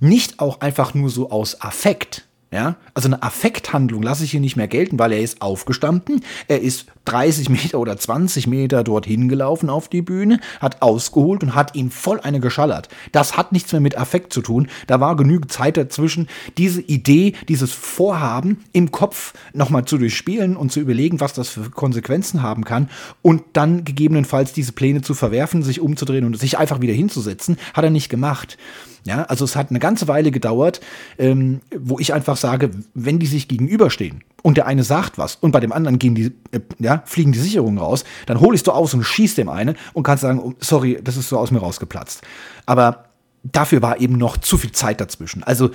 nicht 0.00 0.40
auch 0.40 0.62
einfach 0.62 0.94
nur 0.94 1.10
so 1.10 1.30
aus 1.30 1.60
Affekt, 1.60 2.26
ja, 2.50 2.76
also 2.94 3.08
eine 3.08 3.22
Affekthandlung 3.22 4.02
lasse 4.02 4.24
ich 4.24 4.30
hier 4.30 4.40
nicht 4.40 4.56
mehr 4.56 4.68
gelten, 4.68 4.98
weil 4.98 5.12
er 5.12 5.20
ist 5.20 5.42
aufgestanden, 5.42 6.24
er 6.48 6.62
ist 6.62 6.86
30 7.06 7.48
Meter 7.48 7.78
oder 7.78 7.96
20 7.96 8.46
Meter 8.46 8.84
dorthin 8.84 9.28
gelaufen 9.28 9.70
auf 9.70 9.88
die 9.88 10.02
Bühne, 10.02 10.40
hat 10.60 10.82
ausgeholt 10.82 11.42
und 11.42 11.54
hat 11.54 11.74
ihm 11.74 11.90
voll 11.90 12.20
eine 12.20 12.40
geschallert. 12.40 12.88
Das 13.12 13.36
hat 13.36 13.52
nichts 13.52 13.72
mehr 13.72 13.80
mit 13.80 13.96
Affekt 13.96 14.32
zu 14.32 14.42
tun. 14.42 14.68
Da 14.86 15.00
war 15.00 15.16
genügend 15.16 15.52
Zeit 15.52 15.76
dazwischen, 15.76 16.28
diese 16.58 16.80
Idee, 16.80 17.34
dieses 17.48 17.72
Vorhaben 17.72 18.64
im 18.72 18.90
Kopf 18.90 19.34
nochmal 19.52 19.84
zu 19.84 19.98
durchspielen 19.98 20.56
und 20.56 20.72
zu 20.72 20.80
überlegen, 20.80 21.20
was 21.20 21.32
das 21.32 21.48
für 21.48 21.70
Konsequenzen 21.70 22.42
haben 22.42 22.64
kann 22.64 22.90
und 23.22 23.42
dann 23.52 23.84
gegebenenfalls 23.84 24.52
diese 24.52 24.72
Pläne 24.72 25.02
zu 25.02 25.14
verwerfen, 25.14 25.62
sich 25.62 25.80
umzudrehen 25.80 26.24
und 26.24 26.38
sich 26.38 26.58
einfach 26.58 26.80
wieder 26.80 26.94
hinzusetzen, 26.94 27.56
hat 27.74 27.84
er 27.84 27.90
nicht 27.90 28.08
gemacht. 28.08 28.58
Ja, 29.06 29.22
also 29.24 29.44
es 29.44 29.54
hat 29.54 29.70
eine 29.70 29.78
ganze 29.78 30.08
Weile 30.08 30.32
gedauert, 30.32 30.80
ähm, 31.16 31.60
wo 31.78 32.00
ich 32.00 32.12
einfach 32.12 32.36
sage, 32.36 32.70
wenn 32.92 33.20
die 33.20 33.26
sich 33.26 33.46
gegenüberstehen 33.46 34.24
und 34.42 34.56
der 34.56 34.66
eine 34.66 34.82
sagt 34.82 35.16
was 35.16 35.36
und 35.36 35.52
bei 35.52 35.60
dem 35.60 35.70
anderen 35.70 36.00
gehen 36.00 36.16
die, 36.16 36.32
äh, 36.50 36.60
ja, 36.80 36.95
fliegen 37.04 37.32
die 37.32 37.38
Sicherungen 37.38 37.78
raus, 37.78 38.04
dann 38.26 38.40
hole 38.40 38.54
ich 38.54 38.62
du 38.62 38.72
aus 38.72 38.94
und 38.94 39.04
schieß 39.04 39.34
dem 39.34 39.48
eine 39.48 39.74
und 39.92 40.02
kannst 40.02 40.22
sagen, 40.22 40.38
oh, 40.40 40.54
sorry, 40.60 40.98
das 41.02 41.16
ist 41.16 41.28
so 41.28 41.38
aus 41.38 41.50
mir 41.50 41.58
rausgeplatzt. 41.58 42.22
Aber 42.64 43.06
dafür 43.42 43.82
war 43.82 44.00
eben 44.00 44.16
noch 44.16 44.36
zu 44.36 44.58
viel 44.58 44.72
Zeit 44.72 45.00
dazwischen. 45.00 45.42
Also 45.42 45.70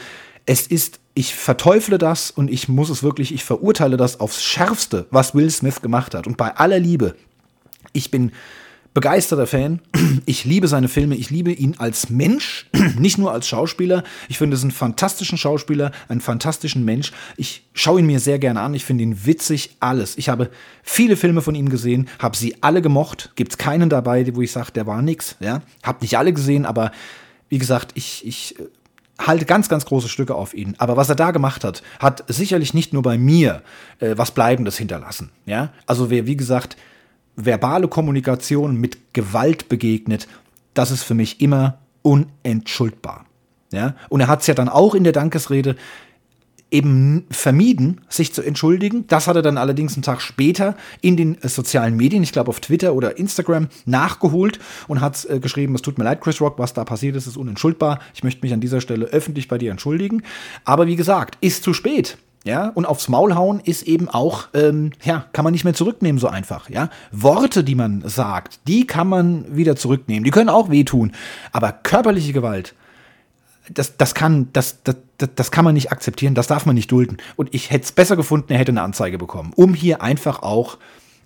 es 0.46 0.68
ist, 0.68 1.00
ich 1.14 1.36
verteufle 1.36 1.98
das 1.98 2.32
und 2.32 2.50
ich 2.50 2.68
muss 2.68 2.90
es 2.90 3.04
wirklich, 3.04 3.34
ich 3.34 3.44
verurteile 3.44 3.98
das 3.98 4.20
aufs 4.20 4.44
Schärfste, 4.44 5.08
was 5.12 5.36
Will 5.36 5.50
Smith 5.50 5.82
gemacht 5.82 6.16
hat. 6.16 6.28
Und 6.28 6.38
bei 6.38 6.56
aller 6.56 6.80
Liebe, 6.80 7.16
ich 7.94 8.12
bin 8.12 8.32
begeisterter 8.94 9.48
Fan. 9.48 9.82
Ich 10.26 10.46
liebe 10.46 10.68
seine 10.68 10.88
Filme. 10.88 11.16
Ich 11.16 11.30
liebe 11.30 11.52
ihn 11.52 11.76
als 11.78 12.10
Mensch, 12.10 12.68
nicht 12.98 13.18
nur 13.18 13.32
als 13.32 13.48
Schauspieler. 13.48 14.04
Ich 14.30 14.38
finde 14.38 14.56
es 14.56 14.62
einen 14.62 14.72
fantastischen 14.72 15.38
Schauspieler, 15.38 15.92
einen 16.10 16.22
fantastischen 16.22 16.86
Mensch. 16.86 17.12
Ich 17.38 17.66
schaue 17.74 18.00
ihn 18.02 18.06
mir 18.06 18.20
sehr 18.20 18.38
gerne 18.38 18.62
an. 18.62 18.74
Ich 18.74 18.86
finde 18.86 19.04
ihn 19.04 19.26
witzig, 19.26 19.78
alles. 19.80 20.18
Ich 20.18 20.30
habe 20.30 20.50
viele 20.84 21.16
Filme 21.16 21.42
von 21.42 21.56
ihm 21.56 21.70
gesehen, 21.70 22.08
habe 22.20 22.38
sie 22.38 22.62
alle 22.62 22.82
gemocht. 22.82 23.32
Gibt 23.36 23.58
keinen 23.58 23.90
dabei, 23.90 24.30
wo 24.36 24.42
ich 24.42 24.52
sage, 24.52 24.72
der 24.74 24.86
war 24.86 25.02
nix. 25.02 25.38
Ja, 25.40 25.62
habe 25.84 26.00
nicht 26.02 26.18
alle 26.18 26.34
gesehen, 26.34 26.66
aber 26.66 26.92
wie 27.50 27.58
gesagt, 27.58 27.92
ich, 27.96 28.26
ich 28.26 28.60
äh, 28.60 28.64
halte 29.20 29.46
ganz, 29.46 29.70
ganz 29.70 29.86
große 29.86 30.10
Stücke 30.10 30.36
auf 30.36 30.54
ihn. 30.54 30.76
Aber 30.78 30.98
was 30.98 31.10
er 31.10 31.16
da 31.16 31.32
gemacht 31.32 31.64
hat, 31.64 31.84
hat 32.00 32.24
sicherlich 32.28 32.74
nicht 32.74 32.94
nur 32.94 33.02
bei 33.02 33.18
mir 33.18 33.62
äh, 34.00 34.14
was 34.18 34.32
Bleibendes 34.32 34.78
hinterlassen. 34.78 35.32
Ja, 35.46 35.72
also 35.86 36.10
wer, 36.10 36.28
wie 36.28 36.38
gesagt, 36.38 36.78
verbale 37.36 37.88
Kommunikation 37.88 38.76
mit 38.78 39.14
Gewalt 39.14 39.70
begegnet, 39.70 40.28
das 40.74 40.92
ist 40.92 41.04
für 41.04 41.14
mich 41.14 41.42
immer 41.42 41.80
unentschuldbar. 42.02 43.26
Ja? 43.72 43.96
Und 44.10 44.22
er 44.22 44.28
hat 44.28 44.42
es 44.42 44.48
ja 44.48 44.54
dann 44.54 44.70
auch 44.70 44.96
in 44.96 45.04
der 45.04 45.14
Dankesrede 45.14 45.76
eben 46.72 47.26
vermieden, 47.30 48.02
sich 48.08 48.34
zu 48.34 48.42
entschuldigen. 48.42 49.06
Das 49.08 49.28
hat 49.28 49.36
er 49.36 49.42
dann 49.42 49.58
allerdings 49.58 49.94
einen 49.94 50.04
Tag 50.04 50.22
später 50.22 50.76
in 51.02 51.18
den 51.18 51.42
äh, 51.44 51.50
sozialen 51.50 51.98
Medien, 51.98 52.24
ich 52.24 52.32
glaube 52.32 52.50
auf 52.50 52.62
Twitter 52.62 52.94
oder 52.96 53.18
Instagram, 53.18 53.68
nachgeholt 53.86 54.60
und 54.88 55.02
hat 55.02 55.26
äh, 55.26 55.40
geschrieben, 55.40 55.76
es 55.76 55.82
tut 55.82 55.98
mir 55.98 56.06
leid, 56.06 56.22
Chris 56.22 56.40
Rock, 56.40 56.58
was 56.58 56.74
da 56.74 56.86
passiert 56.86 57.18
ist, 57.18 57.28
ist 57.28 57.38
unentschuldbar. 57.38 58.00
Ich 58.14 58.24
möchte 58.24 58.42
mich 58.42 58.54
an 58.54 58.62
dieser 58.62 58.80
Stelle 58.80 59.06
öffentlich 59.08 59.50
bei 59.50 59.58
dir 59.58 59.72
entschuldigen. 59.72 60.24
Aber 60.64 60.88
wie 60.88 60.96
gesagt, 60.96 61.38
ist 61.42 61.64
zu 61.64 61.74
spät. 61.74 62.18
Ja, 62.44 62.70
und 62.70 62.86
aufs 62.86 63.08
Maul 63.08 63.36
hauen 63.36 63.60
ist 63.60 63.84
eben 63.84 64.10
auch, 64.10 64.48
ähm, 64.56 64.92
ja, 65.04 65.26
kann 65.32 65.44
man 65.44 65.52
nicht 65.52 65.64
mehr 65.64 65.76
zurücknehmen 65.76 66.20
so 66.20 66.28
einfach. 66.28 66.70
Ja, 66.70 66.90
Worte, 67.12 67.64
die 67.64 67.76
man 67.76 68.02
sagt, 68.08 68.62
die 68.68 68.88
kann 68.88 69.08
man 69.08 69.56
wieder 69.56 69.76
zurücknehmen. 69.76 70.24
Die 70.24 70.32
können 70.32 70.50
auch 70.50 70.72
wehtun. 70.72 71.12
Aber 71.52 71.72
körperliche 71.72 72.34
Gewalt, 72.34 72.74
das, 73.70 73.96
das 73.96 74.16
kann, 74.16 74.50
das, 74.54 74.82
das, 74.84 74.96
das 75.36 75.52
kann 75.52 75.66
man 75.66 75.76
nicht 75.76 75.92
akzeptieren. 75.92 76.34
Das 76.34 76.48
darf 76.48 76.66
man 76.66 76.74
nicht 76.74 76.92
dulden. 76.92 77.18
Und 77.36 77.54
ich 77.54 77.70
hätte 77.70 77.86
es 77.86 77.92
besser 77.92 78.16
gefunden, 78.16 78.52
er 78.52 78.60
hätte 78.60 78.72
eine 78.72 78.82
Anzeige 78.82 79.20
bekommen, 79.20 79.54
um 79.56 79.76
hier 79.76 80.02
einfach 80.02 80.42
auch 80.42 80.80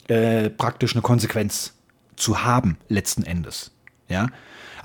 äh, 0.08 0.50
praktisch 0.50 0.96
eine 0.96 1.02
Konsequenz 1.02 1.74
zu 2.18 2.44
haben 2.44 2.78
letzten 2.90 3.24
Endes. 3.24 3.72
Ja, 4.10 4.28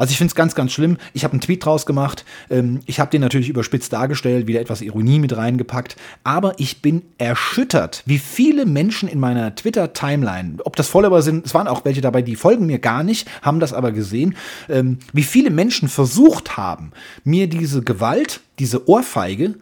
also 0.00 0.12
ich 0.12 0.16
finde 0.16 0.30
es 0.30 0.34
ganz, 0.34 0.54
ganz 0.54 0.72
schlimm. 0.72 0.96
Ich 1.12 1.24
habe 1.24 1.32
einen 1.32 1.42
Tweet 1.42 1.62
draus 1.62 1.84
gemacht. 1.84 2.24
Ähm, 2.48 2.80
ich 2.86 3.00
habe 3.00 3.10
den 3.10 3.20
natürlich 3.20 3.50
überspitzt 3.50 3.92
dargestellt, 3.92 4.46
wieder 4.46 4.60
etwas 4.60 4.80
Ironie 4.80 5.18
mit 5.18 5.36
reingepackt. 5.36 5.96
Aber 6.24 6.54
ich 6.58 6.80
bin 6.80 7.02
erschüttert, 7.18 8.02
wie 8.06 8.18
viele 8.18 8.64
Menschen 8.64 9.10
in 9.10 9.20
meiner 9.20 9.54
Twitter-Timeline, 9.54 10.56
ob 10.64 10.74
das 10.76 10.88
Follower 10.88 11.20
sind, 11.20 11.44
es 11.44 11.52
waren 11.52 11.68
auch 11.68 11.84
welche 11.84 12.00
dabei, 12.00 12.22
die 12.22 12.34
folgen 12.34 12.64
mir 12.64 12.78
gar 12.78 13.02
nicht, 13.02 13.28
haben 13.42 13.60
das 13.60 13.74
aber 13.74 13.92
gesehen, 13.92 14.36
ähm, 14.70 15.00
wie 15.12 15.22
viele 15.22 15.50
Menschen 15.50 15.90
versucht 15.90 16.56
haben, 16.56 16.92
mir 17.22 17.46
diese 17.46 17.82
Gewalt, 17.82 18.40
diese 18.58 18.88
Ohrfeige 18.88 19.56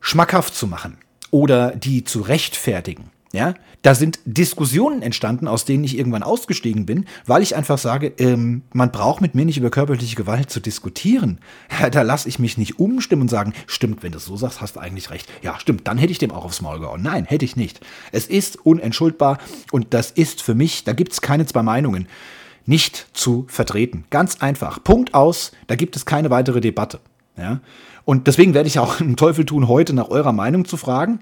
schmackhaft 0.00 0.54
zu 0.54 0.68
machen 0.68 0.96
oder 1.32 1.74
die 1.74 2.04
zu 2.04 2.20
rechtfertigen. 2.20 3.10
Ja, 3.34 3.54
da 3.82 3.96
sind 3.96 4.20
Diskussionen 4.26 5.02
entstanden, 5.02 5.48
aus 5.48 5.64
denen 5.64 5.82
ich 5.82 5.98
irgendwann 5.98 6.22
ausgestiegen 6.22 6.86
bin, 6.86 7.06
weil 7.26 7.42
ich 7.42 7.56
einfach 7.56 7.78
sage, 7.78 8.12
ähm, 8.18 8.62
man 8.72 8.92
braucht 8.92 9.20
mit 9.20 9.34
mir 9.34 9.44
nicht 9.44 9.58
über 9.58 9.70
körperliche 9.70 10.14
Gewalt 10.14 10.50
zu 10.50 10.60
diskutieren. 10.60 11.40
Da 11.90 12.02
lasse 12.02 12.28
ich 12.28 12.38
mich 12.38 12.58
nicht 12.58 12.78
umstimmen 12.78 13.22
und 13.22 13.28
sagen, 13.28 13.52
stimmt, 13.66 14.04
wenn 14.04 14.12
du 14.12 14.18
es 14.18 14.24
so 14.24 14.36
sagst, 14.36 14.60
hast 14.60 14.76
du 14.76 14.80
eigentlich 14.80 15.10
recht. 15.10 15.28
Ja, 15.42 15.58
stimmt, 15.58 15.88
dann 15.88 15.98
hätte 15.98 16.12
ich 16.12 16.18
dem 16.18 16.30
auch 16.30 16.44
aufs 16.44 16.62
Maul 16.62 16.78
gehauen. 16.78 17.02
Nein, 17.02 17.24
hätte 17.24 17.44
ich 17.44 17.56
nicht. 17.56 17.80
Es 18.12 18.28
ist 18.28 18.64
unentschuldbar 18.64 19.38
und 19.72 19.92
das 19.94 20.12
ist 20.12 20.40
für 20.40 20.54
mich, 20.54 20.84
da 20.84 20.92
gibt 20.92 21.12
es 21.12 21.20
keine 21.20 21.44
zwei 21.44 21.64
Meinungen, 21.64 22.06
nicht 22.66 23.08
zu 23.14 23.46
vertreten. 23.48 24.04
Ganz 24.10 24.42
einfach. 24.42 24.84
Punkt 24.84 25.12
aus, 25.12 25.50
da 25.66 25.74
gibt 25.74 25.96
es 25.96 26.06
keine 26.06 26.30
weitere 26.30 26.60
Debatte. 26.60 27.00
Ja? 27.36 27.58
Und 28.04 28.28
deswegen 28.28 28.54
werde 28.54 28.68
ich 28.68 28.78
auch 28.78 29.00
einen 29.00 29.16
Teufel 29.16 29.44
tun, 29.44 29.66
heute 29.66 29.92
nach 29.92 30.08
eurer 30.08 30.32
Meinung 30.32 30.66
zu 30.66 30.76
fragen. 30.76 31.18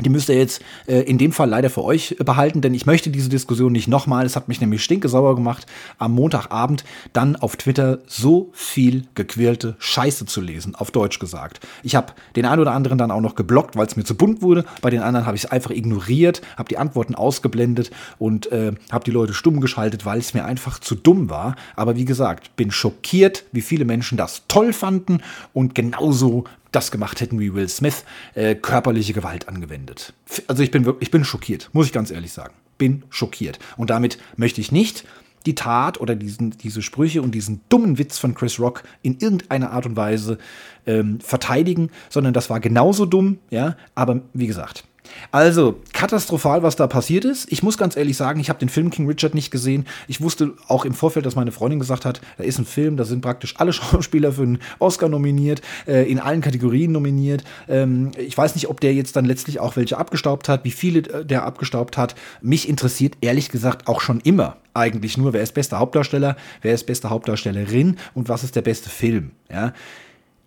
Die 0.00 0.10
müsst 0.10 0.28
ihr 0.28 0.36
jetzt 0.36 0.62
äh, 0.86 1.00
in 1.00 1.18
dem 1.18 1.32
Fall 1.32 1.48
leider 1.48 1.70
für 1.70 1.82
euch 1.82 2.16
behalten, 2.24 2.60
denn 2.60 2.72
ich 2.72 2.86
möchte 2.86 3.10
diese 3.10 3.28
Diskussion 3.28 3.72
nicht 3.72 3.88
nochmal. 3.88 4.24
Es 4.26 4.36
hat 4.36 4.46
mich 4.46 4.60
nämlich 4.60 4.84
stinkesauer 4.84 5.34
gemacht, 5.34 5.66
am 5.98 6.12
Montagabend 6.12 6.84
dann 7.12 7.34
auf 7.34 7.56
Twitter 7.56 7.98
so 8.06 8.50
viel 8.52 9.04
gequälte 9.14 9.74
Scheiße 9.80 10.26
zu 10.26 10.40
lesen, 10.40 10.76
auf 10.76 10.92
Deutsch 10.92 11.18
gesagt. 11.18 11.66
Ich 11.82 11.96
habe 11.96 12.12
den 12.36 12.44
einen 12.44 12.60
oder 12.60 12.72
anderen 12.72 12.96
dann 12.96 13.10
auch 13.10 13.20
noch 13.20 13.34
geblockt, 13.34 13.76
weil 13.76 13.86
es 13.86 13.96
mir 13.96 14.04
zu 14.04 14.16
bunt 14.16 14.40
wurde. 14.40 14.64
Bei 14.82 14.90
den 14.90 15.02
anderen 15.02 15.26
habe 15.26 15.36
ich 15.36 15.44
es 15.44 15.50
einfach 15.50 15.70
ignoriert, 15.70 16.42
habe 16.56 16.68
die 16.68 16.78
Antworten 16.78 17.16
ausgeblendet 17.16 17.90
und 18.18 18.52
äh, 18.52 18.72
habe 18.92 19.04
die 19.04 19.10
Leute 19.10 19.34
stumm 19.34 19.60
geschaltet, 19.60 20.06
weil 20.06 20.20
es 20.20 20.32
mir 20.32 20.44
einfach 20.44 20.78
zu 20.78 20.94
dumm 20.94 21.28
war. 21.28 21.56
Aber 21.74 21.96
wie 21.96 22.04
gesagt, 22.04 22.54
bin 22.54 22.70
schockiert, 22.70 23.44
wie 23.50 23.62
viele 23.62 23.84
Menschen 23.84 24.16
das 24.16 24.44
toll 24.46 24.72
fanden 24.72 25.22
und 25.52 25.74
genauso 25.74 26.44
das 26.72 26.90
gemacht 26.90 27.20
hätten 27.20 27.40
wie 27.40 27.54
Will 27.54 27.68
Smith, 27.68 28.04
äh, 28.34 28.54
körperliche 28.54 29.12
Gewalt 29.12 29.48
angewendet. 29.48 30.12
Also 30.46 30.62
ich 30.62 30.70
bin 30.70 30.84
wirklich, 30.84 31.08
ich 31.08 31.10
bin 31.10 31.24
schockiert, 31.24 31.70
muss 31.72 31.86
ich 31.86 31.92
ganz 31.92 32.10
ehrlich 32.10 32.32
sagen. 32.32 32.54
Bin 32.76 33.04
schockiert. 33.10 33.58
Und 33.76 33.90
damit 33.90 34.18
möchte 34.36 34.60
ich 34.60 34.72
nicht 34.72 35.04
die 35.46 35.54
Tat 35.54 36.00
oder 36.00 36.14
diesen, 36.14 36.50
diese 36.50 36.82
Sprüche 36.82 37.22
und 37.22 37.32
diesen 37.34 37.60
dummen 37.68 37.98
Witz 37.98 38.18
von 38.18 38.34
Chris 38.34 38.58
Rock 38.58 38.82
in 39.02 39.18
irgendeiner 39.18 39.70
Art 39.72 39.86
und 39.86 39.96
Weise 39.96 40.38
ähm, 40.86 41.20
verteidigen, 41.20 41.90
sondern 42.10 42.34
das 42.34 42.50
war 42.50 42.60
genauso 42.60 43.06
dumm, 43.06 43.38
ja. 43.50 43.76
Aber 43.94 44.20
wie 44.34 44.46
gesagt, 44.46 44.84
Also, 45.30 45.80
katastrophal, 45.92 46.62
was 46.62 46.76
da 46.76 46.86
passiert 46.86 47.24
ist. 47.24 47.50
Ich 47.52 47.62
muss 47.62 47.78
ganz 47.78 47.96
ehrlich 47.96 48.16
sagen, 48.16 48.40
ich 48.40 48.48
habe 48.48 48.58
den 48.58 48.68
Film 48.68 48.90
King 48.90 49.06
Richard 49.06 49.34
nicht 49.34 49.50
gesehen. 49.50 49.86
Ich 50.06 50.20
wusste 50.20 50.54
auch 50.68 50.84
im 50.84 50.94
Vorfeld, 50.94 51.26
dass 51.26 51.36
meine 51.36 51.52
Freundin 51.52 51.78
gesagt 51.78 52.04
hat, 52.04 52.20
da 52.36 52.44
ist 52.44 52.58
ein 52.58 52.64
Film, 52.64 52.96
da 52.96 53.04
sind 53.04 53.20
praktisch 53.20 53.54
alle 53.58 53.72
Schauspieler 53.74 54.32
für 54.32 54.42
einen 54.42 54.58
Oscar 54.78 55.08
nominiert, 55.08 55.62
äh, 55.86 56.10
in 56.10 56.18
allen 56.18 56.40
Kategorien 56.40 56.92
nominiert. 56.92 57.44
Ähm, 57.68 58.12
ich 58.16 58.36
weiß 58.36 58.54
nicht, 58.54 58.68
ob 58.68 58.80
der 58.80 58.94
jetzt 58.94 59.16
dann 59.16 59.24
letztlich 59.24 59.60
auch 59.60 59.76
welche 59.76 59.98
abgestaubt 59.98 60.48
hat, 60.48 60.64
wie 60.64 60.70
viele 60.70 61.00
äh, 61.00 61.24
der 61.24 61.44
abgestaubt 61.44 61.96
hat. 61.96 62.14
Mich 62.40 62.68
interessiert 62.68 63.16
ehrlich 63.20 63.50
gesagt 63.50 63.88
auch 63.88 64.00
schon 64.00 64.20
immer 64.20 64.56
eigentlich 64.74 65.18
nur, 65.18 65.32
wer 65.32 65.42
ist 65.42 65.54
bester 65.54 65.78
Hauptdarsteller, 65.78 66.36
wer 66.62 66.74
ist 66.74 66.86
beste 66.86 67.10
Hauptdarstellerin 67.10 67.96
und 68.14 68.28
was 68.28 68.44
ist 68.44 68.54
der 68.54 68.62
beste 68.62 68.88
Film. 68.88 69.32
Ja 69.50 69.72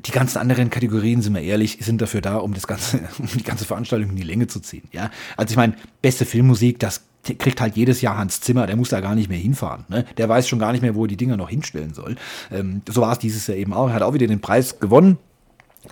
die 0.05 0.11
ganzen 0.11 0.37
anderen 0.37 0.69
Kategorien, 0.69 1.21
sind 1.21 1.33
wir 1.33 1.41
ehrlich, 1.41 1.77
sind 1.81 2.01
dafür 2.01 2.21
da, 2.21 2.37
um 2.37 2.53
das 2.53 2.67
ganze, 2.67 2.99
um 3.19 3.27
die 3.27 3.43
ganze 3.43 3.65
Veranstaltung 3.65 4.11
in 4.11 4.15
die 4.15 4.23
Länge 4.23 4.47
zu 4.47 4.59
ziehen. 4.59 4.83
Ja, 4.91 5.09
also 5.37 5.51
ich 5.51 5.57
meine, 5.57 5.73
beste 6.01 6.25
Filmmusik, 6.25 6.79
das 6.79 7.01
kriegt 7.23 7.61
halt 7.61 7.75
jedes 7.75 8.01
Jahr 8.01 8.17
Hans 8.17 8.41
Zimmer, 8.41 8.65
der 8.65 8.75
muss 8.75 8.89
da 8.89 8.99
gar 8.99 9.13
nicht 9.13 9.29
mehr 9.29 9.37
hinfahren. 9.37 9.85
Ne? 9.89 10.05
Der 10.17 10.27
weiß 10.27 10.47
schon 10.47 10.59
gar 10.59 10.71
nicht 10.71 10.81
mehr, 10.81 10.95
wo 10.95 11.05
er 11.05 11.07
die 11.07 11.17
Dinger 11.17 11.37
noch 11.37 11.49
hinstellen 11.49 11.93
soll. 11.93 12.15
Ähm, 12.51 12.81
so 12.89 13.01
war 13.01 13.13
es 13.13 13.19
dieses 13.19 13.45
Jahr 13.45 13.57
eben 13.57 13.73
auch. 13.73 13.89
Er 13.89 13.93
hat 13.93 14.01
auch 14.01 14.13
wieder 14.13 14.27
den 14.27 14.41
Preis 14.41 14.79
gewonnen. 14.79 15.17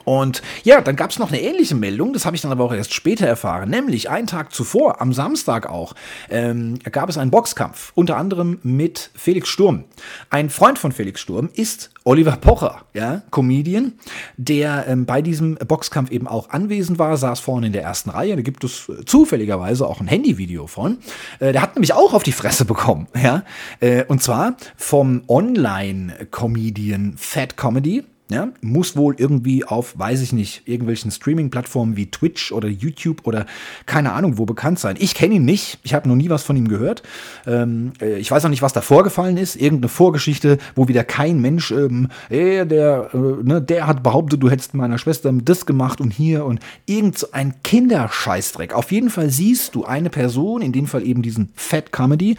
Und 0.06 0.42
ja, 0.64 0.82
dann 0.82 0.96
gab 0.96 1.10
es 1.10 1.20
noch 1.20 1.30
eine 1.30 1.42
ähnliche 1.42 1.76
Meldung, 1.76 2.14
das 2.14 2.26
habe 2.26 2.36
ich 2.36 2.42
dann 2.42 2.52
aber 2.52 2.64
auch 2.64 2.74
erst 2.74 2.94
später 2.94 3.26
erfahren, 3.26 3.70
nämlich 3.70 4.10
einen 4.10 4.28
Tag 4.28 4.54
zuvor, 4.54 5.02
am 5.02 5.14
Samstag 5.14 5.68
auch, 5.68 5.96
ähm, 6.30 6.78
gab 6.92 7.10
es 7.10 7.18
einen 7.18 7.32
Boxkampf, 7.32 7.92
unter 7.96 8.18
anderem 8.18 8.60
mit 8.62 9.10
Felix 9.16 9.50
Sturm. 9.50 9.86
Ein 10.30 10.50
Freund 10.50 10.78
von 10.78 10.92
Felix 10.92 11.22
Sturm 11.22 11.50
ist 11.54 11.90
Oliver 12.04 12.38
Pocher, 12.38 12.86
ja, 12.94 13.24
Comedian, 13.32 13.94
der 14.38 14.86
ähm, 14.88 15.06
bei 15.06 15.22
diesem 15.22 15.56
Boxkampf 15.56 16.12
eben 16.12 16.28
auch 16.28 16.50
anwesend 16.50 17.00
war, 17.00 17.18
saß 17.18 17.40
vorne 17.40 17.68
in 17.68 17.74
der 17.74 17.84
ersten 17.84 18.12
Reihe, 18.12 18.36
da 18.36 18.42
gibt 18.42 18.64
es 18.64 18.90
äh, 18.90 19.06
zufälligerweise 19.06 19.88
auch 19.88 20.02
ein 20.02 20.08
Handyvideo 20.08 20.68
von. 20.68 21.00
Äh, 21.40 21.52
der 21.52 21.62
hat 21.64 21.76
nämlich 21.76 21.94
auch 21.94 22.14
auf 22.14 22.24
die 22.24 22.32
Fresse 22.32 22.66
bekommen, 22.66 23.08
ja, 23.22 23.44
äh, 23.80 24.06
und 24.06 24.22
zwar 24.22 24.56
vom 24.78 25.24
Online-Comedian 25.28 27.16
Fat 27.18 27.58
Comedy, 27.58 28.04
ja, 28.32 28.50
muss 28.62 28.96
wohl 28.96 29.16
irgendwie 29.18 29.66
auf, 29.66 29.98
weiß 29.98 30.22
ich 30.22 30.34
nicht, 30.34 30.62
irgendwelchen 30.66 31.10
Streaming-Plattformen 31.10 31.98
wie 31.98 32.12
Twitch 32.12 32.52
oder 32.52 32.68
YouTube 32.68 33.26
oder 33.26 33.48
keine 33.88 34.14
Ahnung 34.14 34.38
wo 34.38 34.46
bekannt 34.46 34.78
sein. 34.78 34.98
Ich 35.00 35.16
kenne 35.16 35.36
ihn 35.36 35.46
nicht, 35.46 35.80
ich 35.84 35.96
habe 35.96 36.08
noch 36.08 36.16
nie 36.16 36.30
was 36.30 36.44
von 36.44 36.56
ihm 36.56 36.68
gehört. 36.68 37.02
Ähm, 37.48 37.94
äh, 38.00 38.20
ich 38.20 38.30
weiß 38.30 38.46
auch 38.46 38.50
nicht, 38.50 38.62
was 38.62 38.74
da 38.74 38.82
vorgefallen 38.82 39.38
ist. 39.38 39.56
Irgendeine 39.56 39.90
Vorgeschichte, 39.90 40.60
wo 40.76 40.88
wieder 40.88 41.04
kein 41.04 41.42
Mensch, 41.42 41.72
ähm, 41.72 42.10
äh, 42.30 42.66
der, 42.66 43.10
äh, 43.14 43.18
ne, 43.18 43.62
der 43.62 43.88
hat 43.88 44.04
behauptet, 44.04 44.44
du 44.44 44.50
hättest 44.50 44.76
meiner 44.76 45.00
Schwester 45.00 45.34
das 45.34 45.66
gemacht 45.66 46.00
und 46.00 46.12
hier 46.12 46.46
und 46.46 46.60
irgend 46.86 47.18
so 47.18 47.32
ein 47.32 47.56
Kinderscheißdreck. 47.64 48.74
Auf 48.74 48.92
jeden 48.92 49.10
Fall 49.10 49.32
siehst 49.32 49.74
du 49.74 49.86
eine 49.86 50.10
Person, 50.10 50.62
in 50.62 50.72
dem 50.72 50.86
Fall 50.86 51.04
eben 51.04 51.22
diesen 51.22 51.50
Fat 51.56 51.92
Comedy, 51.92 52.38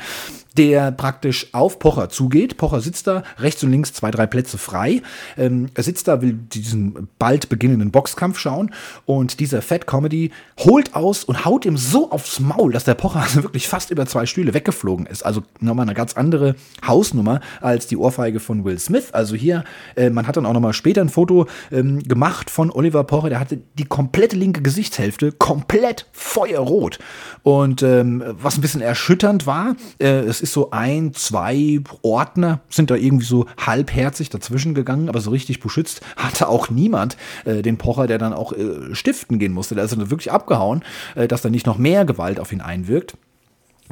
der 0.56 0.92
praktisch 0.92 1.48
auf 1.52 1.78
Pocher 1.78 2.08
zugeht. 2.08 2.56
Pocher 2.56 2.80
sitzt 2.80 3.06
da, 3.06 3.22
rechts 3.38 3.62
und 3.62 3.70
links 3.70 3.92
zwei, 3.92 4.10
drei 4.10 4.26
Plätze 4.26 4.58
frei. 4.58 5.02
Ähm, 5.36 5.68
er 5.74 5.82
sitzt 5.82 6.08
da, 6.08 6.22
will 6.22 6.32
diesen 6.32 7.08
bald 7.18 7.48
beginnenden 7.48 7.90
Boxkampf 7.90 8.38
schauen 8.38 8.72
und 9.06 9.40
dieser 9.40 9.62
Fat 9.62 9.86
Comedy 9.86 10.30
holt 10.58 10.94
aus 10.94 11.24
und 11.24 11.44
haut 11.44 11.64
ihm 11.64 11.76
so 11.76 12.10
aufs 12.10 12.40
Maul, 12.40 12.72
dass 12.72 12.84
der 12.84 12.94
Pocher 12.94 13.20
also 13.20 13.42
wirklich 13.42 13.68
fast 13.68 13.90
über 13.90 14.06
zwei 14.06 14.26
Stühle 14.26 14.54
weggeflogen 14.54 15.06
ist. 15.06 15.24
Also 15.24 15.42
nochmal 15.60 15.86
eine 15.86 15.94
ganz 15.94 16.14
andere 16.14 16.56
Hausnummer 16.86 17.40
als 17.60 17.86
die 17.86 17.96
Ohrfeige 17.96 18.40
von 18.40 18.64
Will 18.64 18.78
Smith. 18.78 19.12
Also 19.12 19.36
hier, 19.36 19.64
äh, 19.96 20.10
man 20.10 20.26
hat 20.26 20.36
dann 20.36 20.46
auch 20.46 20.52
nochmal 20.52 20.72
später 20.72 21.00
ein 21.00 21.08
Foto 21.08 21.46
ähm, 21.70 22.02
gemacht 22.02 22.50
von 22.50 22.70
Oliver 22.70 23.04
Pocher, 23.04 23.28
der 23.28 23.40
hatte 23.40 23.60
die 23.78 23.84
komplette 23.84 24.36
linke 24.36 24.62
Gesichtshälfte 24.62 25.32
komplett 25.32 26.06
feuerrot. 26.12 26.98
Und 27.42 27.82
ähm, 27.82 28.22
was 28.26 28.58
ein 28.58 28.60
bisschen 28.60 28.80
erschütternd 28.80 29.46
war, 29.46 29.76
äh, 29.98 30.20
es 30.20 30.39
ist 30.40 30.52
so 30.52 30.70
ein, 30.70 31.14
zwei 31.14 31.80
Ordner 32.02 32.60
sind 32.68 32.90
da 32.90 32.96
irgendwie 32.96 33.26
so 33.26 33.46
halbherzig 33.58 34.30
dazwischen 34.30 34.74
gegangen, 34.74 35.08
aber 35.08 35.20
so 35.20 35.30
richtig 35.30 35.60
beschützt 35.60 36.00
hatte 36.16 36.48
auch 36.48 36.70
niemand 36.70 37.16
äh, 37.44 37.62
den 37.62 37.78
Pocher, 37.78 38.06
der 38.06 38.18
dann 38.18 38.32
auch 38.32 38.52
äh, 38.52 38.94
stiften 38.94 39.38
gehen 39.38 39.52
musste. 39.52 39.74
Der 39.74 39.84
ist 39.84 39.92
dann 39.92 40.10
wirklich 40.10 40.32
abgehauen, 40.32 40.84
äh, 41.14 41.28
dass 41.28 41.42
da 41.42 41.50
nicht 41.50 41.66
noch 41.66 41.78
mehr 41.78 42.04
Gewalt 42.04 42.40
auf 42.40 42.52
ihn 42.52 42.60
einwirkt. 42.60 43.16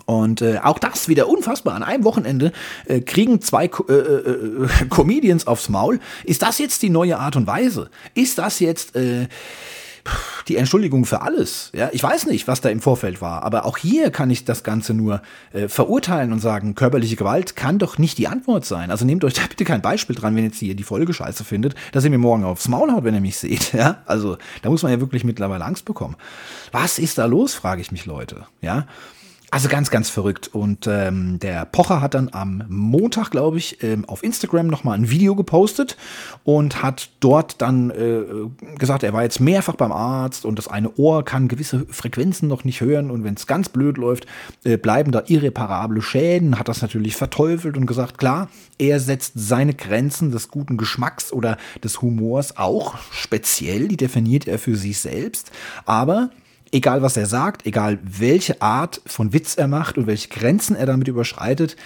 Und 0.07 0.43
äh, 0.43 0.61
auch 0.63 0.79
das 0.79 1.09
wieder 1.09 1.29
unfassbar. 1.29 1.75
An 1.75 1.83
einem 1.83 2.05
Wochenende 2.05 2.53
äh, 2.87 3.01
kriegen 3.01 3.41
zwei 3.41 3.69
Co 3.69 3.85
äh, 3.89 3.95
äh, 3.95 4.65
äh 4.65 4.69
Comedians 4.89 5.47
aufs 5.47 5.69
Maul. 5.69 6.01
Ist 6.25 6.43
das 6.43 6.59
jetzt 6.59 6.83
die 6.83 6.91
neue 6.91 7.19
Art 7.19 7.37
und 7.37 7.47
Weise? 7.47 7.91
Ist 8.15 8.39
das 8.39 8.61
jetzt 8.61 8.95
äh, 8.97 9.27
die 10.49 10.57
Entschuldigung 10.57 11.05
für 11.05 11.21
alles. 11.23 11.71
Ja, 11.75 11.91
ich 11.93 12.03
weiß 12.03 12.27
nicht, 12.27 12.49
was 12.49 12.61
da 12.61 12.69
im 12.69 12.81
Vorfeld 12.81 13.21
war, 13.21 13.43
aber 13.43 13.65
auch 13.65 13.77
hier 13.77 14.11
kann 14.11 14.31
ich 14.31 14.45
das 14.45 14.65
Ganze 14.65 14.95
nur 14.95 15.23
äh, 15.53 15.69
verurteilen 15.69 16.33
und 16.33 16.41
sagen, 16.41 16.75
körperliche 16.75 17.17
Gewalt 17.17 17.57
kann 17.57 17.79
doch 17.79 17.99
nicht 17.99 18.19
die 18.19 18.29
Antwort 18.29 18.65
sein. 18.65 18.91
Also 18.91 19.05
nehmt 19.05 19.25
euch 19.25 19.35
da 19.35 19.43
bitte 19.49 19.65
kein 19.65 19.83
Beispiel 19.83 20.17
dran, 20.17 20.35
wenn 20.37 20.45
jetzt 20.45 20.59
hier 20.59 20.75
die 20.75 20.83
Folge 20.83 21.13
scheiße 21.13 21.45
findet, 21.45 21.75
dass 21.93 22.05
ihr 22.05 22.11
mir 22.11 22.19
morgen 22.19 22.45
aufs 22.45 22.69
Maul 22.69 22.93
haut, 22.93 23.05
wenn 23.05 23.15
ihr 23.15 23.21
mich 23.21 23.39
seht. 23.39 23.73
Ja, 23.79 23.99
also 24.07 24.39
da 24.63 24.71
muss 24.71 24.83
man 24.83 24.91
ja 24.91 24.99
wirklich 24.99 25.23
mittlerweile 25.23 25.65
Angst 25.65 25.85
bekommen. 25.85 26.17
Was 26.73 26.99
ist 26.99 27.19
da 27.19 27.27
los, 27.27 27.55
frage 27.55 27.81
ich 27.81 27.93
mich, 27.93 28.07
Leute. 28.07 28.47
Ja, 28.61 28.87
also 29.51 29.69
ganz, 29.69 29.91
ganz 29.91 30.11
verrückt. 30.11 30.49
Und 30.49 30.87
ähm, 30.87 31.39
der 31.39 31.65
Pocher 31.65 32.03
hat 32.03 32.15
dann 32.15 32.29
am 32.33 32.65
Montag, 32.69 33.31
glaube 33.31 33.57
ich, 33.57 33.83
ähm, 33.83 34.05
auf 34.07 34.23
Instagram 34.23 34.67
nochmal 34.67 34.99
ein 34.99 35.09
Video 35.09 35.35
gepostet 35.35 35.97
und 36.45 36.83
hat 36.83 37.11
dort 37.21 37.63
dann 37.63 37.91
äh, 37.91 38.25
gesagt, 38.79 39.03
er 39.03 39.15
war 39.15 39.23
jetzt 39.23 39.41
mehrfach 39.41 39.77
beim 39.77 39.93
Arzt 39.93 40.45
und 40.45 40.59
das 40.59 40.69
eine 40.69 40.95
Ohr 40.97 41.25
kann 41.25 41.49
gewisse 41.49 41.87
Frequenzen 41.91 42.47
noch 42.47 42.65
nicht 42.65 42.83
hören 42.83 43.11
und 43.11 43.25
wenn 43.25 43.35
es 43.35 43.47
ganz 43.47 43.71
blöd 43.71 43.97
läuft, 43.97 44.27
äh, 44.65 44.77
bleiben 44.77 45.13
da 45.13 45.23
irreparable 45.27 46.03
Schäden. 46.03 46.59
Hat 46.59 46.69
das 46.69 46.83
natürlich 46.83 47.17
verteufelt 47.17 47.79
und 47.79 47.87
gesagt, 47.87 48.19
klar, 48.19 48.49
er 48.79 49.01
setzt 49.01 49.33
seine 49.37 49.73
Grenzen 49.73 50.31
des 50.31 50.49
guten 50.49 50.77
Geschmacks 50.77 51.33
oder 51.33 51.57
des 51.83 52.03
Humors 52.03 52.59
auch 52.59 52.97
speziell, 53.13 53.89
die 53.89 53.97
definiert 53.97 54.47
er 54.47 54.59
für 54.59 54.77
sich 54.77 54.99
selbst. 54.99 55.51
Aber 55.87 56.29
egal 56.73 57.03
was 57.03 57.17
er 57.17 57.27
sagt, 57.27 57.67
egal 57.67 57.99
welche 58.03 58.61
Art 58.63 59.01
von 59.07 59.33
Witz 59.33 59.57
er 59.57 59.69
macht 59.69 59.99
und 59.99 60.07
welche 60.07 60.29
Grenzen 60.29 60.77
er 60.77 60.87
damit 60.87 61.09
überschreitet, 61.09 61.77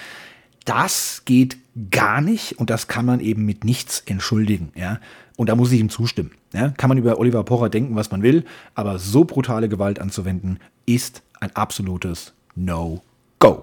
das 0.65 1.23
geht 1.25 1.57
gar 1.91 2.21
nicht 2.21 2.59
und 2.59 2.71
das 2.71 2.87
kann 2.87 3.07
man 3.07 3.21
eben 3.21 3.45
mit 3.45 3.65
nichts 3.65 4.03
entschuldigen, 4.07 4.73
ja. 4.75 5.01
Und 5.37 5.49
da 5.49 5.57
muss 5.57 5.73
ich 5.73 5.81
ihm 5.81 5.89
zustimmen. 5.89 6.31
Ja? 6.53 6.69
Kann 6.69 6.89
man 6.89 6.99
über 6.99 7.19
Oliver 7.19 7.43
Pocher 7.43 7.71
denken, 7.71 7.97
was 7.97 8.11
man 8.11 8.23
will, 8.23 8.45
aber 8.75 8.99
so 8.99 9.25
brutale 9.25 9.69
Gewalt 9.69 9.99
anzuwenden, 9.99 10.59
ist 10.87 11.23
ein 11.41 11.57
absolutes 11.57 12.35
No-Go. 12.55 13.63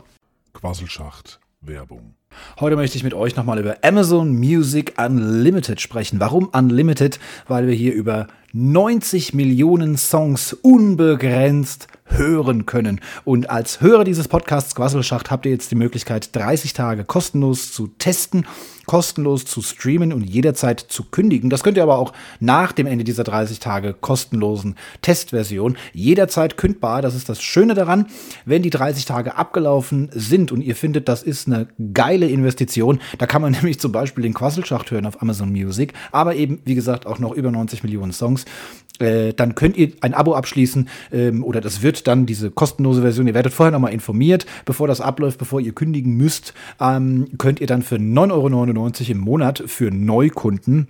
Quasselschacht, 0.54 1.40
Werbung. 1.62 2.16
Heute 2.60 2.76
möchte 2.76 2.98
ich 2.98 3.04
mit 3.04 3.14
euch 3.14 3.36
nochmal 3.36 3.60
über 3.60 3.78
Amazon 3.84 4.36
Music 4.38 4.94
Unlimited 4.98 5.80
sprechen. 5.80 6.20
Warum 6.20 6.50
Unlimited? 6.50 7.20
Weil 7.48 7.68
wir 7.68 7.74
hier 7.74 7.94
über 7.94 8.28
90 8.54 9.34
Millionen 9.34 9.98
Songs 9.98 10.54
unbegrenzt 10.54 11.88
hören 12.12 12.66
können. 12.66 13.02
Und 13.24 13.50
als 13.50 13.82
Hörer 13.82 14.04
dieses 14.04 14.28
Podcasts 14.28 14.76
Quasselschacht 14.76 15.32
habt 15.32 15.46
ihr 15.46 15.52
jetzt 15.52 15.72
die 15.72 15.76
Möglichkeit, 15.76 16.36
30 16.36 16.74
Tage 16.74 17.04
kostenlos 17.04 17.72
zu 17.72 17.88
testen, 18.00 18.46
kostenlos 18.90 19.46
zu 19.46 19.62
streamen 19.62 20.12
und 20.12 20.24
jederzeit 20.24 20.80
zu 20.80 21.04
kündigen. 21.04 21.52
Das 21.52 21.62
könnt 21.62 21.78
ihr 21.78 21.84
aber 21.84 22.00
auch 22.00 22.12
nach 22.40 22.72
dem 22.72 22.88
Ende 22.88 23.04
dieser 23.04 23.24
30 23.24 23.60
Tage 23.60 23.94
kostenlosen 23.94 24.76
Testversion 25.04 25.78
jederzeit 25.94 26.58
kündbar. 26.58 27.04
Das 27.04 27.14
ist 27.14 27.30
das 27.30 27.40
Schöne 27.40 27.76
daran. 27.76 28.08
Wenn 28.46 28.64
die 28.64 28.72
30 28.72 29.06
Tage 29.06 29.36
abgelaufen 29.36 30.10
sind 30.12 30.52
und 30.52 30.62
ihr 30.62 30.76
findet, 30.76 31.08
das 31.08 31.22
ist 31.22 31.46
eine 31.46 31.68
geile 31.94 32.28
Investition, 32.28 33.00
da 33.20 33.28
kann 33.28 33.44
man 33.44 33.52
nämlich 33.60 33.80
zum 33.80 33.92
Beispiel 33.92 34.24
den 34.24 34.34
Quasselschacht 34.34 34.90
hören 34.90 35.06
auf 35.06 35.22
Amazon 35.22 35.52
Music, 35.52 35.94
aber 36.12 36.34
eben, 36.34 36.60
wie 36.66 36.74
gesagt, 36.76 37.06
auch 37.06 37.20
noch 37.20 37.34
über 37.34 37.52
90 37.52 37.84
Millionen 37.84 38.12
Songs. 38.12 38.39
Äh, 39.00 39.34
dann 39.34 39.56
könnt 39.56 39.78
ihr 39.78 39.94
ein 40.02 40.14
Abo 40.14 40.36
abschließen 40.36 40.90
ähm, 41.12 41.44
oder 41.44 41.62
das 41.62 41.82
wird 41.82 42.08
dann 42.08 42.26
diese 42.26 42.52
kostenlose 42.52 43.02
Version. 43.02 43.28
Ihr 43.28 43.34
werdet 43.34 43.54
vorher 43.54 43.72
nochmal 43.72 43.94
informiert, 43.94 44.46
bevor 44.66 44.88
das 44.88 45.02
abläuft, 45.02 45.40
bevor 45.40 45.62
ihr 45.62 45.74
kündigen 45.74 46.18
müsst, 46.18 46.54
ähm, 46.82 47.28
könnt 47.38 47.62
ihr 47.62 47.68
dann 47.68 47.82
für 47.82 47.96
9,99 47.96 48.32
Euro 48.32 49.12
im 49.12 49.18
Monat 49.20 49.64
für 49.68 49.90
Neukunden 49.90 50.90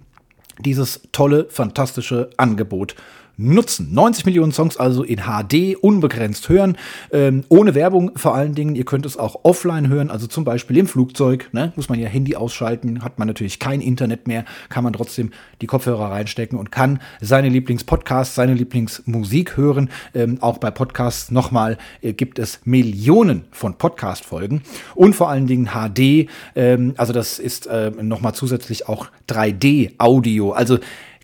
dieses 0.66 1.02
tolle, 1.12 1.48
fantastische 1.50 2.32
Angebot 2.38 2.96
nutzen. 3.40 3.94
90 3.94 4.26
Millionen 4.26 4.52
Songs 4.52 4.78
also 4.78 5.04
in 5.04 5.22
HD 5.22 5.76
unbegrenzt 5.80 6.50
hören, 6.50 6.78
ähm, 7.12 7.46
ohne 7.48 7.74
Werbung 7.74 8.12
vor 8.18 8.36
allen 8.36 8.54
Dingen. 8.54 8.76
Ihr 8.76 8.84
könnt 8.84 9.06
es 9.06 9.18
auch 9.18 9.40
offline 9.44 9.88
hören, 9.88 10.12
also 10.12 10.28
zum 10.28 10.44
Beispiel 10.44 10.78
im 10.78 10.88
Flugzeug. 10.88 11.50
Ne? 11.54 11.72
Muss 11.78 11.88
man 11.88 12.00
ja 12.00 12.08
Handy 12.08 12.36
ausschalten, 12.36 13.02
hat 13.02 13.18
man 13.18 13.28
natürlich 13.28 13.60
kein 13.60 13.80
Internet 13.80 14.28
mehr, 14.28 14.44
kann 14.68 14.84
man 14.84 14.92
trotzdem 14.92 15.32
die 15.62 15.68
Kopfhörer 15.68 16.12
reinstecken 16.12 16.60
und 16.60 16.72
kann 16.72 17.00
seine 17.22 17.48
Lieblingspodcasts, 17.48 18.36
seine 18.36 18.54
Lieblingsmusik 18.54 19.56
hören. 19.56 19.90
Ähm, 20.14 20.40
auch 20.42 20.58
bei 20.58 20.70
Podcasts 20.70 21.32
nochmal 21.32 21.78
äh, 22.02 22.12
gibt 22.12 22.40
es 22.40 22.60
Millionen 22.66 23.46
von 23.52 23.78
Podcast-Folgen 23.78 24.64
und 24.96 25.16
vor 25.16 25.30
allen 25.30 25.48
Dingen 25.48 25.70
HD. 25.70 26.30
Ähm, 26.56 26.94
also 26.98 27.14
das 27.14 27.40
ist 27.40 27.68
äh, 27.68 27.92
nochmal 28.02 28.36
zusätzlich 28.36 28.90
auch 28.90 29.08
3D-Audio. 29.30 30.52
Also 30.52 30.80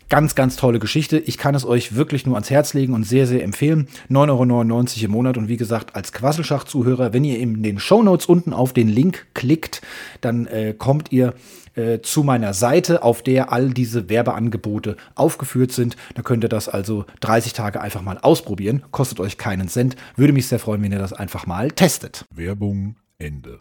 Ganz, 0.08 0.36
ganz 0.36 0.54
tolle 0.54 0.78
Geschichte. 0.78 1.18
Ich 1.18 1.36
kann 1.36 1.56
es 1.56 1.64
euch 1.64 1.96
wirklich 1.96 2.26
nur 2.26 2.36
ans 2.36 2.50
Herz 2.50 2.74
legen 2.74 2.94
und 2.94 3.02
sehr, 3.02 3.26
sehr 3.26 3.42
empfehlen. 3.42 3.88
9,99 4.08 4.28
Euro 4.30 5.04
im 5.04 5.10
Monat 5.10 5.36
und 5.36 5.48
wie 5.48 5.56
gesagt, 5.56 5.96
als 5.96 6.12
Quasselschacht-Zuhörer, 6.12 7.12
wenn 7.12 7.24
ihr 7.24 7.40
in 7.40 7.64
den 7.64 7.80
Shownotes 7.80 8.26
unten 8.26 8.52
auf 8.52 8.72
den 8.72 8.88
Link 8.88 9.26
klickt, 9.34 9.82
dann 10.20 10.46
äh, 10.46 10.74
kommt 10.78 11.10
ihr 11.10 11.34
äh, 11.74 12.00
zu 12.02 12.22
meiner 12.22 12.54
Seite, 12.54 13.02
auf 13.02 13.22
der 13.22 13.52
all 13.52 13.70
diese 13.70 14.08
Werbeangebote 14.08 14.96
aufgeführt 15.16 15.72
sind. 15.72 15.96
Da 16.14 16.22
könnt 16.22 16.44
ihr 16.44 16.48
das 16.48 16.68
also 16.68 17.04
30 17.20 17.52
Tage 17.52 17.80
einfach 17.80 18.02
mal 18.02 18.18
ausprobieren. 18.18 18.84
Kostet 18.92 19.18
euch 19.18 19.38
keinen 19.38 19.66
Cent. 19.66 19.96
Würde 20.14 20.32
mich 20.32 20.46
sehr 20.46 20.60
freuen, 20.60 20.82
wenn 20.82 20.92
ihr 20.92 21.00
das 21.00 21.12
einfach 21.14 21.46
mal 21.46 21.72
testet. 21.72 22.24
Werbung 22.32 22.94
Ende. 23.18 23.58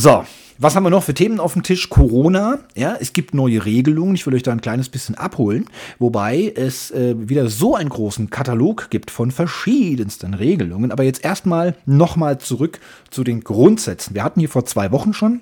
So, 0.00 0.24
was 0.58 0.76
haben 0.76 0.84
wir 0.84 0.90
noch 0.90 1.02
für 1.02 1.12
Themen 1.12 1.40
auf 1.40 1.54
dem 1.54 1.64
Tisch? 1.64 1.88
Corona. 1.90 2.60
Ja, 2.76 2.96
es 3.00 3.12
gibt 3.12 3.34
neue 3.34 3.64
Regelungen. 3.64 4.14
Ich 4.14 4.24
will 4.24 4.34
euch 4.36 4.44
da 4.44 4.52
ein 4.52 4.60
kleines 4.60 4.88
bisschen 4.88 5.16
abholen. 5.16 5.64
Wobei 5.98 6.52
es 6.54 6.92
äh, 6.92 7.16
wieder 7.18 7.48
so 7.48 7.74
einen 7.74 7.88
großen 7.88 8.30
Katalog 8.30 8.90
gibt 8.90 9.10
von 9.10 9.32
verschiedensten 9.32 10.34
Regelungen. 10.34 10.92
Aber 10.92 11.02
jetzt 11.02 11.24
erstmal 11.24 11.74
nochmal 11.84 12.38
zurück 12.38 12.78
zu 13.10 13.24
den 13.24 13.42
Grundsätzen. 13.42 14.14
Wir 14.14 14.22
hatten 14.22 14.38
hier 14.38 14.48
vor 14.48 14.64
zwei 14.64 14.92
Wochen 14.92 15.14
schon, 15.14 15.40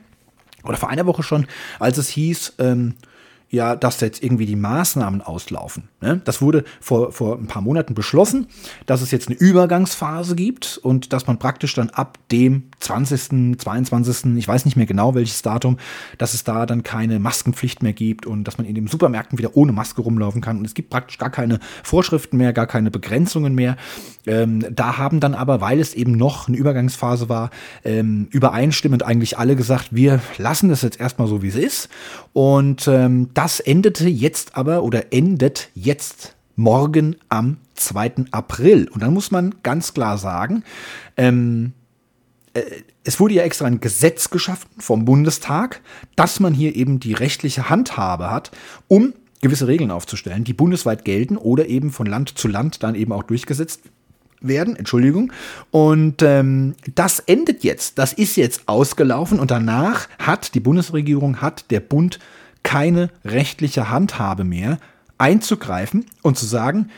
oder 0.64 0.78
vor 0.78 0.88
einer 0.88 1.04
Woche 1.04 1.22
schon, 1.22 1.46
als 1.78 1.98
es 1.98 2.08
hieß, 2.08 2.54
ähm, 2.58 2.94
ja, 3.48 3.76
dass 3.76 4.00
jetzt 4.00 4.22
irgendwie 4.22 4.46
die 4.46 4.56
Maßnahmen 4.56 5.22
auslaufen. 5.22 5.88
Ne? 6.00 6.20
Das 6.24 6.42
wurde 6.42 6.64
vor, 6.80 7.12
vor 7.12 7.38
ein 7.38 7.46
paar 7.46 7.62
Monaten 7.62 7.94
beschlossen, 7.94 8.48
dass 8.86 9.02
es 9.02 9.12
jetzt 9.12 9.28
eine 9.28 9.36
Übergangsphase 9.36 10.34
gibt 10.34 10.78
und 10.82 11.12
dass 11.12 11.28
man 11.28 11.38
praktisch 11.38 11.74
dann 11.74 11.90
ab 11.90 12.18
dem 12.32 12.64
20., 12.80 13.58
22., 13.58 14.36
ich 14.36 14.48
weiß 14.48 14.64
nicht 14.64 14.76
mehr 14.76 14.86
genau 14.86 15.14
welches 15.14 15.42
Datum, 15.42 15.78
dass 16.18 16.34
es 16.34 16.42
da 16.42 16.66
dann 16.66 16.82
keine 16.82 17.20
Maskenpflicht 17.20 17.84
mehr 17.84 17.92
gibt 17.92 18.26
und 18.26 18.44
dass 18.44 18.58
man 18.58 18.66
in 18.66 18.74
den 18.74 18.88
Supermärkten 18.88 19.38
wieder 19.38 19.56
ohne 19.56 19.72
Maske 19.72 20.02
rumlaufen 20.02 20.40
kann. 20.40 20.58
Und 20.58 20.64
es 20.64 20.74
gibt 20.74 20.90
praktisch 20.90 21.18
gar 21.18 21.30
keine 21.30 21.60
Vorschriften 21.84 22.38
mehr, 22.38 22.52
gar 22.52 22.66
keine 22.66 22.90
Begrenzungen 22.90 23.54
mehr. 23.54 23.76
Ähm, 24.26 24.66
da 24.74 24.98
haben 24.98 25.20
dann 25.20 25.34
aber, 25.34 25.60
weil 25.60 25.78
es 25.78 25.94
eben 25.94 26.12
noch 26.12 26.48
eine 26.48 26.56
Übergangsphase 26.56 27.28
war, 27.28 27.50
ähm, 27.84 28.26
übereinstimmend 28.30 29.04
eigentlich 29.04 29.38
alle 29.38 29.54
gesagt, 29.54 29.94
wir 29.94 30.20
lassen 30.36 30.68
das 30.68 30.82
jetzt 30.82 30.98
erstmal 30.98 31.28
so, 31.28 31.42
wie 31.42 31.48
es 31.48 31.54
ist. 31.54 31.88
Und 32.32 32.88
ähm, 32.88 33.30
das 33.36 33.60
endete 33.60 34.08
jetzt 34.08 34.56
aber 34.56 34.82
oder 34.82 35.12
endet 35.12 35.68
jetzt 35.74 36.34
morgen 36.54 37.16
am 37.28 37.58
2. 37.74 38.26
April. 38.30 38.88
Und 38.88 39.02
dann 39.02 39.12
muss 39.12 39.30
man 39.30 39.56
ganz 39.62 39.92
klar 39.92 40.16
sagen, 40.16 40.64
ähm, 41.18 41.74
äh, 42.54 42.62
es 43.04 43.20
wurde 43.20 43.34
ja 43.34 43.42
extra 43.42 43.66
ein 43.66 43.80
Gesetz 43.80 44.30
geschaffen 44.30 44.70
vom 44.78 45.04
Bundestag, 45.04 45.82
dass 46.16 46.40
man 46.40 46.54
hier 46.54 46.74
eben 46.74 46.98
die 46.98 47.12
rechtliche 47.12 47.68
Handhabe 47.68 48.30
hat, 48.30 48.52
um 48.88 49.12
gewisse 49.42 49.68
Regeln 49.68 49.90
aufzustellen, 49.90 50.44
die 50.44 50.54
bundesweit 50.54 51.04
gelten 51.04 51.36
oder 51.36 51.66
eben 51.66 51.92
von 51.92 52.06
Land 52.06 52.38
zu 52.38 52.48
Land 52.48 52.82
dann 52.82 52.94
eben 52.94 53.12
auch 53.12 53.22
durchgesetzt 53.22 53.82
werden, 54.40 54.76
Entschuldigung. 54.76 55.30
Und 55.70 56.22
ähm, 56.22 56.74
das 56.94 57.20
endet 57.20 57.64
jetzt, 57.64 57.98
das 57.98 58.14
ist 58.14 58.36
jetzt 58.36 58.62
ausgelaufen 58.66 59.38
und 59.38 59.50
danach 59.50 60.08
hat 60.18 60.54
die 60.54 60.60
Bundesregierung, 60.60 61.42
hat 61.42 61.70
der 61.70 61.80
Bund 61.80 62.18
keine 62.66 63.10
rechtliche 63.24 63.90
Handhabe 63.90 64.42
mehr, 64.42 64.78
einzugreifen 65.18 66.04
und 66.22 66.36
zu 66.36 66.46
sagen, 66.46 66.90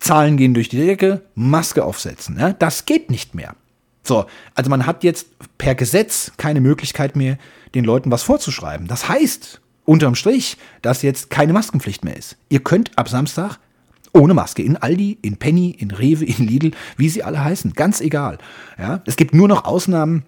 Zahlen 0.00 0.38
gehen 0.38 0.54
durch 0.54 0.70
die 0.70 0.78
Decke, 0.78 1.20
Maske 1.34 1.84
aufsetzen. 1.84 2.36
Ne? 2.36 2.56
Das 2.58 2.86
geht 2.86 3.10
nicht 3.10 3.34
mehr. 3.34 3.54
So, 4.02 4.24
also 4.54 4.70
man 4.70 4.86
hat 4.86 5.04
jetzt 5.04 5.26
per 5.58 5.74
Gesetz 5.74 6.32
keine 6.38 6.62
Möglichkeit 6.62 7.16
mehr, 7.16 7.36
den 7.74 7.84
Leuten 7.84 8.10
was 8.10 8.22
vorzuschreiben. 8.22 8.86
Das 8.86 9.10
heißt, 9.10 9.60
unterm 9.84 10.14
Strich, 10.14 10.56
dass 10.80 11.02
jetzt 11.02 11.28
keine 11.28 11.52
Maskenpflicht 11.52 12.02
mehr 12.02 12.16
ist. 12.16 12.38
Ihr 12.48 12.60
könnt 12.60 12.96
ab 12.96 13.10
Samstag 13.10 13.58
ohne 14.14 14.32
Maske 14.32 14.62
in 14.62 14.78
Aldi, 14.78 15.18
in 15.20 15.36
Penny, 15.36 15.70
in 15.70 15.90
Rewe, 15.90 16.24
in 16.24 16.46
Lidl, 16.46 16.70
wie 16.96 17.10
sie 17.10 17.22
alle 17.22 17.44
heißen, 17.44 17.74
ganz 17.74 18.00
egal. 18.00 18.38
Ja, 18.78 19.02
es 19.04 19.16
gibt 19.16 19.34
nur 19.34 19.48
noch 19.48 19.66
Ausnahmen 19.66 20.24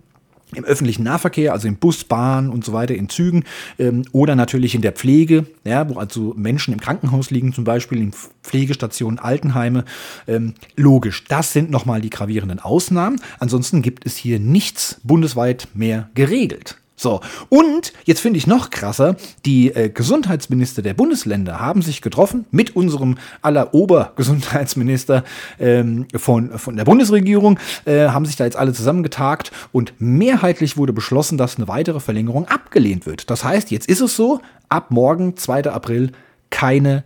im 0.54 0.64
öffentlichen 0.64 1.02
Nahverkehr, 1.04 1.52
also 1.52 1.68
im 1.68 1.76
Bus, 1.76 2.04
Bahn 2.04 2.50
und 2.50 2.64
so 2.64 2.72
weiter, 2.72 2.94
in 2.94 3.08
Zügen 3.08 3.44
ähm, 3.78 4.04
oder 4.12 4.36
natürlich 4.36 4.74
in 4.74 4.82
der 4.82 4.92
Pflege, 4.92 5.46
ja, 5.64 5.88
wo 5.88 5.98
also 5.98 6.34
Menschen 6.36 6.72
im 6.72 6.80
Krankenhaus 6.80 7.30
liegen, 7.30 7.52
zum 7.52 7.64
Beispiel 7.64 8.00
in 8.00 8.12
Pflegestationen, 8.42 9.18
Altenheime. 9.18 9.84
Ähm, 10.26 10.54
logisch, 10.76 11.24
das 11.24 11.52
sind 11.52 11.70
nochmal 11.70 12.00
die 12.00 12.10
gravierenden 12.10 12.58
Ausnahmen. 12.58 13.20
Ansonsten 13.38 13.82
gibt 13.82 14.06
es 14.06 14.16
hier 14.16 14.40
nichts 14.40 15.00
bundesweit 15.02 15.68
mehr 15.74 16.10
geregelt. 16.14 16.76
So, 17.00 17.22
und 17.48 17.94
jetzt 18.04 18.20
finde 18.20 18.36
ich 18.36 18.46
noch 18.46 18.68
krasser, 18.68 19.16
die 19.46 19.74
äh, 19.74 19.88
Gesundheitsminister 19.88 20.82
der 20.82 20.92
Bundesländer 20.92 21.58
haben 21.58 21.80
sich 21.80 22.02
getroffen 22.02 22.44
mit 22.50 22.76
unserem 22.76 23.16
aller 23.40 23.72
Obergesundheitsminister 23.72 25.24
ähm, 25.58 26.08
von, 26.14 26.58
von 26.58 26.76
der 26.76 26.84
Bundesregierung, 26.84 27.58
äh, 27.86 28.08
haben 28.08 28.26
sich 28.26 28.36
da 28.36 28.44
jetzt 28.44 28.58
alle 28.58 28.74
zusammengetagt 28.74 29.50
und 29.72 29.94
mehrheitlich 29.98 30.76
wurde 30.76 30.92
beschlossen, 30.92 31.38
dass 31.38 31.56
eine 31.56 31.68
weitere 31.68 32.00
Verlängerung 32.00 32.46
abgelehnt 32.48 33.06
wird. 33.06 33.30
Das 33.30 33.44
heißt, 33.44 33.70
jetzt 33.70 33.88
ist 33.88 34.02
es 34.02 34.14
so, 34.14 34.42
ab 34.68 34.90
morgen, 34.90 35.38
2. 35.38 35.70
April, 35.70 36.12
keine 36.50 37.02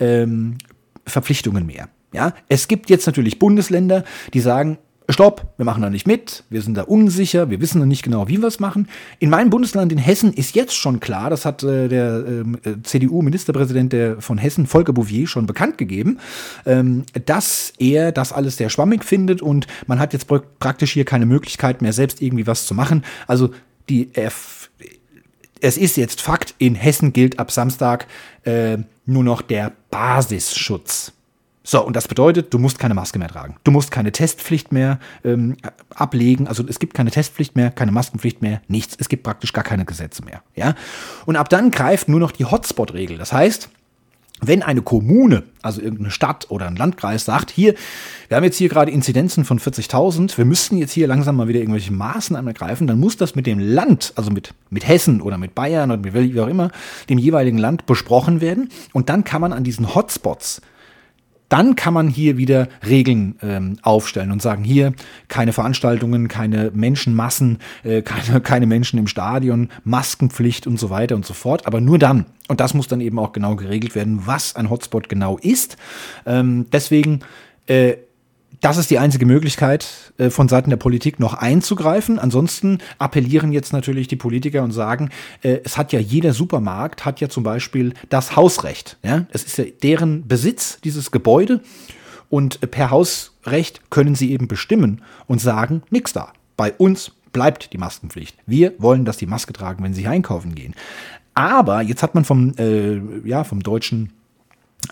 ähm, 0.00 0.58
Verpflichtungen 1.06 1.66
mehr. 1.66 1.88
Ja, 2.12 2.32
es 2.48 2.66
gibt 2.66 2.90
jetzt 2.90 3.06
natürlich 3.06 3.38
Bundesländer, 3.38 4.02
die 4.34 4.40
sagen, 4.40 4.78
Stopp, 5.08 5.46
wir 5.56 5.64
machen 5.64 5.82
da 5.82 5.90
nicht 5.90 6.06
mit, 6.06 6.42
wir 6.50 6.62
sind 6.62 6.76
da 6.76 6.82
unsicher, 6.82 7.48
wir 7.48 7.60
wissen 7.60 7.78
noch 7.78 7.86
nicht 7.86 8.02
genau, 8.02 8.26
wie 8.26 8.38
wir 8.38 8.48
es 8.48 8.58
machen. 8.58 8.88
In 9.20 9.30
meinem 9.30 9.50
Bundesland 9.50 9.92
in 9.92 9.98
Hessen 9.98 10.32
ist 10.32 10.54
jetzt 10.56 10.74
schon 10.74 10.98
klar, 10.98 11.30
das 11.30 11.44
hat 11.44 11.62
äh, 11.62 11.88
der 11.88 12.24
ähm, 12.26 12.58
äh, 12.64 12.82
CDU-Ministerpräsident 12.82 14.22
von 14.22 14.38
Hessen, 14.38 14.66
Volker 14.66 14.92
Bouvier, 14.92 15.28
schon 15.28 15.46
bekannt 15.46 15.78
gegeben, 15.78 16.18
ähm, 16.64 17.04
dass 17.24 17.72
er 17.78 18.10
das 18.10 18.32
alles 18.32 18.56
sehr 18.56 18.68
schwammig 18.68 19.04
findet 19.04 19.42
und 19.42 19.66
man 19.86 20.00
hat 20.00 20.12
jetzt 20.12 20.26
praktisch 20.58 20.92
hier 20.92 21.04
keine 21.04 21.26
Möglichkeit 21.26 21.82
mehr, 21.82 21.92
selbst 21.92 22.20
irgendwie 22.20 22.46
was 22.48 22.66
zu 22.66 22.74
machen. 22.74 23.04
Also 23.28 23.50
die 23.88 24.12
F 24.14 24.70
es 25.60 25.78
ist 25.78 25.96
jetzt 25.96 26.20
Fakt, 26.20 26.54
in 26.58 26.74
Hessen 26.74 27.12
gilt 27.12 27.38
ab 27.38 27.50
Samstag 27.50 28.06
äh, 28.44 28.78
nur 29.06 29.24
noch 29.24 29.42
der 29.42 29.72
Basisschutz. 29.90 31.12
So, 31.68 31.84
und 31.84 31.96
das 31.96 32.06
bedeutet, 32.06 32.54
du 32.54 32.60
musst 32.60 32.78
keine 32.78 32.94
Maske 32.94 33.18
mehr 33.18 33.26
tragen. 33.26 33.56
Du 33.64 33.72
musst 33.72 33.90
keine 33.90 34.12
Testpflicht 34.12 34.70
mehr 34.70 35.00
ähm, 35.24 35.56
ablegen. 35.92 36.46
Also 36.46 36.62
es 36.68 36.78
gibt 36.78 36.94
keine 36.94 37.10
Testpflicht 37.10 37.56
mehr, 37.56 37.72
keine 37.72 37.90
Maskenpflicht 37.90 38.40
mehr, 38.40 38.62
nichts. 38.68 38.96
Es 39.00 39.08
gibt 39.08 39.24
praktisch 39.24 39.52
gar 39.52 39.64
keine 39.64 39.84
Gesetze 39.84 40.24
mehr. 40.24 40.42
Ja? 40.54 40.76
Und 41.26 41.34
ab 41.34 41.48
dann 41.48 41.72
greift 41.72 42.08
nur 42.08 42.20
noch 42.20 42.30
die 42.30 42.44
Hotspot-Regel. 42.44 43.18
Das 43.18 43.32
heißt, 43.32 43.68
wenn 44.40 44.62
eine 44.62 44.82
Kommune, 44.82 45.42
also 45.60 45.80
irgendeine 45.80 46.12
Stadt 46.12 46.46
oder 46.50 46.68
ein 46.68 46.76
Landkreis 46.76 47.24
sagt, 47.24 47.50
hier, 47.50 47.74
wir 48.28 48.36
haben 48.36 48.44
jetzt 48.44 48.58
hier 48.58 48.68
gerade 48.68 48.92
Inzidenzen 48.92 49.44
von 49.44 49.58
40.000, 49.58 50.38
wir 50.38 50.44
müssten 50.44 50.76
jetzt 50.76 50.92
hier 50.92 51.08
langsam 51.08 51.34
mal 51.34 51.48
wieder 51.48 51.58
irgendwelche 51.58 51.92
Maßnahmen 51.92 52.46
ergreifen, 52.46 52.86
dann 52.86 53.00
muss 53.00 53.16
das 53.16 53.34
mit 53.34 53.46
dem 53.46 53.58
Land, 53.58 54.12
also 54.14 54.30
mit, 54.30 54.54
mit 54.70 54.86
Hessen 54.86 55.20
oder 55.20 55.36
mit 55.36 55.56
Bayern 55.56 55.90
oder 55.90 56.00
mit 56.00 56.14
wie 56.14 56.40
auch 56.40 56.46
immer, 56.46 56.70
dem 57.08 57.18
jeweiligen 57.18 57.58
Land 57.58 57.86
besprochen 57.86 58.40
werden. 58.40 58.68
Und 58.92 59.08
dann 59.08 59.24
kann 59.24 59.40
man 59.40 59.52
an 59.52 59.64
diesen 59.64 59.96
Hotspots 59.96 60.60
dann 61.48 61.76
kann 61.76 61.94
man 61.94 62.08
hier 62.08 62.36
wieder 62.36 62.68
Regeln 62.86 63.36
ähm, 63.42 63.78
aufstellen 63.82 64.32
und 64.32 64.42
sagen, 64.42 64.64
hier 64.64 64.92
keine 65.28 65.52
Veranstaltungen, 65.52 66.28
keine 66.28 66.70
Menschenmassen, 66.74 67.58
äh, 67.84 68.02
keine, 68.02 68.40
keine 68.42 68.66
Menschen 68.66 68.98
im 68.98 69.06
Stadion, 69.06 69.68
Maskenpflicht 69.84 70.66
und 70.66 70.78
so 70.78 70.90
weiter 70.90 71.14
und 71.14 71.26
so 71.26 71.34
fort. 71.34 71.66
Aber 71.66 71.80
nur 71.80 71.98
dann. 71.98 72.26
Und 72.48 72.60
das 72.60 72.74
muss 72.74 72.88
dann 72.88 73.00
eben 73.00 73.18
auch 73.18 73.32
genau 73.32 73.56
geregelt 73.56 73.94
werden, 73.94 74.26
was 74.26 74.54
ein 74.56 74.70
Hotspot 74.70 75.08
genau 75.08 75.38
ist. 75.38 75.76
Ähm, 76.26 76.66
deswegen 76.72 77.20
äh, 77.66 77.94
das 78.60 78.78
ist 78.78 78.90
die 78.90 78.98
einzige 78.98 79.26
Möglichkeit, 79.26 80.12
äh, 80.18 80.30
von 80.30 80.48
Seiten 80.48 80.70
der 80.70 80.76
Politik 80.76 81.20
noch 81.20 81.34
einzugreifen. 81.34 82.18
Ansonsten 82.18 82.78
appellieren 82.98 83.52
jetzt 83.52 83.72
natürlich 83.72 84.08
die 84.08 84.16
Politiker 84.16 84.62
und 84.62 84.72
sagen, 84.72 85.10
äh, 85.42 85.58
es 85.64 85.76
hat 85.76 85.92
ja 85.92 86.00
jeder 86.00 86.32
Supermarkt, 86.32 87.04
hat 87.04 87.20
ja 87.20 87.28
zum 87.28 87.42
Beispiel 87.42 87.94
das 88.08 88.36
Hausrecht. 88.36 88.98
Ja? 89.02 89.26
Es 89.30 89.44
ist 89.44 89.58
ja 89.58 89.64
deren 89.82 90.26
Besitz, 90.26 90.80
dieses 90.82 91.10
Gebäude. 91.10 91.60
Und 92.28 92.60
per 92.70 92.90
Hausrecht 92.90 93.90
können 93.90 94.14
sie 94.14 94.32
eben 94.32 94.48
bestimmen 94.48 95.02
und 95.26 95.40
sagen, 95.40 95.82
nix 95.90 96.12
da. 96.12 96.32
Bei 96.56 96.72
uns 96.72 97.12
bleibt 97.32 97.72
die 97.72 97.78
Maskenpflicht. 97.78 98.36
Wir 98.46 98.72
wollen, 98.78 99.04
dass 99.04 99.16
die 99.16 99.26
Maske 99.26 99.52
tragen, 99.52 99.84
wenn 99.84 99.94
sie 99.94 100.06
einkaufen 100.06 100.54
gehen. 100.54 100.74
Aber 101.34 101.82
jetzt 101.82 102.02
hat 102.02 102.14
man 102.14 102.24
vom, 102.24 102.54
äh, 102.58 102.98
ja, 103.28 103.44
vom 103.44 103.62
deutschen 103.62 104.10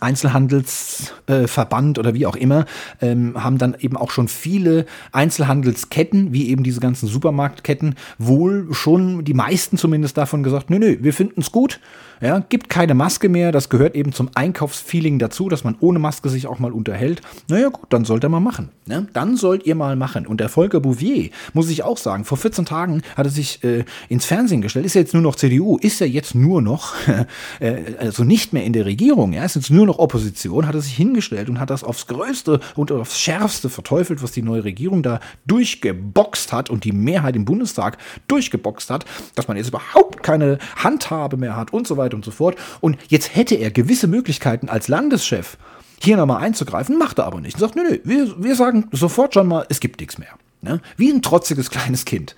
Einzelhandelsverband 0.01 1.97
äh, 1.97 2.01
oder 2.01 2.15
wie 2.15 2.27
auch 2.27 2.37
immer, 2.37 2.65
ähm, 3.01 3.43
haben 3.43 3.59
dann 3.59 3.75
eben 3.79 3.97
auch 3.97 4.11
schon 4.11 4.29
viele 4.29 4.87
Einzelhandelsketten, 5.13 6.33
wie 6.33 6.49
eben 6.49 6.65
diese 6.65 6.81
ganzen 6.81 7.09
Supermarktketten, 7.09 7.95
wohl 8.19 8.69
schon 8.73 9.25
die 9.25 9.35
meisten 9.35 9.77
zumindest 9.79 10.17
davon 10.17 10.43
gesagt, 10.43 10.71
nö, 10.71 10.79
nö, 10.79 10.97
wir 11.01 11.13
finden 11.13 11.41
es 11.41 11.53
gut, 11.53 11.81
Ja, 12.21 12.39
gibt 12.39 12.69
keine 12.69 12.95
Maske 12.95 13.29
mehr. 13.29 13.53
Das 13.53 13.69
gehört 13.69 13.95
eben 13.95 14.13
zum 14.13 14.31
Einkaufsfeeling 14.35 15.19
dazu, 15.19 15.49
dass 15.49 15.65
man 15.65 15.77
ohne 15.81 15.99
Maske 15.99 16.29
sich 16.29 16.47
auch 16.47 16.59
mal 16.59 16.73
unterhält. 16.73 17.21
Naja, 17.49 17.69
gut, 17.69 17.87
dann 17.91 18.05
sollt 18.05 18.25
ihr 18.25 18.29
mal 18.29 18.41
machen. 18.41 18.71
Ne? 18.87 19.07
Dann 19.13 19.37
sollt 19.37 19.67
ihr 19.67 19.75
mal 19.75 19.97
machen. 19.97 20.27
Und 20.27 20.41
der 20.41 20.49
Volker 20.49 20.81
Bouvier, 20.81 21.31
muss 21.53 21.71
ich 21.71 21.83
auch 21.83 21.99
sagen, 21.99 22.25
vor 22.25 22.39
14 22.39 22.65
Tagen 22.65 23.03
hat 23.17 23.27
er 23.27 23.31
sich 23.31 23.63
äh, 23.65 23.85
ins 24.09 24.25
Fernsehen 24.25 24.63
gestellt. 24.63 24.87
Ist 24.87 24.95
ja 24.95 25.01
jetzt 25.01 25.15
nur 25.15 25.23
noch 25.23 25.37
CDU, 25.37 25.77
ist 25.79 26.01
ja 26.01 26.07
jetzt 26.07 26.35
nur 26.35 26.63
noch, 26.63 26.95
äh, 27.61 27.77
also 27.99 28.25
nicht 28.25 28.53
mehr 28.53 28.65
in 28.65 28.73
der 28.73 28.87
Regierung, 28.87 29.33
ja, 29.33 29.45
ist 29.45 29.57
jetzt 29.57 29.71
nur 29.71 29.87
noch 29.87 29.99
Opposition, 29.99 30.67
hat 30.67 30.75
er 30.75 30.81
sich 30.81 30.95
hingestellt 30.95 31.49
und 31.49 31.61
hat 31.61 31.71
das 31.71 31.85
aufs 31.85 32.07
Größte 32.07 32.61
und 32.75 32.93
aufs 32.93 33.19
Schärfste 33.19 33.69
verteufelt, 33.71 34.23
was 34.23 34.33
die 34.33 34.43
neue 34.43 34.65
Regierung 34.65 35.03
da 35.03 35.21
durchgeboxt 35.47 36.53
hat 36.53 36.71
und 36.71 36.85
die 36.85 36.93
Mehrheit 36.93 37.37
im 37.37 37.45
Bundestag 37.45 37.99
durchgeboxt 38.29 38.91
hat, 38.91 39.05
dass 39.35 39.49
man 39.49 39.57
jetzt 39.57 39.69
überhaupt 39.69 40.23
keine 40.23 40.59
Handhabe 40.77 41.37
mehr 41.37 41.57
hat 41.57 41.73
und 41.73 41.87
so 41.87 41.97
weiter 41.97 42.04
und 42.13 42.25
so 42.25 42.31
fort. 42.31 42.57
Und 42.81 42.99
jetzt 43.09 43.35
hätte 43.35 43.55
er 43.55 43.71
gewisse 43.71 44.07
Möglichkeiten 44.09 44.69
als 44.69 44.89
Landeschef 44.89 45.57
hier 46.03 46.17
nochmal 46.17 46.43
einzugreifen, 46.43 46.99
macht 46.99 47.19
er 47.19 47.25
aber 47.25 47.41
nicht. 47.41 47.55
Und 47.55 47.61
sagt, 47.61 47.77
nö, 47.77 47.83
nö, 47.89 47.99
wir, 48.05 48.43
wir 48.43 48.57
sagen 48.57 48.89
sofort 48.93 49.33
schon 49.33 49.49
mal, 49.49 49.65
es 49.71 49.81
gibt 49.81 50.01
nichts 50.01 50.19
mehr. 50.19 50.35
Ne? 50.61 50.81
Wie 50.97 51.11
ein 51.11 51.23
trotziges 51.23 51.71
kleines 51.71 52.05
Kind. 52.05 52.35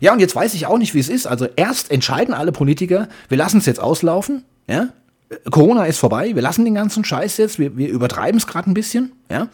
Ja, 0.00 0.12
und 0.12 0.20
jetzt 0.20 0.34
weiß 0.36 0.54
ich 0.54 0.66
auch 0.66 0.78
nicht, 0.78 0.94
wie 0.94 1.00
es 1.00 1.08
ist. 1.08 1.26
Also 1.26 1.46
erst 1.56 1.90
entscheiden 1.90 2.34
alle 2.34 2.52
Politiker, 2.52 3.08
wir 3.28 3.38
lassen 3.38 3.58
es 3.58 3.66
jetzt 3.66 3.80
auslaufen, 3.80 4.44
ja. 4.66 4.88
Corona 5.50 5.86
ist 5.86 5.98
vorbei, 5.98 6.36
wir 6.36 6.42
lassen 6.42 6.64
den 6.64 6.74
ganzen 6.74 7.04
Scheiß 7.04 7.38
jetzt, 7.38 7.58
wir, 7.58 7.76
wir 7.76 7.88
übertreiben 7.88 8.38
es 8.38 8.46
gerade 8.46 8.70
ein 8.70 8.74
bisschen, 8.74 9.12
ja. 9.30 9.48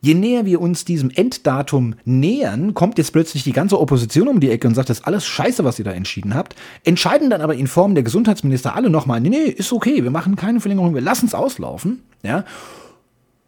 Je 0.00 0.14
näher 0.14 0.44
wir 0.46 0.60
uns 0.60 0.84
diesem 0.84 1.10
Enddatum 1.10 1.94
nähern, 2.04 2.74
kommt 2.74 2.98
jetzt 2.98 3.12
plötzlich 3.12 3.44
die 3.44 3.52
ganze 3.52 3.80
Opposition 3.80 4.28
um 4.28 4.40
die 4.40 4.50
Ecke 4.50 4.68
und 4.68 4.74
sagt, 4.74 4.90
das 4.90 5.00
ist 5.00 5.06
alles 5.06 5.26
scheiße, 5.26 5.64
was 5.64 5.78
ihr 5.78 5.84
da 5.84 5.92
entschieden 5.92 6.34
habt. 6.34 6.54
Entscheiden 6.84 7.30
dann 7.30 7.40
aber 7.40 7.54
in 7.54 7.66
Form 7.66 7.94
der 7.94 8.04
Gesundheitsminister 8.04 8.74
alle 8.74 8.90
nochmal, 8.90 9.20
nee, 9.20 9.28
nee, 9.28 9.44
ist 9.44 9.72
okay, 9.72 10.04
wir 10.04 10.10
machen 10.10 10.36
keine 10.36 10.60
Verlängerung, 10.60 10.94
wir 10.94 11.00
lassen 11.00 11.26
es 11.26 11.34
auslaufen. 11.34 12.02
Ja? 12.22 12.44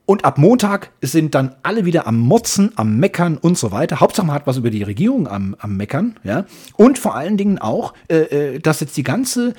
Und 0.07 0.25
ab 0.25 0.39
Montag 0.39 0.91
sind 1.01 1.37
dann 1.37 1.55
alle 1.63 1.85
wieder 1.85 2.09
am 2.09 2.19
Motzen, 2.19 2.73
am 2.75 2.97
Meckern 2.97 3.37
und 3.37 3.57
so 3.57 3.71
weiter. 3.71 4.01
Hauptsache 4.01 4.27
man 4.27 4.35
hat 4.35 4.47
was 4.49 4.57
über 4.57 4.71
die 4.71 4.83
Regierung 4.83 5.29
am, 5.29 5.55
am 5.61 5.77
Meckern. 5.77 6.19
Ja? 6.25 6.47
Und 6.77 6.99
vor 6.99 7.15
allen 7.15 7.37
Dingen 7.37 7.59
auch, 7.59 7.95
äh, 8.09 8.55
äh 8.55 8.59
dass 8.59 8.81
jetzt 8.81 8.97
die 8.97 9.05
ganze 9.05 9.55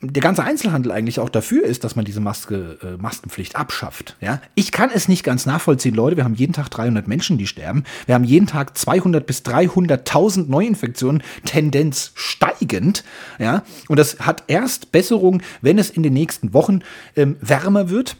der 0.00 0.22
ganze 0.22 0.44
Einzelhandel 0.44 0.92
eigentlich 0.92 1.20
auch 1.20 1.28
dafür 1.28 1.64
ist, 1.64 1.84
dass 1.84 1.96
man 1.96 2.04
diese 2.04 2.20
Maske, 2.20 2.78
äh, 2.82 3.00
Maskenpflicht 3.00 3.56
abschafft. 3.56 4.16
Ja? 4.20 4.40
Ich 4.54 4.72
kann 4.72 4.90
es 4.92 5.08
nicht 5.08 5.24
ganz 5.24 5.46
nachvollziehen, 5.46 5.94
Leute. 5.94 6.16
Wir 6.16 6.24
haben 6.24 6.34
jeden 6.34 6.52
Tag 6.52 6.70
300 6.70 7.08
Menschen, 7.08 7.38
die 7.38 7.46
sterben. 7.46 7.84
Wir 8.06 8.14
haben 8.14 8.24
jeden 8.24 8.46
Tag 8.46 8.76
200 8.76 9.26
bis 9.26 9.42
300.000 9.42 10.48
Neuinfektionen, 10.48 11.22
Tendenz 11.44 12.12
steigend. 12.14 13.04
Ja? 13.38 13.62
Und 13.88 13.98
das 13.98 14.20
hat 14.20 14.44
erst 14.46 14.92
Besserung, 14.92 15.42
wenn 15.60 15.78
es 15.78 15.90
in 15.90 16.02
den 16.02 16.12
nächsten 16.12 16.54
Wochen 16.54 16.80
ähm, 17.16 17.36
wärmer 17.40 17.90
wird 17.90 18.16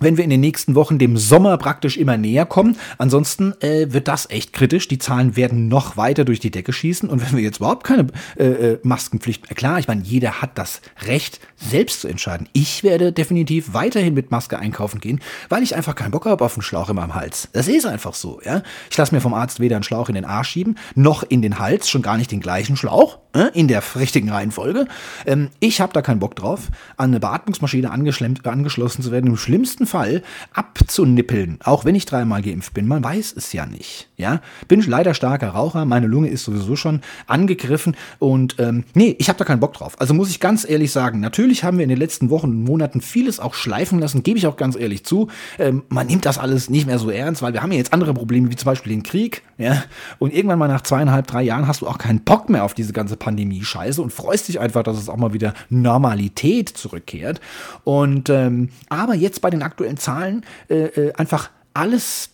wenn 0.00 0.16
wir 0.16 0.24
in 0.24 0.30
den 0.30 0.40
nächsten 0.40 0.74
Wochen 0.74 0.98
dem 0.98 1.16
Sommer 1.16 1.56
praktisch 1.58 1.96
immer 1.96 2.16
näher 2.16 2.46
kommen. 2.46 2.76
Ansonsten 2.98 3.54
äh, 3.60 3.92
wird 3.92 4.08
das 4.08 4.28
echt 4.30 4.52
kritisch. 4.52 4.88
Die 4.88 4.98
Zahlen 4.98 5.36
werden 5.36 5.68
noch 5.68 5.96
weiter 5.96 6.24
durch 6.24 6.40
die 6.40 6.50
Decke 6.50 6.72
schießen. 6.72 7.08
Und 7.08 7.24
wenn 7.24 7.36
wir 7.36 7.42
jetzt 7.42 7.58
überhaupt 7.58 7.84
keine 7.84 8.06
äh, 8.36 8.44
äh 8.44 8.78
Maskenpflicht, 8.82 9.48
klar, 9.56 9.78
ich 9.78 9.88
meine, 9.88 10.02
jeder 10.02 10.42
hat 10.42 10.58
das 10.58 10.80
Recht, 11.06 11.40
selbst 11.56 12.00
zu 12.00 12.08
entscheiden. 12.08 12.48
Ich 12.52 12.82
werde 12.84 13.12
definitiv 13.12 13.72
weiterhin 13.72 14.14
mit 14.14 14.30
Maske 14.30 14.58
einkaufen 14.58 15.00
gehen, 15.00 15.20
weil 15.48 15.62
ich 15.62 15.74
einfach 15.74 15.94
keinen 15.94 16.10
Bock 16.10 16.26
habe 16.26 16.44
auf 16.44 16.54
einen 16.54 16.62
Schlauch 16.62 16.90
immer 16.90 17.02
am 17.02 17.14
Hals. 17.14 17.48
Das 17.52 17.68
ist 17.68 17.86
einfach 17.86 18.14
so, 18.14 18.40
ja. 18.44 18.62
Ich 18.90 18.96
lasse 18.96 19.14
mir 19.14 19.20
vom 19.20 19.34
Arzt 19.34 19.60
weder 19.60 19.76
einen 19.76 19.82
Schlauch 19.82 20.08
in 20.08 20.14
den 20.14 20.24
Arsch 20.24 20.50
schieben, 20.50 20.76
noch 20.94 21.22
in 21.22 21.42
den 21.42 21.58
Hals, 21.58 21.88
schon 21.88 22.02
gar 22.02 22.16
nicht 22.16 22.30
den 22.30 22.40
gleichen 22.40 22.76
Schlauch, 22.76 23.18
äh, 23.34 23.50
in 23.54 23.68
der 23.68 23.82
richtigen 23.96 24.30
Reihenfolge. 24.30 24.86
Ähm, 25.26 25.50
ich 25.60 25.80
habe 25.80 25.92
da 25.92 26.02
keinen 26.02 26.20
Bock 26.20 26.36
drauf, 26.36 26.68
an 26.96 27.10
eine 27.10 27.20
Beatmungsmaschine 27.20 27.90
angeschlossen 27.90 29.02
zu 29.02 29.10
werden. 29.10 29.26
Im 29.26 29.36
schlimmsten 29.36 29.83
Fall 29.86 30.22
abzunippeln, 30.52 31.58
auch 31.62 31.84
wenn 31.84 31.94
ich 31.94 32.06
dreimal 32.06 32.42
geimpft 32.42 32.74
bin. 32.74 32.86
Man 32.86 33.04
weiß 33.04 33.34
es 33.36 33.52
ja 33.52 33.66
nicht, 33.66 34.08
ja. 34.16 34.40
Bin 34.68 34.82
leider 34.82 35.14
starker 35.14 35.50
Raucher, 35.50 35.84
meine 35.84 36.06
Lunge 36.06 36.28
ist 36.28 36.44
sowieso 36.44 36.76
schon 36.76 37.00
angegriffen 37.26 37.96
und 38.18 38.56
ähm, 38.58 38.84
nee, 38.94 39.14
ich 39.18 39.28
habe 39.28 39.38
da 39.38 39.44
keinen 39.44 39.60
Bock 39.60 39.74
drauf. 39.74 40.00
Also 40.00 40.14
muss 40.14 40.30
ich 40.30 40.40
ganz 40.40 40.68
ehrlich 40.68 40.90
sagen, 40.90 41.20
natürlich 41.20 41.44
Natürlich 41.44 41.64
haben 41.64 41.78
wir 41.78 41.82
in 41.82 41.90
den 41.90 41.98
letzten 41.98 42.30
Wochen 42.30 42.46
und 42.46 42.64
Monaten 42.64 43.00
vieles 43.00 43.38
auch 43.38 43.54
schleifen 43.54 43.98
lassen, 43.98 44.22
gebe 44.22 44.38
ich 44.38 44.46
auch 44.46 44.56
ganz 44.56 44.76
ehrlich 44.76 45.04
zu. 45.04 45.28
Ähm, 45.58 45.82
man 45.88 46.06
nimmt 46.06 46.24
das 46.24 46.38
alles 46.38 46.70
nicht 46.70 46.86
mehr 46.86 46.98
so 46.98 47.10
ernst, 47.10 47.42
weil 47.42 47.52
wir 47.52 47.62
haben 47.62 47.70
ja 47.70 47.76
jetzt 47.76 47.92
andere 47.92 48.14
Probleme, 48.14 48.50
wie 48.50 48.56
zum 48.56 48.64
Beispiel 48.64 48.92
den 48.92 49.02
Krieg. 49.02 49.42
Ja? 49.58 49.84
Und 50.18 50.32
irgendwann 50.32 50.58
mal 50.58 50.68
nach 50.68 50.80
zweieinhalb, 50.80 51.26
drei 51.26 51.42
Jahren 51.42 51.66
hast 51.66 51.82
du 51.82 51.86
auch 51.86 51.98
keinen 51.98 52.20
Bock 52.20 52.48
mehr 52.48 52.64
auf 52.64 52.72
diese 52.72 52.92
ganze 52.94 53.16
Pandemie-Scheiße 53.16 54.00
und 54.00 54.10
freust 54.10 54.48
dich 54.48 54.58
einfach, 54.58 54.84
dass 54.84 54.96
es 54.96 55.10
auch 55.10 55.16
mal 55.18 55.34
wieder 55.34 55.52
Normalität 55.68 56.70
zurückkehrt. 56.70 57.42
Und 57.84 58.30
ähm, 58.30 58.70
aber 58.88 59.14
jetzt 59.14 59.42
bei 59.42 59.50
den 59.50 59.62
aktuellen 59.62 59.73
Zahlen 59.96 60.44
äh, 60.68 60.84
äh, 60.84 61.12
einfach 61.14 61.50
alles 61.74 62.30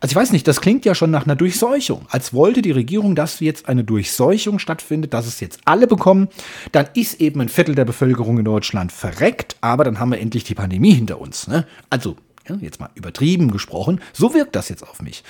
also 0.00 0.10
ich 0.10 0.16
weiß 0.16 0.32
nicht, 0.32 0.46
das 0.46 0.60
klingt 0.60 0.84
ja 0.84 0.94
schon 0.94 1.10
nach 1.10 1.24
einer 1.24 1.36
Durchseuchung. 1.36 2.06
Als 2.10 2.34
wollte 2.34 2.62
die 2.62 2.72
Regierung, 2.72 3.14
dass 3.14 3.40
jetzt 3.40 3.68
eine 3.68 3.84
Durchseuchung 3.84 4.58
stattfindet, 4.58 5.14
dass 5.14 5.26
es 5.26 5.40
jetzt 5.40 5.60
alle 5.64 5.86
bekommen. 5.86 6.28
Dann 6.72 6.88
ist 6.94 7.20
eben 7.20 7.40
ein 7.40 7.48
Viertel 7.48 7.74
der 7.74 7.84
Bevölkerung 7.84 8.38
in 8.38 8.44
Deutschland 8.44 8.92
verreckt, 8.92 9.56
aber 9.60 9.84
dann 9.84 9.98
haben 9.98 10.10
wir 10.10 10.20
endlich 10.20 10.44
die 10.44 10.54
Pandemie 10.54 10.92
hinter 10.92 11.20
uns. 11.20 11.46
Ne? 11.48 11.66
Also, 11.88 12.16
ja, 12.48 12.56
jetzt 12.56 12.80
mal 12.80 12.90
übertrieben 12.94 13.50
gesprochen, 13.50 14.00
so 14.12 14.34
wirkt 14.34 14.56
das 14.56 14.68
jetzt 14.68 14.82
auf 14.82 15.00
mich. 15.00 15.24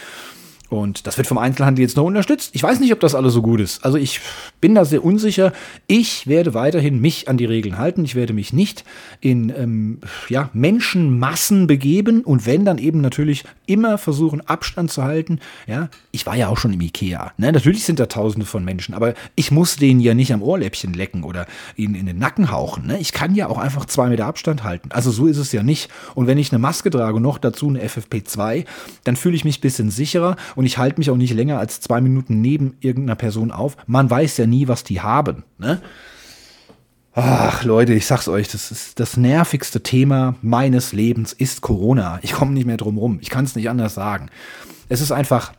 Und 0.68 1.06
das 1.06 1.16
wird 1.16 1.28
vom 1.28 1.38
Einzelhandel 1.38 1.82
jetzt 1.82 1.96
noch 1.96 2.04
unterstützt. 2.04 2.50
Ich 2.54 2.62
weiß 2.62 2.80
nicht, 2.80 2.92
ob 2.92 3.00
das 3.00 3.14
alles 3.14 3.34
so 3.34 3.42
gut 3.42 3.60
ist. 3.60 3.84
Also 3.84 3.98
ich 3.98 4.20
bin 4.60 4.74
da 4.74 4.84
sehr 4.84 5.04
unsicher. 5.04 5.52
Ich 5.86 6.26
werde 6.26 6.54
weiterhin 6.54 7.00
mich 7.00 7.28
an 7.28 7.36
die 7.36 7.44
Regeln 7.44 7.78
halten. 7.78 8.04
Ich 8.04 8.14
werde 8.14 8.32
mich 8.32 8.52
nicht 8.52 8.84
in 9.20 9.50
ähm, 9.50 10.00
ja, 10.28 10.50
Menschenmassen 10.52 11.66
begeben 11.66 12.22
und 12.22 12.46
wenn 12.46 12.64
dann 12.64 12.78
eben 12.78 13.00
natürlich 13.00 13.44
immer 13.66 13.98
versuchen, 13.98 14.40
Abstand 14.40 14.90
zu 14.90 15.04
halten. 15.04 15.38
Ja, 15.66 15.88
ich 16.10 16.26
war 16.26 16.34
ja 16.34 16.48
auch 16.48 16.58
schon 16.58 16.72
im 16.72 16.80
Ikea. 16.80 17.32
Ne? 17.36 17.52
Natürlich 17.52 17.84
sind 17.84 18.00
da 18.00 18.06
tausende 18.06 18.46
von 18.46 18.64
Menschen, 18.64 18.94
aber 18.94 19.14
ich 19.36 19.50
muss 19.50 19.76
denen 19.76 20.00
ja 20.00 20.14
nicht 20.14 20.32
am 20.32 20.42
Ohrläppchen 20.42 20.94
lecken 20.94 21.22
oder 21.22 21.46
ihnen 21.76 21.94
in 21.94 22.06
den 22.06 22.18
Nacken 22.18 22.50
hauchen. 22.50 22.86
Ne? 22.86 22.98
Ich 22.98 23.12
kann 23.12 23.34
ja 23.34 23.48
auch 23.48 23.58
einfach 23.58 23.84
zwei 23.86 24.08
Meter 24.08 24.26
Abstand 24.26 24.64
halten. 24.64 24.90
Also 24.90 25.10
so 25.10 25.26
ist 25.26 25.38
es 25.38 25.52
ja 25.52 25.62
nicht. 25.62 25.90
Und 26.14 26.26
wenn 26.26 26.38
ich 26.38 26.50
eine 26.50 26.58
Maske 26.58 26.90
trage, 26.90 27.20
noch 27.20 27.38
dazu 27.38 27.68
eine 27.68 27.84
FFP2, 27.84 28.64
dann 29.04 29.16
fühle 29.16 29.36
ich 29.36 29.44
mich 29.44 29.58
ein 29.58 29.60
bisschen 29.60 29.90
sicherer 29.90 30.36
und 30.56 30.66
ich 30.66 30.78
halte 30.78 30.98
mich 30.98 31.10
auch 31.10 31.16
nicht 31.16 31.34
länger 31.34 31.58
als 31.58 31.80
zwei 31.80 32.00
Minuten 32.00 32.40
neben 32.40 32.76
irgendeiner 32.80 33.14
Person 33.14 33.52
auf. 33.52 33.76
Man 33.86 34.10
weiß 34.10 34.38
ja 34.38 34.46
nie, 34.46 34.66
was 34.66 34.82
die 34.82 35.00
haben. 35.00 35.44
Ne? 35.58 35.80
Ach 37.12 37.64
Leute, 37.64 37.94
ich 37.94 38.06
sag's 38.06 38.28
euch, 38.28 38.48
das 38.48 38.70
ist 38.70 38.98
das 39.00 39.16
nervigste 39.16 39.82
Thema 39.82 40.34
meines 40.42 40.92
Lebens 40.92 41.32
ist 41.32 41.60
Corona. 41.60 42.18
Ich 42.22 42.32
komme 42.32 42.52
nicht 42.52 42.66
mehr 42.66 42.76
drum 42.76 42.98
rum. 42.98 43.18
Ich 43.22 43.30
kann 43.30 43.44
es 43.44 43.54
nicht 43.54 43.70
anders 43.70 43.94
sagen. 43.94 44.28
Es 44.88 45.00
ist 45.00 45.12
einfach 45.12 45.52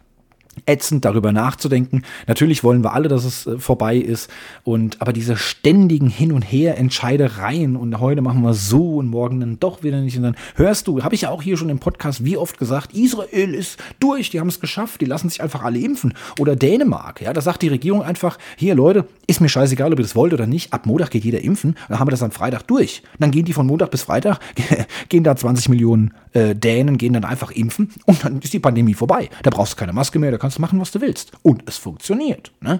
ätzend, 0.66 1.06
darüber 1.06 1.32
nachzudenken. 1.32 2.04
Natürlich 2.28 2.64
wollen 2.64 2.84
wir 2.84 2.94
alle, 2.94 3.08
dass 3.08 3.26
es 3.26 3.48
äh, 3.48 3.60
vorbei 3.60 3.98
ist. 3.98 4.30
Und 4.64 5.02
aber 5.02 5.14
diese 5.14 5.38
ständigen 5.38 6.10
Hin- 6.10 6.32
und 6.32 6.42
Her-Entscheidereien 6.42 7.76
und 7.76 8.00
heute 8.00 8.22
machen 8.22 8.42
wir 8.42 8.54
so 8.54 8.98
und 8.98 9.08
morgen 9.08 9.40
dann 9.40 9.60
doch 9.60 9.84
wieder 9.84 10.02
nicht. 10.02 10.18
Und 10.18 10.24
dann 10.24 10.36
hörst 10.56 10.88
du, 10.88 11.04
habe 11.04 11.16
ich 11.16 11.22
ja 11.22 11.30
auch 11.30 11.42
hier 11.42 11.58
schon 11.58 11.70
im 11.70 11.80
Podcast 11.80 12.24
wie 12.24 12.38
oft 12.38 12.58
gesagt, 12.58 12.94
Israel 12.94 13.54
ist 13.54 13.80
durch, 14.00 14.30
die 14.30 14.40
haben 14.40 14.48
es 14.48 14.60
geschafft, 14.60 15.02
die 15.02 15.06
lassen 15.06 15.30
sich 15.30 15.42
einfach 15.42 15.64
alle 15.64 15.80
impfen. 15.80 16.14
Oder 16.40 16.56
Dänemark, 16.56 17.22
ja, 17.22 17.34
da 17.34 17.42
sagt 17.42 17.62
die 17.62 17.68
Regierung 17.68 18.02
einfach, 18.02 18.38
hier 18.56 18.76
Leute, 18.76 19.08
ist 19.28 19.42
mir 19.42 19.50
scheißegal, 19.50 19.92
ob 19.92 20.00
ihr 20.00 20.04
das 20.04 20.16
wollt 20.16 20.34
oder 20.34 20.48
nicht, 20.48 20.74
ab 20.74 20.86
Montag 20.86 21.12
geht 21.12 21.26
jeder 21.26 21.42
impfen. 21.42 21.76
Dann 21.90 22.00
haben 22.00 22.08
wir 22.08 22.12
das 22.12 22.24
am 22.24 22.32
Freitag 22.32 22.64
durch. 22.64 23.04
Und 23.14 23.22
dann 23.22 23.32
gehen 23.32 23.46
die 23.46 23.54
von 23.54 23.68
Montag 23.68 23.92
bis 23.92 24.04
Freitag, 24.04 24.40
gehen 25.10 25.24
da 25.24 25.36
20 25.36 25.70
Millionen 25.70 26.14
äh, 26.34 26.56
Dänen, 26.56 26.98
gehen 26.98 27.14
dann 27.14 27.26
einfach 27.26 27.52
impfen 27.52 27.90
und 28.06 28.24
dann 28.24 28.40
ist 28.40 28.54
die 28.54 28.60
Pandemie 28.60 28.94
vorbei. 28.94 29.30
Da 29.44 29.50
brauchst 29.50 29.74
du 29.74 29.78
keine 29.78 29.94
Maske 29.94 30.20
mehr, 30.20 30.32
da 30.32 30.38
kannst 30.48 30.60
machen, 30.60 30.80
was 30.80 30.92
du 30.92 31.02
willst. 31.02 31.34
Und 31.44 31.64
es 31.66 31.78
funktioniert. 31.78 32.52
Ne? 32.62 32.80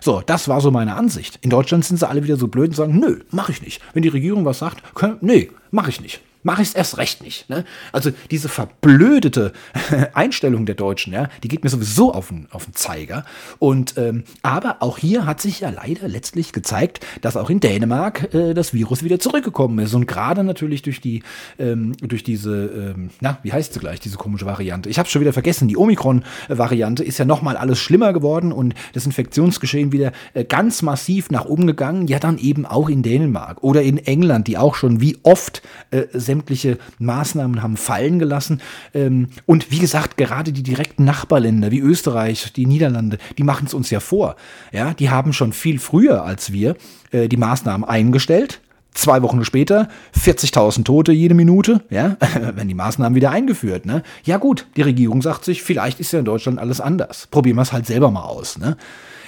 So, 0.00 0.20
das 0.20 0.48
war 0.48 0.60
so 0.60 0.72
meine 0.72 0.96
Ansicht. 0.96 1.38
In 1.42 1.50
Deutschland 1.50 1.84
sind 1.84 1.98
sie 1.98 2.08
alle 2.08 2.24
wieder 2.24 2.36
so 2.36 2.48
blöd 2.48 2.70
und 2.70 2.76
sagen, 2.76 2.98
nö, 2.98 3.20
mach 3.30 3.48
ich 3.48 3.62
nicht. 3.62 3.80
Wenn 3.92 4.02
die 4.02 4.08
Regierung 4.08 4.44
was 4.44 4.58
sagt, 4.58 4.94
können, 4.94 5.18
nee, 5.20 5.50
mach 5.70 5.88
ich 5.88 6.00
nicht 6.00 6.20
mache 6.44 6.62
ich 6.62 6.68
es 6.68 6.74
erst 6.74 6.98
recht 6.98 7.22
nicht. 7.22 7.50
Ne? 7.50 7.64
Also 7.90 8.12
diese 8.30 8.48
verblödete 8.48 9.52
Einstellung 10.14 10.66
der 10.66 10.76
Deutschen, 10.76 11.12
ja, 11.12 11.28
die 11.42 11.48
geht 11.48 11.64
mir 11.64 11.70
sowieso 11.70 12.12
auf 12.12 12.28
den, 12.28 12.46
auf 12.52 12.66
den 12.66 12.74
Zeiger. 12.74 13.24
Und 13.58 13.94
ähm, 13.96 14.22
aber 14.42 14.76
auch 14.80 14.98
hier 14.98 15.26
hat 15.26 15.40
sich 15.40 15.60
ja 15.60 15.70
leider 15.70 16.06
letztlich 16.06 16.52
gezeigt, 16.52 17.04
dass 17.22 17.36
auch 17.36 17.50
in 17.50 17.60
Dänemark 17.60 18.32
äh, 18.34 18.54
das 18.54 18.74
Virus 18.74 19.02
wieder 19.02 19.18
zurückgekommen 19.18 19.78
ist. 19.80 19.94
Und 19.94 20.06
gerade 20.06 20.44
natürlich 20.44 20.82
durch 20.82 21.00
die, 21.00 21.22
ähm, 21.58 21.92
durch 22.00 22.22
diese, 22.22 22.66
ähm, 22.66 23.10
na, 23.20 23.38
wie 23.42 23.52
heißt 23.52 23.72
sie 23.72 23.80
gleich, 23.80 24.00
diese 24.00 24.18
komische 24.18 24.46
Variante? 24.46 24.88
Ich 24.90 24.98
habe 24.98 25.08
schon 25.08 25.22
wieder 25.22 25.32
vergessen, 25.32 25.66
die 25.66 25.76
Omikron-Variante 25.76 27.02
ist 27.02 27.18
ja 27.18 27.24
nochmal 27.24 27.56
alles 27.56 27.78
schlimmer 27.78 28.12
geworden 28.12 28.52
und 28.52 28.74
das 28.92 29.06
Infektionsgeschehen 29.06 29.92
wieder 29.92 30.12
äh, 30.34 30.44
ganz 30.44 30.82
massiv 30.82 31.30
nach 31.30 31.46
oben 31.46 31.66
gegangen. 31.66 32.06
Ja, 32.06 32.18
dann 32.18 32.36
eben 32.36 32.66
auch 32.66 32.90
in 32.90 33.02
Dänemark 33.02 33.62
oder 33.62 33.82
in 33.82 33.96
England, 33.96 34.46
die 34.46 34.58
auch 34.58 34.74
schon 34.74 35.00
wie 35.00 35.16
oft 35.22 35.62
äh, 35.90 36.04
sämtliche 36.34 36.78
Maßnahmen 36.98 37.62
haben 37.62 37.76
fallen 37.76 38.18
gelassen. 38.18 38.60
Ähm, 38.92 39.28
und 39.46 39.70
wie 39.70 39.78
gesagt, 39.78 40.16
gerade 40.16 40.52
die 40.52 40.64
direkten 40.64 41.04
Nachbarländer 41.04 41.70
wie 41.70 41.78
Österreich, 41.78 42.52
die 42.52 42.66
Niederlande, 42.66 43.18
die 43.38 43.44
machen 43.44 43.66
es 43.66 43.74
uns 43.74 43.90
ja 43.90 44.00
vor. 44.00 44.34
Ja, 44.72 44.94
die 44.94 45.10
haben 45.10 45.32
schon 45.32 45.52
viel 45.52 45.78
früher 45.78 46.24
als 46.24 46.52
wir 46.52 46.76
äh, 47.12 47.28
die 47.28 47.36
Maßnahmen 47.36 47.88
eingestellt 47.88 48.60
Zwei 48.94 49.22
Wochen 49.22 49.44
später 49.44 49.88
40.000 50.16 50.84
Tote 50.84 51.10
jede 51.10 51.34
Minute, 51.34 51.82
ja, 51.90 52.16
wenn 52.54 52.68
die 52.68 52.74
Maßnahmen 52.74 53.16
wieder 53.16 53.32
eingeführt, 53.32 53.86
ne? 53.86 54.04
Ja 54.22 54.36
gut, 54.36 54.68
die 54.76 54.82
Regierung 54.82 55.20
sagt 55.20 55.44
sich, 55.44 55.64
vielleicht 55.64 55.98
ist 55.98 56.12
ja 56.12 56.20
in 56.20 56.24
Deutschland 56.24 56.60
alles 56.60 56.80
anders. 56.80 57.26
Probieren 57.26 57.56
wir 57.56 57.62
es 57.62 57.72
halt 57.72 57.86
selber 57.86 58.12
mal 58.12 58.22
aus, 58.22 58.56
ne? 58.56 58.76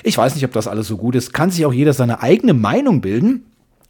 Ich 0.05 0.17
weiß 0.17 0.37
nicht, 0.37 0.45
ob 0.45 0.53
das 0.53 0.69
alles 0.69 0.87
so 0.87 0.97
gut 0.97 1.17
ist. 1.17 1.33
Kann 1.33 1.51
sich 1.51 1.67
auch 1.67 1.73
jeder 1.73 1.93
seine 1.93 2.23
eigene 2.23 2.55
Meinung 2.55 3.01
bilden. 3.01 3.43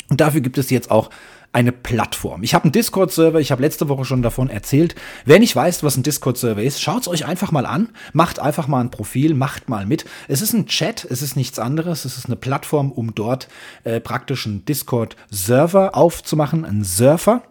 Und 0.08 0.22
dafür 0.22 0.40
gibt 0.40 0.56
es 0.56 0.70
jetzt 0.70 0.90
auch 0.90 1.10
eine 1.56 1.72
Plattform. 1.72 2.42
Ich 2.42 2.52
habe 2.52 2.64
einen 2.64 2.72
Discord-Server, 2.72 3.40
ich 3.40 3.50
habe 3.50 3.62
letzte 3.62 3.88
Woche 3.88 4.04
schon 4.04 4.20
davon 4.20 4.50
erzählt. 4.50 4.94
Wer 5.24 5.38
nicht 5.38 5.56
weiß, 5.56 5.82
was 5.82 5.96
ein 5.96 6.02
Discord-Server 6.02 6.62
ist, 6.62 6.82
schaut 6.82 7.00
es 7.00 7.08
euch 7.08 7.24
einfach 7.24 7.50
mal 7.50 7.64
an, 7.64 7.88
macht 8.12 8.40
einfach 8.40 8.68
mal 8.68 8.82
ein 8.82 8.90
Profil, 8.90 9.32
macht 9.32 9.70
mal 9.70 9.86
mit. 9.86 10.04
Es 10.28 10.42
ist 10.42 10.52
ein 10.52 10.66
Chat, 10.66 11.06
es 11.08 11.22
ist 11.22 11.34
nichts 11.34 11.58
anderes, 11.58 12.04
es 12.04 12.18
ist 12.18 12.26
eine 12.26 12.36
Plattform, 12.36 12.92
um 12.92 13.14
dort 13.14 13.48
äh, 13.84 14.00
praktisch 14.00 14.46
einen 14.46 14.66
Discord-Server 14.66 15.94
aufzumachen, 15.94 16.66
einen 16.66 16.84
Surfer. 16.84 17.42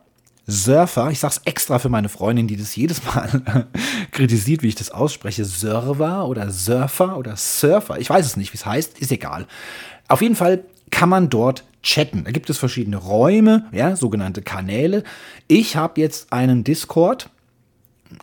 Surfer, 0.46 1.10
ich 1.10 1.20
sag's 1.20 1.42
extra 1.46 1.80
für 1.80 1.90
meine 1.90 2.10
Freundin, 2.10 2.46
die 2.46 2.58
das 2.58 2.76
jedes 2.76 3.04
Mal 3.06 3.68
kritisiert, 4.12 4.62
wie 4.62 4.68
ich 4.68 4.76
das 4.76 4.92
ausspreche, 4.92 5.46
Server 5.46 6.28
oder 6.28 6.52
Surfer 6.52 7.18
oder 7.18 7.36
Surfer, 7.38 7.98
ich 7.98 8.12
weiß 8.12 8.24
es 8.24 8.38
nicht, 8.38 8.54
wie 8.54 8.58
es 8.58 8.68
heißt, 8.68 9.00
ist 9.00 9.12
egal. 9.12 9.48
Auf 10.08 10.22
jeden 10.22 10.36
Fall 10.36 10.64
kann 10.92 11.10
man 11.10 11.30
dort 11.30 11.64
chatten. 11.82 12.24
Da 12.24 12.32
gibt 12.32 12.50
es 12.50 12.58
verschiedene 12.58 12.98
Räume, 12.98 13.68
ja, 13.72 13.96
sogenannte 13.96 14.42
Kanäle. 14.42 15.04
Ich 15.48 15.76
habe 15.76 16.02
jetzt 16.02 16.32
einen 16.32 16.64
Discord 16.64 17.30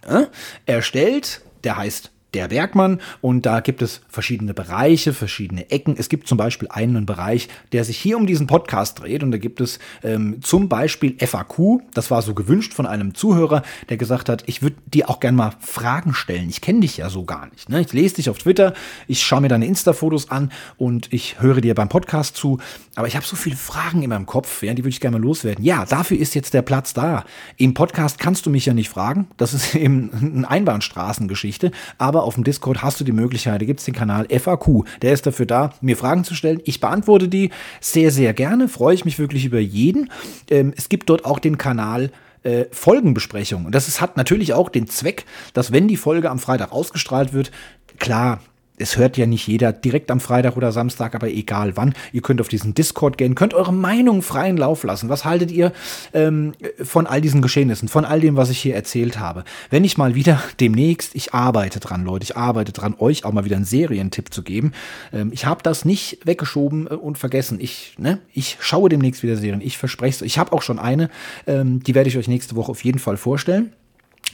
äh, 0.07 0.25
erstellt, 0.67 1.43
der 1.65 1.77
heißt 1.77 2.12
der 2.35 2.49
Bergmann 2.49 3.01
und 3.21 3.47
da 3.47 3.61
gibt 3.61 3.83
es 3.83 4.01
verschiedene 4.09 4.55
Bereiche, 4.55 5.13
verschiedene 5.13 5.71
Ecken. 5.71 5.97
Es 5.99 6.09
gibt 6.09 6.29
zum 6.29 6.39
Beispiel 6.39 6.69
einen 6.71 7.07
Bereich, 7.07 7.49
der 7.73 7.85
sich 7.85 7.99
hier 7.99 8.17
um 8.17 8.27
diesen 8.27 8.47
Podcast 8.47 9.01
dreht 9.01 9.23
und 9.23 9.31
da 9.31 9.39
gibt 9.39 9.61
es 9.61 9.79
ähm, 10.03 10.41
zum 10.43 10.69
Beispiel 10.69 11.17
FAQ. 11.19 11.83
Das 11.95 12.11
war 12.11 12.23
so 12.23 12.35
gewünscht 12.35 12.75
von 12.75 12.87
einem 12.87 13.15
Zuhörer, 13.15 13.63
der 13.89 13.97
gesagt 13.97 14.29
hat, 14.29 14.45
ich 14.47 14.63
würde 14.63 14.77
dir 14.87 15.11
auch 15.11 15.21
gerne 15.21 15.37
mal 15.37 15.53
Fragen 15.61 16.15
stellen. 16.15 16.49
Ich 16.49 16.61
kenne 16.61 16.81
dich 16.81 16.97
ja 16.97 17.11
so 17.11 17.25
gar 17.25 17.49
nicht. 17.51 17.69
Ne? 17.69 17.81
Ich 17.81 17.93
lese 17.93 18.17
dich 18.17 18.31
auf 18.31 18.39
Twitter, 18.39 18.75
ich 19.07 19.23
schaue 19.23 19.43
mir 19.43 19.49
deine 19.49 19.67
Insta-Fotos 19.67 20.31
an 20.31 20.51
und 20.77 21.13
ich 21.13 21.41
höre 21.41 21.61
dir 21.61 21.75
beim 21.75 21.89
Podcast 21.89 22.37
zu. 22.37 22.59
Aber 22.95 23.07
ich 23.07 23.17
habe 23.17 23.25
so 23.25 23.37
viele 23.37 23.57
Fragen 23.57 24.03
in 24.03 24.11
meinem 24.11 24.27
Kopf, 24.27 24.63
ja, 24.63 24.75
die 24.75 24.83
würde 24.83 24.91
ich 24.91 25.01
gerne 25.01 25.19
mal 25.19 25.23
loswerden. 25.25 25.65
Ja, 25.65 25.87
dafür 25.87 26.19
ist 26.19 26.35
jetzt 26.35 26.53
der 26.55 26.63
Platz 26.63 26.93
da. 26.93 27.25
Im 27.57 27.75
Podcast 27.75 28.19
kannst 28.19 28.45
du 28.45 28.51
mich 28.51 28.67
ja 28.67 28.75
nicht 28.75 28.89
fragen. 28.89 29.29
Das 29.37 29.55
ist 29.55 29.75
eben 29.75 30.11
eine 30.13 30.51
Einbahnstraßengeschichte. 30.51 31.71
Aber 31.99 32.22
auf 32.23 32.35
dem 32.35 32.45
Discord 32.45 32.83
hast 32.83 33.01
du 33.01 33.05
die 33.05 33.13
Möglichkeit, 33.13 33.61
da 33.61 33.67
gibt 33.67 33.81
es 33.81 33.87
den 33.87 33.95
Kanal 33.95 34.27
FAQ. 34.29 34.85
Der 35.03 35.13
ist 35.13 35.27
dafür 35.27 35.47
da, 35.47 35.75
mir 35.81 35.97
Fragen 35.97 36.25
zu 36.25 36.35
stellen. 36.35 36.61
Ich 36.65 36.81
beantworte 36.81 37.29
die 37.29 37.51
sehr, 37.81 38.11
sehr 38.11 38.33
gerne. 38.35 38.69
Freue 38.69 38.95
ich 38.95 39.05
mich 39.05 39.19
wirklich 39.19 39.45
über 39.45 39.61
jeden. 39.61 40.11
Ähm, 40.51 40.73
es 40.77 40.89
gibt 40.89 41.11
dort 41.11 41.25
auch 41.25 41.39
den 41.39 41.59
Kanal 41.59 42.11
äh, 42.43 42.65
Folgenbesprechung. 42.71 43.67
Und 43.67 43.75
das 43.75 43.89
ist, 43.89 44.01
hat 44.01 44.17
natürlich 44.17 44.53
auch 44.55 44.69
den 44.69 44.89
Zweck, 44.89 45.25
dass 45.53 45.73
wenn 45.73 45.89
die 45.89 45.97
Folge 45.97 46.31
am 46.31 46.39
Freitag 46.39 46.73
ausgestrahlt 46.73 47.33
wird, 47.33 47.51
klar, 47.99 48.41
es 48.83 48.97
hört 48.97 49.17
ja 49.17 49.27
nicht 49.27 49.47
jeder 49.47 49.73
direkt 49.73 50.11
am 50.11 50.21
Freitag 50.21 50.57
oder 50.57 50.73
Samstag, 50.73 51.15
aber 51.15 51.29
egal 51.29 51.77
wann. 51.77 51.95
Ihr 52.13 52.21
könnt 52.21 52.41
auf 52.41 52.49
diesen 52.49 52.75
Discord 52.75 53.17
gehen, 53.17 53.35
könnt 53.35 53.55
eure 53.55 53.73
Meinung 53.73 54.23
freien 54.23 54.57
Lauf 54.57 54.83
lassen. 54.83 55.09
Was 55.09 55.25
haltet 55.25 55.51
ihr 55.51 55.73
ähm, 56.13 56.53
von 56.83 57.07
all 57.07 57.21
diesen 57.21 57.43
Geschehnissen, 57.43 57.89
von 57.89 58.05
all 58.05 58.21
dem, 58.21 58.37
was 58.37 58.51
ich 58.51 58.59
hier 58.59 58.75
erzählt 58.75 59.19
habe? 59.19 59.45
Wenn 59.71 59.85
ich 59.85 59.97
mal 59.97 60.15
wieder 60.15 60.43
demnächst, 60.61 61.15
ich 61.15 61.33
arbeite 61.33 61.81
dran, 61.81 62.05
Leute, 62.05 62.25
ich 62.25 62.37
arbeite 62.37 62.73
dran, 62.73 62.95
euch 62.99 63.25
auch 63.25 63.33
mal 63.33 63.45
wieder 63.45 63.57
einen 63.57 63.65
Serientipp 63.65 64.35
zu 64.35 64.43
geben. 64.43 64.73
Ähm, 65.13 65.31
ich 65.33 65.47
habe 65.47 65.63
das 65.63 65.85
nicht 65.85 66.19
weggeschoben 66.25 66.89
äh, 66.89 66.95
und 66.95 67.19
vergessen. 67.19 67.59
Ich, 67.61 67.95
ne, 67.99 68.19
ich 68.33 68.59
schaue 68.61 68.89
demnächst 68.89 69.23
wieder 69.23 69.37
Serien. 69.37 69.61
Ich 69.61 69.79
verspreche 69.79 70.17
es. 70.17 70.23
Ich 70.23 70.39
habe 70.39 70.53
auch 70.53 70.63
schon 70.63 70.79
eine, 70.79 71.09
ähm, 71.47 71.83
die 71.83 71.95
werde 71.95 72.09
ich 72.09 72.19
euch 72.19 72.29
nächste 72.29 72.57
Woche 72.57 72.73
auf 72.73 72.85
jeden 72.85 72.99
Fall 72.99 73.17
vorstellen. 73.17 73.73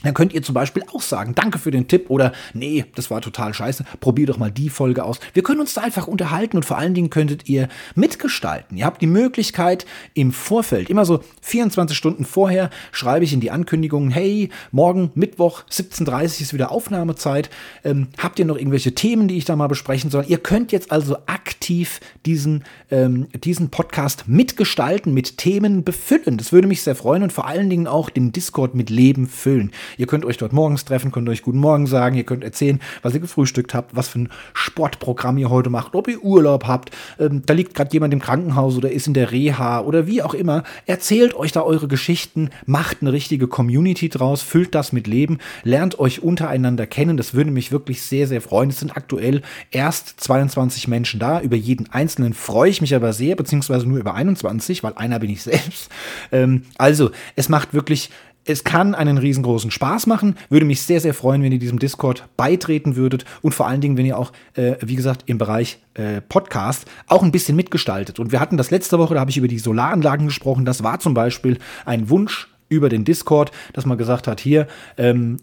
Dann 0.03 0.13
könnt 0.13 0.33
ihr 0.33 0.41
zum 0.41 0.53
Beispiel 0.53 0.83
auch 0.93 1.01
sagen, 1.01 1.35
danke 1.35 1.59
für 1.59 1.71
den 1.71 1.87
Tipp 1.87 2.09
oder 2.09 2.31
nee, 2.53 2.85
das 2.95 3.11
war 3.11 3.21
total 3.21 3.53
scheiße, 3.53 3.83
probier 3.99 4.27
doch 4.27 4.37
mal 4.37 4.51
die 4.51 4.69
Folge 4.69 5.03
aus. 5.03 5.19
Wir 5.33 5.43
können 5.43 5.59
uns 5.59 5.73
da 5.73 5.81
einfach 5.81 6.07
unterhalten 6.07 6.57
und 6.57 6.65
vor 6.65 6.77
allen 6.77 6.93
Dingen 6.93 7.09
könntet 7.09 7.49
ihr 7.49 7.67
mitgestalten. 7.95 8.77
Ihr 8.77 8.85
habt 8.85 9.01
die 9.01 9.07
Möglichkeit 9.07 9.85
im 10.13 10.31
Vorfeld, 10.31 10.89
immer 10.89 11.05
so 11.05 11.21
24 11.41 11.97
Stunden 11.97 12.25
vorher, 12.25 12.69
schreibe 12.91 13.25
ich 13.25 13.33
in 13.33 13.41
die 13.41 13.51
Ankündigungen, 13.51 14.11
hey, 14.11 14.49
morgen 14.71 15.11
Mittwoch 15.15 15.63
17.30 15.69 16.41
ist 16.41 16.53
wieder 16.53 16.71
Aufnahmezeit. 16.71 17.49
Ähm, 17.83 18.07
habt 18.17 18.39
ihr 18.39 18.45
noch 18.45 18.57
irgendwelche 18.57 18.95
Themen, 18.95 19.27
die 19.27 19.37
ich 19.37 19.45
da 19.45 19.55
mal 19.55 19.67
besprechen 19.67 20.09
soll? 20.09 20.25
Ihr 20.27 20.37
könnt 20.37 20.71
jetzt 20.71 20.91
also 20.91 21.17
aktiv 21.25 21.99
diesen, 22.25 22.63
ähm, 22.91 23.27
diesen 23.43 23.69
Podcast 23.69 24.25
mitgestalten, 24.27 25.13
mit 25.13 25.37
Themen 25.37 25.83
befüllen. 25.83 26.37
Das 26.37 26.51
würde 26.51 26.67
mich 26.67 26.81
sehr 26.81 26.95
freuen 26.95 27.23
und 27.23 27.33
vor 27.33 27.47
allen 27.47 27.69
Dingen 27.69 27.87
auch 27.87 28.09
den 28.09 28.31
Discord 28.31 28.75
mit 28.75 28.89
Leben 28.89 29.27
füllen. 29.27 29.71
Ihr 29.97 30.07
könnt 30.07 30.25
euch 30.25 30.37
dort 30.37 30.53
morgens 30.53 30.85
treffen, 30.85 31.11
könnt 31.11 31.29
euch 31.29 31.41
guten 31.41 31.59
Morgen 31.59 31.87
sagen, 31.87 32.15
ihr 32.15 32.23
könnt 32.23 32.43
erzählen, 32.43 32.79
was 33.01 33.13
ihr 33.13 33.19
gefrühstückt 33.19 33.73
habt, 33.73 33.95
was 33.95 34.09
für 34.09 34.19
ein 34.19 34.29
Sportprogramm 34.53 35.37
ihr 35.37 35.49
heute 35.49 35.69
macht, 35.69 35.95
ob 35.95 36.07
ihr 36.07 36.23
Urlaub 36.23 36.65
habt. 36.65 36.91
Ähm, 37.19 37.43
da 37.45 37.53
liegt 37.53 37.73
gerade 37.73 37.91
jemand 37.93 38.13
im 38.13 38.19
Krankenhaus 38.19 38.77
oder 38.77 38.91
ist 38.91 39.07
in 39.07 39.13
der 39.13 39.31
Reha 39.31 39.81
oder 39.81 40.07
wie 40.07 40.21
auch 40.21 40.33
immer. 40.33 40.63
Erzählt 40.85 41.35
euch 41.35 41.51
da 41.51 41.61
eure 41.61 41.87
Geschichten, 41.87 42.49
macht 42.65 42.97
eine 43.01 43.13
richtige 43.13 43.47
Community 43.47 44.09
draus, 44.09 44.41
füllt 44.41 44.75
das 44.75 44.91
mit 44.93 45.07
Leben, 45.07 45.37
lernt 45.63 45.99
euch 45.99 46.21
untereinander 46.23 46.87
kennen. 46.87 47.17
Das 47.17 47.33
würde 47.33 47.51
mich 47.51 47.71
wirklich 47.71 48.01
sehr, 48.01 48.27
sehr 48.27 48.41
freuen. 48.41 48.69
Es 48.69 48.79
sind 48.79 48.95
aktuell 48.95 49.41
erst 49.71 50.19
22 50.21 50.87
Menschen 50.87 51.19
da. 51.19 51.41
Über 51.41 51.55
jeden 51.55 51.91
einzelnen 51.91 52.33
freue 52.33 52.69
ich 52.69 52.78
mich 52.81 52.95
aber 52.95 53.13
sehr, 53.13 53.35
beziehungsweise 53.35 53.87
nur 53.87 53.99
über 53.99 54.13
21, 54.13 54.83
weil 54.83 54.93
einer 54.95 55.19
bin 55.19 55.29
ich 55.29 55.43
selbst. 55.43 55.89
Ähm, 56.31 56.63
also, 56.77 57.11
es 57.35 57.49
macht 57.49 57.73
wirklich 57.73 58.09
es 58.45 58.63
kann 58.63 58.95
einen 58.95 59.19
riesengroßen 59.19 59.69
Spaß 59.69 60.07
machen. 60.07 60.35
Würde 60.49 60.65
mich 60.65 60.81
sehr, 60.81 60.99
sehr 60.99 61.13
freuen, 61.13 61.43
wenn 61.43 61.51
ihr 61.51 61.59
diesem 61.59 61.77
Discord 61.77 62.23
beitreten 62.35 62.95
würdet 62.95 63.25
und 63.41 63.53
vor 63.53 63.67
allen 63.67 63.79
Dingen, 63.79 63.95
wenn 63.95 64.07
ihr 64.07 64.17
auch, 64.17 64.31
äh, 64.55 64.75
wie 64.81 64.95
gesagt, 64.95 65.23
im 65.27 65.37
Bereich 65.37 65.79
äh, 65.93 66.21
Podcast 66.21 66.85
auch 67.07 67.21
ein 67.21 67.31
bisschen 67.31 67.55
mitgestaltet. 67.55 68.19
Und 68.19 68.31
wir 68.31 68.39
hatten 68.39 68.57
das 68.57 68.71
letzte 68.71 68.97
Woche, 68.97 69.13
da 69.13 69.19
habe 69.19 69.29
ich 69.29 69.37
über 69.37 69.47
die 69.47 69.59
Solaranlagen 69.59 70.25
gesprochen. 70.25 70.65
Das 70.65 70.83
war 70.83 70.99
zum 70.99 71.13
Beispiel 71.13 71.59
ein 71.85 72.09
Wunsch 72.09 72.47
über 72.69 72.89
den 72.89 73.05
Discord, 73.05 73.51
dass 73.73 73.85
man 73.85 73.97
gesagt 73.97 74.27
hat, 74.27 74.39
hier, 74.39 74.67
ähm, 74.97 75.37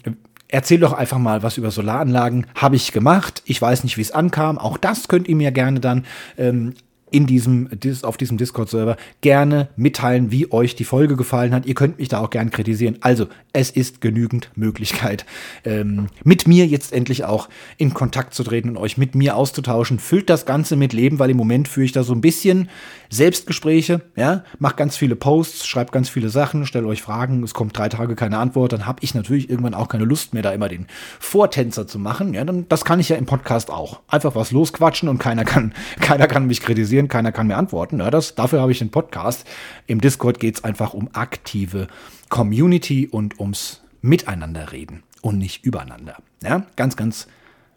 Erzähl 0.48 0.78
doch 0.78 0.92
einfach 0.92 1.18
mal 1.18 1.42
was 1.42 1.58
über 1.58 1.72
Solaranlagen. 1.72 2.46
Habe 2.54 2.76
ich 2.76 2.92
gemacht. 2.92 3.42
Ich 3.46 3.60
weiß 3.60 3.82
nicht, 3.82 3.96
wie 3.96 4.02
es 4.02 4.12
ankam. 4.12 4.58
Auch 4.58 4.76
das 4.78 5.08
könnt 5.08 5.26
ihr 5.26 5.34
mir 5.34 5.50
gerne 5.50 5.80
dann 5.80 6.04
ähm, 6.38 6.74
in 7.16 7.26
diesem, 7.26 7.70
auf 8.02 8.18
diesem 8.18 8.36
Discord-Server 8.36 8.98
gerne 9.22 9.68
mitteilen, 9.74 10.30
wie 10.30 10.52
euch 10.52 10.76
die 10.76 10.84
Folge 10.84 11.16
gefallen 11.16 11.54
hat. 11.54 11.64
Ihr 11.64 11.72
könnt 11.72 11.98
mich 11.98 12.08
da 12.08 12.20
auch 12.20 12.28
gerne 12.28 12.50
kritisieren. 12.50 12.98
Also, 13.00 13.28
es 13.54 13.70
ist 13.70 14.02
genügend 14.02 14.50
Möglichkeit, 14.54 15.24
ähm, 15.64 16.08
mit 16.24 16.46
mir 16.46 16.66
jetzt 16.66 16.92
endlich 16.92 17.24
auch 17.24 17.48
in 17.78 17.94
Kontakt 17.94 18.34
zu 18.34 18.44
treten 18.44 18.68
und 18.68 18.76
euch 18.76 18.98
mit 18.98 19.14
mir 19.14 19.34
auszutauschen. 19.34 19.98
Füllt 19.98 20.28
das 20.28 20.44
Ganze 20.44 20.76
mit 20.76 20.92
Leben, 20.92 21.18
weil 21.18 21.30
im 21.30 21.38
Moment 21.38 21.68
führe 21.68 21.86
ich 21.86 21.92
da 21.92 22.02
so 22.02 22.12
ein 22.12 22.20
bisschen 22.20 22.68
Selbstgespräche, 23.08 24.02
ja, 24.14 24.44
macht 24.58 24.76
ganz 24.76 24.98
viele 24.98 25.16
Posts, 25.16 25.66
schreibt 25.66 25.92
ganz 25.92 26.10
viele 26.10 26.28
Sachen, 26.28 26.66
stellt 26.66 26.84
euch 26.84 27.00
Fragen, 27.00 27.42
es 27.44 27.54
kommt 27.54 27.78
drei 27.78 27.88
Tage 27.88 28.14
keine 28.14 28.36
Antwort, 28.38 28.72
dann 28.72 28.84
habe 28.84 28.98
ich 29.02 29.14
natürlich 29.14 29.48
irgendwann 29.48 29.74
auch 29.74 29.88
keine 29.88 30.04
Lust 30.04 30.34
mehr, 30.34 30.42
da 30.42 30.50
immer 30.50 30.68
den 30.68 30.86
Vortänzer 31.18 31.86
zu 31.86 31.98
machen. 31.98 32.34
Ja, 32.34 32.44
dann, 32.44 32.68
das 32.68 32.84
kann 32.84 33.00
ich 33.00 33.08
ja 33.08 33.16
im 33.16 33.24
Podcast 33.26 33.70
auch. 33.70 34.00
Einfach 34.08 34.34
was 34.34 34.50
losquatschen 34.50 35.08
und 35.08 35.18
keiner 35.18 35.44
kann, 35.44 35.72
keiner 36.00 36.26
kann 36.26 36.46
mich 36.46 36.60
kritisieren 36.60 37.05
kritisieren, 37.06 37.08
keiner 37.08 37.32
kann 37.32 37.46
mir 37.46 37.56
antworten. 37.56 37.98
Ja, 37.98 38.10
das, 38.10 38.34
dafür 38.34 38.60
habe 38.60 38.72
ich 38.72 38.78
den 38.78 38.90
Podcast. 38.90 39.46
Im 39.86 40.00
Discord 40.00 40.40
geht 40.40 40.56
es 40.56 40.64
einfach 40.64 40.94
um 40.94 41.08
aktive 41.12 41.88
Community 42.28 43.08
und 43.08 43.38
ums 43.40 43.82
Miteinanderreden 44.02 45.02
und 45.22 45.38
nicht 45.38 45.64
übereinander. 45.64 46.16
Ja, 46.42 46.66
ganz, 46.76 46.96
ganz 46.96 47.26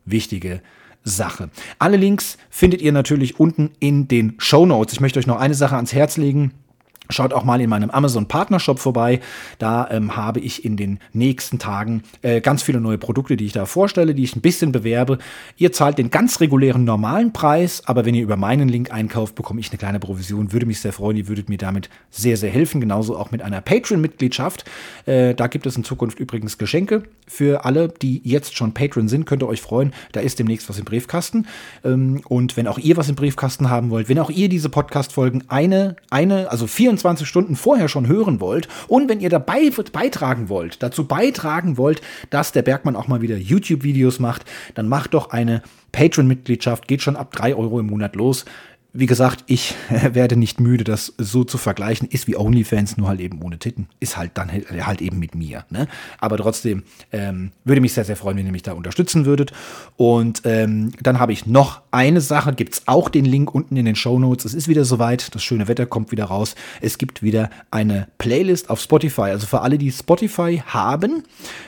wichtige 0.05 0.61
Sache. 1.03 1.49
Alle 1.79 1.97
Links 1.97 2.37
findet 2.49 2.81
ihr 2.81 2.91
natürlich 2.91 3.39
unten 3.39 3.71
in 3.79 4.07
den 4.07 4.35
Show 4.37 4.65
Notes. 4.65 4.93
Ich 4.93 4.99
möchte 4.99 5.19
euch 5.19 5.27
noch 5.27 5.39
eine 5.39 5.55
Sache 5.55 5.75
ans 5.75 5.93
Herz 5.93 6.17
legen. 6.17 6.53
Schaut 7.11 7.33
auch 7.33 7.43
mal 7.43 7.59
in 7.59 7.71
meinem 7.71 7.89
Amazon 7.89 8.27
Partnershop 8.27 8.77
vorbei. 8.77 9.19
Da 9.57 9.89
ähm, 9.89 10.15
habe 10.15 10.39
ich 10.41 10.63
in 10.63 10.77
den 10.77 10.99
nächsten 11.11 11.57
Tagen 11.57 12.03
äh, 12.21 12.39
ganz 12.39 12.61
viele 12.61 12.79
neue 12.79 12.99
Produkte, 12.99 13.35
die 13.35 13.47
ich 13.47 13.51
da 13.51 13.65
vorstelle, 13.65 14.13
die 14.13 14.23
ich 14.23 14.35
ein 14.35 14.41
bisschen 14.41 14.71
bewerbe. 14.71 15.17
Ihr 15.57 15.71
zahlt 15.71 15.97
den 15.97 16.11
ganz 16.11 16.39
regulären 16.39 16.83
normalen 16.83 17.33
Preis, 17.33 17.81
aber 17.87 18.05
wenn 18.05 18.13
ihr 18.13 18.21
über 18.21 18.37
meinen 18.37 18.69
Link 18.69 18.93
einkauft, 18.93 19.33
bekomme 19.33 19.59
ich 19.59 19.71
eine 19.71 19.79
kleine 19.79 19.99
Provision. 19.99 20.53
Würde 20.53 20.67
mich 20.67 20.81
sehr 20.81 20.93
freuen. 20.93 21.17
Ihr 21.17 21.27
würdet 21.27 21.49
mir 21.49 21.57
damit 21.57 21.89
sehr, 22.11 22.37
sehr 22.37 22.51
helfen. 22.51 22.79
Genauso 22.79 23.17
auch 23.17 23.31
mit 23.31 23.41
einer 23.41 23.61
Patreon-Mitgliedschaft. 23.61 24.65
Äh, 25.07 25.33
da 25.33 25.47
gibt 25.47 25.65
es 25.65 25.75
in 25.75 25.83
Zukunft 25.83 26.19
übrigens 26.19 26.59
Geschenke 26.59 27.01
für 27.25 27.65
alle, 27.65 27.87
die 27.87 28.21
jetzt 28.23 28.55
schon 28.55 28.75
Patreon 28.75 29.07
sind. 29.07 29.25
Könnt 29.25 29.41
ihr 29.41 29.47
euch 29.47 29.61
freuen. 29.61 29.93
Da 30.11 30.19
ist 30.19 30.37
demnächst 30.37 30.69
was 30.69 30.77
im 30.77 30.85
Briefkasten. 30.85 31.47
Ähm, 31.83 32.21
und 32.27 32.55
wenn 32.55 32.67
auch 32.67 32.77
ihr 32.77 32.97
was 32.97 33.09
im 33.09 33.15
Briefkasten 33.15 33.71
haben 33.71 33.89
wollt, 33.89 34.09
wenn 34.09 34.19
auch 34.19 34.29
ihr 34.29 34.47
diese 34.47 34.69
Podcast-Folgen 34.69 35.45
eine, 35.47 35.95
eine, 36.11 36.51
also 36.51 36.67
24 36.67 36.98
24 36.99 37.27
Stunden 37.27 37.55
vorher 37.55 37.87
schon 37.87 38.07
hören 38.07 38.39
wollt 38.39 38.67
und 38.87 39.09
wenn 39.09 39.19
ihr 39.19 39.29
dabei 39.29 39.71
beitragen 39.91 40.49
wollt, 40.49 40.83
dazu 40.83 41.07
beitragen 41.07 41.77
wollt, 41.77 42.01
dass 42.29 42.51
der 42.51 42.61
Bergmann 42.61 42.95
auch 42.95 43.07
mal 43.07 43.21
wieder 43.21 43.37
YouTube-Videos 43.37 44.19
macht, 44.19 44.45
dann 44.75 44.87
macht 44.87 45.13
doch 45.13 45.31
eine 45.31 45.61
Patreon-Mitgliedschaft, 45.91 46.87
geht 46.87 47.01
schon 47.01 47.15
ab 47.15 47.31
3 47.31 47.55
Euro 47.55 47.79
im 47.79 47.87
Monat 47.87 48.15
los 48.15 48.45
wie 48.91 49.05
gesagt, 49.05 49.43
ich 49.47 49.75
werde 49.89 50.35
nicht 50.35 50.59
müde, 50.59 50.83
das 50.83 51.13
so 51.17 51.43
zu 51.43 51.57
vergleichen. 51.57 52.07
Ist 52.07 52.27
wie 52.27 52.35
OnlyFans, 52.35 52.97
nur 52.97 53.07
halt 53.07 53.19
eben 53.19 53.41
ohne 53.41 53.59
Titten. 53.59 53.87
Ist 53.99 54.17
halt 54.17 54.31
dann 54.33 54.51
halt 54.51 55.01
eben 55.01 55.19
mit 55.19 55.35
mir. 55.35 55.65
Ne? 55.69 55.87
Aber 56.19 56.37
trotzdem 56.37 56.83
ähm, 57.11 57.51
würde 57.63 57.81
mich 57.81 57.93
sehr, 57.93 58.05
sehr 58.05 58.15
freuen, 58.15 58.37
wenn 58.37 58.45
ihr 58.45 58.51
mich 58.51 58.63
da 58.63 58.73
unterstützen 58.73 59.25
würdet. 59.25 59.51
Und 59.95 60.41
ähm, 60.45 60.91
dann 61.01 61.19
habe 61.19 61.33
ich 61.33 61.45
noch 61.45 61.81
eine 61.91 62.21
Sache. 62.21 62.53
Gibt 62.53 62.73
es 62.73 62.87
auch 62.87 63.09
den 63.09 63.25
Link 63.25 63.53
unten 63.53 63.77
in 63.77 63.85
den 63.85 63.95
Show 63.95 64.17
Notes. 64.17 64.45
Es 64.45 64.53
ist 64.53 64.67
wieder 64.67 64.85
soweit. 64.85 65.35
Das 65.35 65.43
schöne 65.43 65.67
Wetter 65.67 65.85
kommt 65.85 66.11
wieder 66.11 66.25
raus. 66.25 66.55
Es 66.81 66.97
gibt 66.97 67.21
wieder 67.21 67.49
eine 67.69 68.07
Playlist 68.17 68.69
auf 68.69 68.81
Spotify. 68.81 69.21
Also 69.21 69.45
für 69.45 69.61
alle, 69.61 69.77
die 69.77 69.91
Spotify 69.91 70.63
haben, 70.65 71.23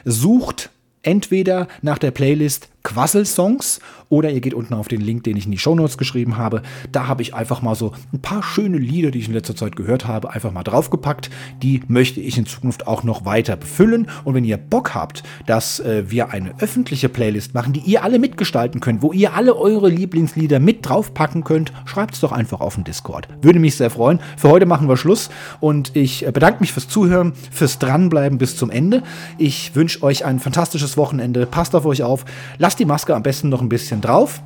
sucht 0.06 0.72
entweder 1.04 1.68
nach 1.82 1.98
der 1.98 2.12
Playlist 2.12 2.71
Quassel-Songs 2.84 3.80
oder 4.12 4.30
ihr 4.30 4.42
geht 4.42 4.54
unten 4.54 4.74
auf 4.74 4.88
den 4.90 5.02
Link, 5.02 5.24
den 5.24 5.38
ich 5.38 5.46
in 5.46 5.52
die 5.52 5.58
Shownotes 5.58 5.98
geschrieben 5.98 6.38
habe. 6.38 6.62
Da 6.92 7.08
habe 7.08 7.22
ich 7.22 7.34
einfach 7.34 7.62
mal 7.62 7.76
so 7.76 7.94
ein 8.12 8.22
paar 8.22 8.44
schöne 8.44 8.78
Lieder, 8.78 9.10
die 9.10 9.20
ich 9.20 9.28
in 9.28 9.34
letzter 9.34 9.56
Zeit 9.56 9.76
gehört 9.76 10.06
habe, 10.06 10.32
einfach 10.32 10.52
mal 10.52 10.64
draufgepackt. 10.64 11.30
Die 11.64 11.82
möchte 11.88 12.20
ich 12.20 12.38
in 12.38 12.46
Zukunft 12.46 12.88
auch 12.88 13.04
noch 13.04 13.26
weiter 13.26 13.56
befüllen. 13.56 14.08
Und 14.26 14.36
wenn 14.36 14.44
ihr 14.44 14.58
Bock 14.58 14.94
habt, 14.94 15.24
dass 15.46 15.80
äh, 15.80 16.12
wir 16.12 16.32
eine 16.32 16.60
öffentliche 16.60 17.08
Playlist 17.08 17.54
machen, 17.54 17.72
die 17.72 17.80
ihr 17.80 18.04
alle 18.04 18.20
mitgestalten 18.20 18.82
könnt, 18.82 19.02
wo 19.02 19.14
ihr 19.14 19.34
alle 19.34 19.56
eure 19.56 19.90
Lieblingslieder 19.90 20.60
mit 20.60 20.88
draufpacken 20.88 21.44
könnt, 21.44 21.72
schreibt 21.86 22.16
es 22.16 22.20
doch 22.20 22.34
einfach 22.34 22.60
auf 22.60 22.76
den 22.76 22.84
Discord. 22.84 23.30
Würde 23.42 23.60
mich 23.60 23.76
sehr 23.76 23.90
freuen. 23.90 24.20
Für 24.36 24.50
heute 24.50 24.66
machen 24.66 24.90
wir 24.90 24.98
Schluss 24.98 25.30
und 25.62 25.96
ich 25.96 26.28
äh, 26.28 26.32
bedanke 26.32 26.60
mich 26.60 26.74
fürs 26.74 26.90
Zuhören, 26.90 27.32
fürs 27.50 27.80
Dranbleiben 27.80 28.38
bis 28.38 28.58
zum 28.58 28.70
Ende. 28.70 29.04
Ich 29.38 29.74
wünsche 29.74 30.04
euch 30.04 30.26
ein 30.26 30.40
fantastisches 30.40 30.98
Wochenende. 30.98 31.46
Passt 31.46 31.76
auf 31.76 31.86
euch 31.86 32.04
auf. 32.04 32.26
Lasst 32.72 32.80
die 32.80 32.86
Maske 32.86 33.14
am 33.14 33.22
besten 33.22 33.50
noch 33.50 33.62
ein 33.62 33.68
bisschen 33.68 34.00
drauf. 34.00 34.42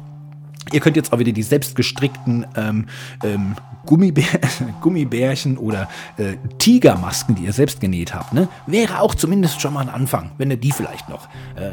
Ihr 0.72 0.80
könnt 0.80 0.96
jetzt 0.96 1.14
auch 1.14 1.20
wieder 1.20 1.32
die 1.32 1.44
selbstgestrickten 1.44 2.48
ähm, 2.56 2.88
ähm, 3.24 3.54
Gummibär 3.86 4.26
Gummibärchen 4.82 5.60
oder 5.60 5.88
äh, 6.18 6.38
Tigermasken, 6.58 7.36
die 7.36 7.44
ihr 7.44 7.54
selbst 7.54 7.80
genäht 7.80 8.16
habt, 8.16 8.34
ne? 8.34 8.48
wäre 8.66 9.00
auch 9.00 9.14
zumindest 9.14 9.62
schon 9.62 9.76
mal 9.76 9.82
ein 9.82 9.90
Anfang, 9.90 10.32
wenn 10.40 10.50
ihr 10.50 10.58
die 10.58 10.72
vielleicht 10.72 11.08
noch 11.08 11.28
äh, 11.56 11.70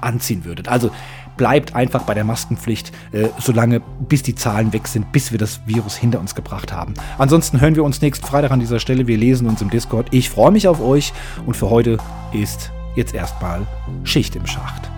anziehen 0.00 0.44
würdet. 0.44 0.66
Also 0.66 0.90
bleibt 1.36 1.76
einfach 1.76 2.02
bei 2.02 2.14
der 2.14 2.24
Maskenpflicht, 2.24 2.90
äh, 3.12 3.28
solange 3.38 3.80
bis 4.00 4.24
die 4.24 4.34
Zahlen 4.34 4.72
weg 4.72 4.88
sind, 4.88 5.12
bis 5.12 5.30
wir 5.30 5.38
das 5.38 5.60
Virus 5.66 5.94
hinter 5.94 6.18
uns 6.18 6.34
gebracht 6.34 6.72
haben. 6.72 6.94
Ansonsten 7.18 7.60
hören 7.60 7.76
wir 7.76 7.84
uns 7.84 8.02
nächsten 8.02 8.26
Freitag 8.26 8.50
an 8.50 8.58
dieser 8.58 8.80
Stelle. 8.80 9.06
Wir 9.06 9.16
lesen 9.16 9.46
uns 9.46 9.62
im 9.62 9.70
Discord. 9.70 10.08
Ich 10.10 10.28
freue 10.28 10.50
mich 10.50 10.66
auf 10.66 10.80
euch 10.80 11.12
und 11.46 11.56
für 11.56 11.70
heute 11.70 11.98
ist 12.32 12.72
jetzt 12.96 13.14
erstmal 13.14 13.64
Schicht 14.02 14.34
im 14.34 14.44
Schacht. 14.44 14.90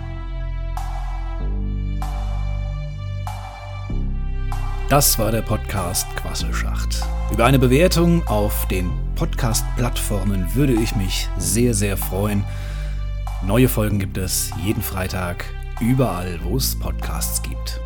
Das 4.91 5.17
war 5.17 5.31
der 5.31 5.41
Podcast 5.41 6.05
Quasselschacht. 6.17 7.01
Über 7.31 7.45
eine 7.45 7.59
Bewertung 7.59 8.27
auf 8.27 8.67
den 8.67 8.91
Podcast-Plattformen 9.15 10.53
würde 10.53 10.73
ich 10.73 10.97
mich 10.97 11.29
sehr, 11.37 11.73
sehr 11.73 11.95
freuen. 11.95 12.43
Neue 13.41 13.69
Folgen 13.69 13.99
gibt 13.99 14.17
es 14.17 14.51
jeden 14.61 14.81
Freitag, 14.81 15.45
überall, 15.79 16.41
wo 16.43 16.57
es 16.57 16.77
Podcasts 16.77 17.41
gibt. 17.41 17.80